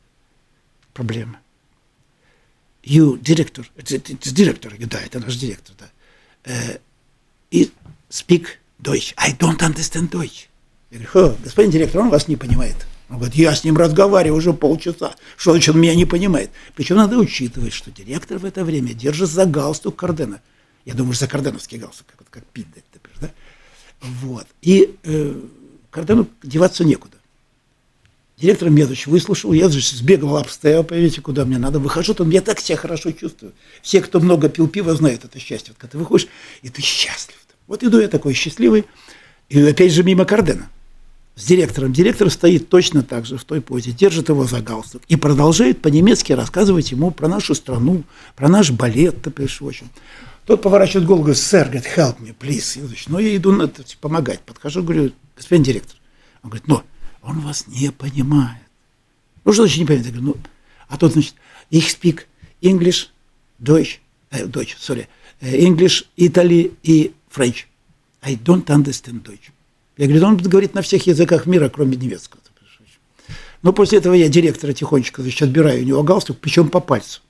проблема. 0.94 1.40
You 2.84 3.20
это, 3.20 3.96
это 3.96 4.32
директор, 4.32 4.72
я 4.72 4.78
говорю, 4.78 4.90
да, 4.90 5.00
это 5.00 5.20
наш 5.20 5.36
директор, 5.36 5.74
да. 5.78 5.90
Uh, 6.44 6.80
и 7.50 7.70
speak 8.08 8.46
Deutsch. 8.78 9.12
I 9.16 9.32
don't 9.32 9.60
understand 9.60 10.10
Deutsch. 10.10 10.48
Я 10.90 11.00
говорю, 11.00 11.36
господин 11.44 11.70
директор, 11.70 12.00
он 12.00 12.08
вас 12.08 12.28
не 12.28 12.36
понимает. 12.36 12.76
Он 13.10 13.16
говорит, 13.16 13.36
я 13.36 13.54
с 13.54 13.64
ним 13.64 13.76
разговариваю 13.76 14.38
уже 14.38 14.52
полчаса. 14.52 15.14
Что 15.36 15.52
значит, 15.52 15.74
он 15.74 15.80
меня 15.80 15.94
не 15.94 16.04
понимает? 16.04 16.50
Причем 16.74 16.96
надо 16.96 17.18
учитывать, 17.18 17.72
что 17.72 17.90
директор 17.90 18.38
в 18.38 18.44
это 18.44 18.64
время 18.64 18.94
держит 18.94 19.30
за 19.30 19.46
галстук 19.46 19.96
Кардена. 19.96 20.40
Я 20.84 20.94
думаю, 20.94 21.14
за 21.14 21.26
карденовский 21.26 21.78
галстук, 21.78 22.06
как, 22.16 22.30
как 22.30 22.44
пить 22.46 22.66
дать, 22.74 22.84
да? 23.20 23.30
Вот. 24.00 24.46
И 24.62 24.96
э, 25.04 25.40
Кардену 25.90 26.28
деваться 26.42 26.84
некуда. 26.84 27.16
Директор 28.38 28.70
Медович 28.70 29.08
выслушал, 29.08 29.52
я 29.52 29.68
сбегал, 29.68 30.36
обстоял, 30.36 30.84
поверьте, 30.84 31.20
куда 31.20 31.44
мне 31.44 31.58
надо. 31.58 31.80
Выхожу, 31.80 32.14
там 32.14 32.30
я 32.30 32.40
так 32.40 32.60
себя 32.60 32.78
хорошо 32.78 33.10
чувствую. 33.12 33.52
Все, 33.82 34.00
кто 34.00 34.20
много 34.20 34.48
пил 34.48 34.68
пива, 34.68 34.94
знают 34.94 35.24
это 35.24 35.38
счастье. 35.40 35.72
Вот, 35.72 35.78
когда 35.78 35.92
ты 35.92 35.98
выходишь, 35.98 36.28
и 36.62 36.68
ты 36.68 36.80
счастлив. 36.80 37.36
Вот 37.66 37.82
иду 37.82 37.98
я 37.98 38.08
такой 38.08 38.32
счастливый, 38.34 38.86
и 39.48 39.60
опять 39.60 39.92
же 39.92 40.04
мимо 40.04 40.24
Кардена 40.24 40.70
с 41.38 41.44
директором. 41.44 41.92
Директор 41.92 42.28
стоит 42.30 42.68
точно 42.68 43.02
так 43.02 43.24
же 43.24 43.38
в 43.38 43.44
той 43.44 43.60
позе, 43.60 43.92
держит 43.92 44.28
его 44.28 44.44
за 44.44 44.60
галстук 44.60 45.02
и 45.06 45.14
продолжает 45.14 45.80
по-немецки 45.80 46.32
рассказывать 46.32 46.90
ему 46.90 47.12
про 47.12 47.28
нашу 47.28 47.54
страну, 47.54 48.02
про 48.34 48.48
наш 48.48 48.72
балет, 48.72 49.22
ты 49.22 49.30
в 49.30 49.62
общем. 49.62 49.88
Тот 50.46 50.62
поворачивает 50.62 51.06
голову, 51.06 51.24
говорит, 51.24 51.40
сэр, 51.40 51.66
говорит, 51.66 51.86
help 51.86 52.18
me, 52.20 52.34
please. 52.36 52.80
Я 52.82 52.88
ну, 53.06 53.18
я 53.20 53.36
иду 53.36 53.52
на, 53.52 53.70
помогать. 54.00 54.40
Подхожу, 54.40 54.82
говорю, 54.82 55.12
господин 55.36 55.62
директор. 55.62 55.96
Он 56.42 56.50
говорит, 56.50 56.66
ну, 56.66 56.82
он 57.22 57.40
вас 57.40 57.66
не 57.68 57.92
понимает. 57.92 58.62
Ну, 59.44 59.52
что 59.52 59.62
значит 59.62 59.78
не 59.78 59.84
понимает? 59.84 60.06
Я 60.06 60.12
говорю, 60.12 60.34
ну, 60.34 60.42
а 60.88 60.96
тот, 60.96 61.12
значит, 61.12 61.34
ich 61.70 61.86
speak 61.88 62.22
English, 62.62 63.08
Deutsch, 63.60 63.98
э, 64.30 64.46
Deutsch, 64.46 64.76
sorry, 64.80 65.06
э, 65.40 65.56
English, 65.56 66.06
Italy 66.16 66.74
и 66.82 67.12
French. 67.32 67.66
I 68.22 68.36
don't 68.36 68.66
understand 68.66 69.22
Deutsch. 69.22 69.52
Я 69.98 70.06
говорю, 70.06 70.26
он 70.26 70.36
говорит 70.36 70.74
на 70.74 70.82
всех 70.82 71.06
языках 71.06 71.46
мира, 71.46 71.68
кроме 71.68 71.96
немецкого. 71.96 72.40
Но 73.62 73.72
после 73.72 73.98
этого 73.98 74.14
я 74.14 74.28
директора 74.28 74.72
тихонечко 74.72 75.20
значит, 75.20 75.42
отбираю 75.42 75.82
у 75.82 75.84
него 75.84 76.02
галстук, 76.04 76.38
причем 76.38 76.68
по 76.68 76.78
пальцу. 76.78 77.20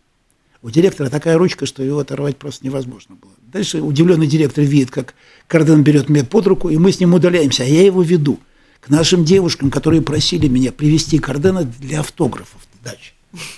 У 0.60 0.70
директора 0.70 1.08
такая 1.08 1.38
ручка, 1.38 1.64
что 1.64 1.82
его 1.82 2.00
оторвать 2.00 2.36
просто 2.36 2.66
невозможно 2.66 3.14
было. 3.14 3.32
Дальше 3.50 3.80
удивленный 3.80 4.26
директор 4.26 4.62
видит, 4.62 4.90
как 4.90 5.14
Карден 5.46 5.82
берет 5.82 6.10
меня 6.10 6.24
под 6.24 6.46
руку, 6.46 6.68
и 6.68 6.76
мы 6.76 6.92
с 6.92 7.00
ним 7.00 7.14
удаляемся, 7.14 7.62
а 7.62 7.66
я 7.66 7.82
его 7.82 8.02
веду 8.02 8.38
к 8.80 8.90
нашим 8.90 9.24
девушкам, 9.24 9.70
которые 9.70 10.02
просили 10.02 10.48
меня 10.48 10.70
привести 10.70 11.18
Кардена 11.18 11.64
для 11.64 12.00
автографов 12.00 12.60
в 12.60 12.84
даче. 12.84 13.12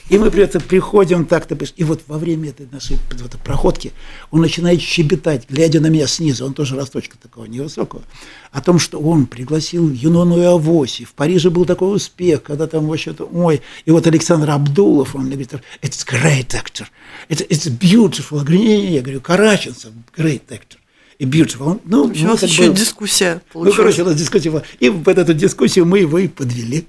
И 0.08 0.18
мы 0.18 0.32
при 0.32 0.42
этом 0.42 0.60
приходим 0.60 1.24
так-то, 1.24 1.56
и 1.76 1.84
вот 1.84 2.00
во 2.08 2.18
время 2.18 2.50
этой 2.50 2.66
нашей 2.72 2.98
вот, 3.20 3.30
проходки 3.44 3.92
он 4.32 4.40
начинает 4.40 4.80
щебетать, 4.80 5.48
глядя 5.48 5.80
на 5.80 5.86
меня 5.86 6.08
снизу, 6.08 6.44
он 6.44 6.54
тоже 6.54 6.74
росточка 6.74 7.16
такого 7.16 7.44
невысокого, 7.44 8.02
о 8.50 8.60
том, 8.62 8.80
что 8.80 8.98
он 8.98 9.26
пригласил 9.26 9.88
Юнону 9.88 10.40
и 10.40 10.44
Авоси, 10.44 11.04
в 11.04 11.14
Париже 11.14 11.50
был 11.50 11.66
такой 11.66 11.94
успех, 11.94 12.42
когда 12.42 12.66
там 12.66 12.88
вообще-то, 12.88 13.28
ой, 13.32 13.62
и 13.84 13.92
вот 13.92 14.08
Александр 14.08 14.50
Абдулов, 14.50 15.14
он 15.14 15.26
говорит, 15.28 15.52
it's 15.82 16.04
great 16.04 16.48
actor, 16.48 16.86
it's, 17.28 17.46
it's 17.48 17.70
beautiful, 17.70 18.44
я 18.52 19.02
говорю, 19.02 19.20
Караченцев, 19.20 19.92
great 20.16 20.48
actor 20.48 20.78
и 21.20 21.26
beautiful. 21.26 21.80
Ну, 21.84 22.04
у 22.04 22.08
нас 22.08 22.42
еще 22.42 22.68
был, 22.68 22.74
дискуссия 22.74 23.42
получилась. 23.52 23.76
Ну, 23.76 23.82
короче, 23.82 24.02
у 24.02 24.04
нас 24.06 24.16
дискуссия 24.16 24.50
была. 24.50 24.62
И 24.80 24.88
в 24.88 25.06
эту 25.06 25.34
дискуссию 25.34 25.84
мы 25.84 25.98
его 25.98 26.18
и 26.18 26.28
подвели 26.28 26.86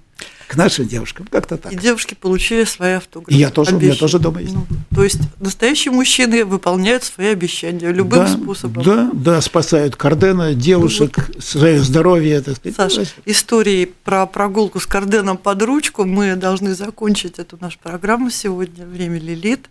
к 0.51 0.57
нашим 0.57 0.85
девушкам, 0.85 1.27
как-то 1.31 1.55
так. 1.55 1.71
И 1.71 1.77
девушки 1.77 2.13
получили 2.13 2.65
свои 2.65 2.91
автографы. 2.91 3.33
И 3.33 3.39
я 3.39 3.49
тоже, 3.49 3.71
Обещ... 3.71 3.81
у 3.81 3.85
меня 3.85 3.95
тоже 3.95 4.19
дома 4.19 4.41
есть. 4.41 4.53
Ну, 4.53 4.65
то 4.93 5.01
есть 5.01 5.21
настоящие 5.39 5.93
мужчины 5.93 6.43
выполняют 6.43 7.05
свои 7.05 7.27
обещания 7.27 7.89
любым 7.89 8.19
да, 8.19 8.27
способом. 8.27 8.83
Да, 8.83 9.09
да, 9.13 9.39
спасают 9.39 9.95
Кардена, 9.95 10.53
девушек, 10.53 11.29
вот. 11.29 11.41
свое 11.41 11.79
здоровье. 11.79 12.41
Так 12.41 12.57
сказать. 12.57 12.75
Саша, 12.75 13.09
истории 13.25 13.85
про 14.03 14.25
прогулку 14.25 14.81
с 14.81 14.85
Карденом 14.85 15.37
под 15.37 15.61
ручку 15.61 16.03
мы 16.03 16.35
должны 16.35 16.75
закончить 16.75 17.39
эту 17.39 17.57
нашу 17.61 17.79
программу 17.79 18.29
сегодня. 18.29 18.85
Время 18.85 19.19
Лилит. 19.19 19.69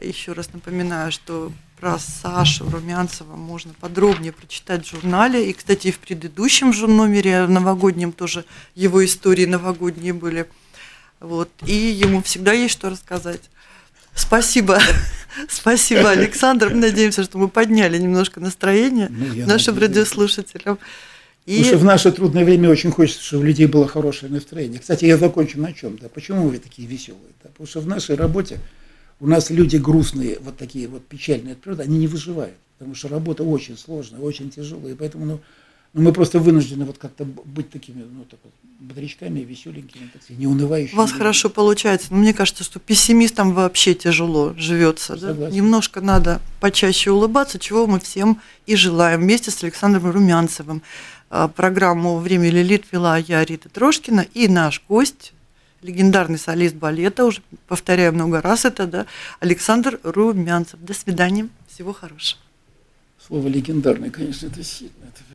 Еще 0.00 0.32
раз 0.32 0.52
напоминаю, 0.52 1.10
что 1.10 1.52
про 1.80 1.98
Сашу 1.98 2.68
Румянцева 2.68 3.36
можно 3.36 3.74
подробнее 3.80 4.32
прочитать 4.32 4.86
в 4.86 4.90
журнале. 4.90 5.50
И, 5.50 5.52
кстати, 5.52 5.90
в 5.90 5.98
предыдущем 5.98 6.72
же 6.72 6.86
номере, 6.86 7.44
в 7.44 7.50
новогоднем 7.50 8.12
тоже 8.12 8.44
его 8.74 9.04
истории 9.04 9.46
новогодние 9.46 10.12
были. 10.12 10.46
Вот. 11.20 11.50
И 11.66 11.74
ему 11.74 12.22
всегда 12.22 12.52
есть 12.52 12.72
что 12.72 12.90
рассказать. 12.90 13.42
Спасибо. 14.14 14.80
Спасибо, 15.48 16.10
Александр. 16.10 16.74
Надеемся, 16.74 17.22
что 17.24 17.38
мы 17.38 17.48
подняли 17.48 17.98
немножко 17.98 18.40
настроение 18.40 19.08
ну, 19.10 19.46
нашим 19.46 19.74
надеюсь. 19.74 19.90
радиослушателям. 19.90 20.78
И... 21.44 21.58
Потому 21.58 21.68
что 21.68 21.78
в 21.78 21.84
наше 21.84 22.12
трудное 22.12 22.44
время 22.44 22.70
очень 22.70 22.90
хочется, 22.90 23.22
чтобы 23.22 23.44
у 23.44 23.46
людей 23.46 23.66
было 23.66 23.86
хорошее 23.86 24.32
настроение. 24.32 24.80
Кстати, 24.80 25.04
я 25.04 25.16
закончу 25.16 25.60
на 25.60 25.72
чем? 25.72 25.96
Да? 25.96 26.08
Почему 26.08 26.48
вы 26.48 26.58
такие 26.58 26.88
веселые? 26.88 27.32
Да? 27.42 27.50
Потому 27.50 27.68
что 27.68 27.80
в 27.80 27.86
нашей 27.86 28.16
работе 28.16 28.58
у 29.20 29.26
нас 29.26 29.50
люди 29.50 29.76
грустные, 29.76 30.38
вот 30.40 30.56
такие 30.56 30.88
вот 30.88 31.06
печальные 31.06 31.52
от 31.52 31.60
природы, 31.60 31.82
они 31.82 31.98
не 31.98 32.06
выживают, 32.06 32.56
потому 32.78 32.94
что 32.94 33.08
работа 33.08 33.44
очень 33.44 33.76
сложная, 33.76 34.20
очень 34.20 34.50
тяжелая, 34.50 34.92
и 34.92 34.96
поэтому 34.96 35.24
ну, 35.24 35.40
ну, 35.96 36.02
мы 36.02 36.12
просто 36.12 36.38
вынуждены 36.38 36.84
вот 36.84 36.98
как-то 36.98 37.24
быть 37.24 37.70
такими, 37.70 38.02
ну, 38.02 38.24
так 38.24 38.38
вот, 38.44 38.52
бодрячками, 38.80 39.40
веселенькими, 39.40 40.10
так 40.12 40.22
сказать, 40.22 40.38
неунывающими. 40.38 40.94
У 40.94 40.98
вас 40.98 41.10
хорошо 41.10 41.48
получается. 41.48 42.08
Но 42.10 42.18
мне 42.18 42.34
кажется, 42.34 42.64
что 42.64 42.78
пессимистам 42.78 43.54
вообще 43.54 43.94
тяжело 43.94 44.52
живется. 44.58 45.16
Да? 45.16 45.48
Немножко 45.50 46.02
надо 46.02 46.42
почаще 46.60 47.12
улыбаться, 47.12 47.58
чего 47.58 47.86
мы 47.86 47.98
всем 47.98 48.42
и 48.66 48.76
желаем. 48.76 49.22
Вместе 49.22 49.50
с 49.50 49.64
Александром 49.64 50.10
Румянцевым 50.10 50.82
а, 51.30 51.48
программу 51.48 52.18
«Время 52.18 52.50
Лилит» 52.50 52.84
вела 52.92 53.16
я, 53.16 53.42
Рита 53.42 53.70
Трошкина, 53.70 54.26
и 54.34 54.48
наш 54.48 54.82
гость 54.86 55.32
легендарный 55.86 56.38
солист 56.38 56.74
балета, 56.74 57.24
уже 57.24 57.42
повторяю 57.68 58.12
много 58.12 58.40
раз 58.40 58.64
это, 58.64 58.86
да, 58.86 59.06
Александр 59.40 60.00
Румянцев. 60.02 60.80
До 60.80 60.94
свидания, 60.94 61.48
всего 61.68 61.92
хорошего. 61.92 62.40
Слово 63.24 63.48
легендарный, 63.48 64.10
конечно, 64.10 64.46
это 64.46 64.62
сильно. 64.62 64.92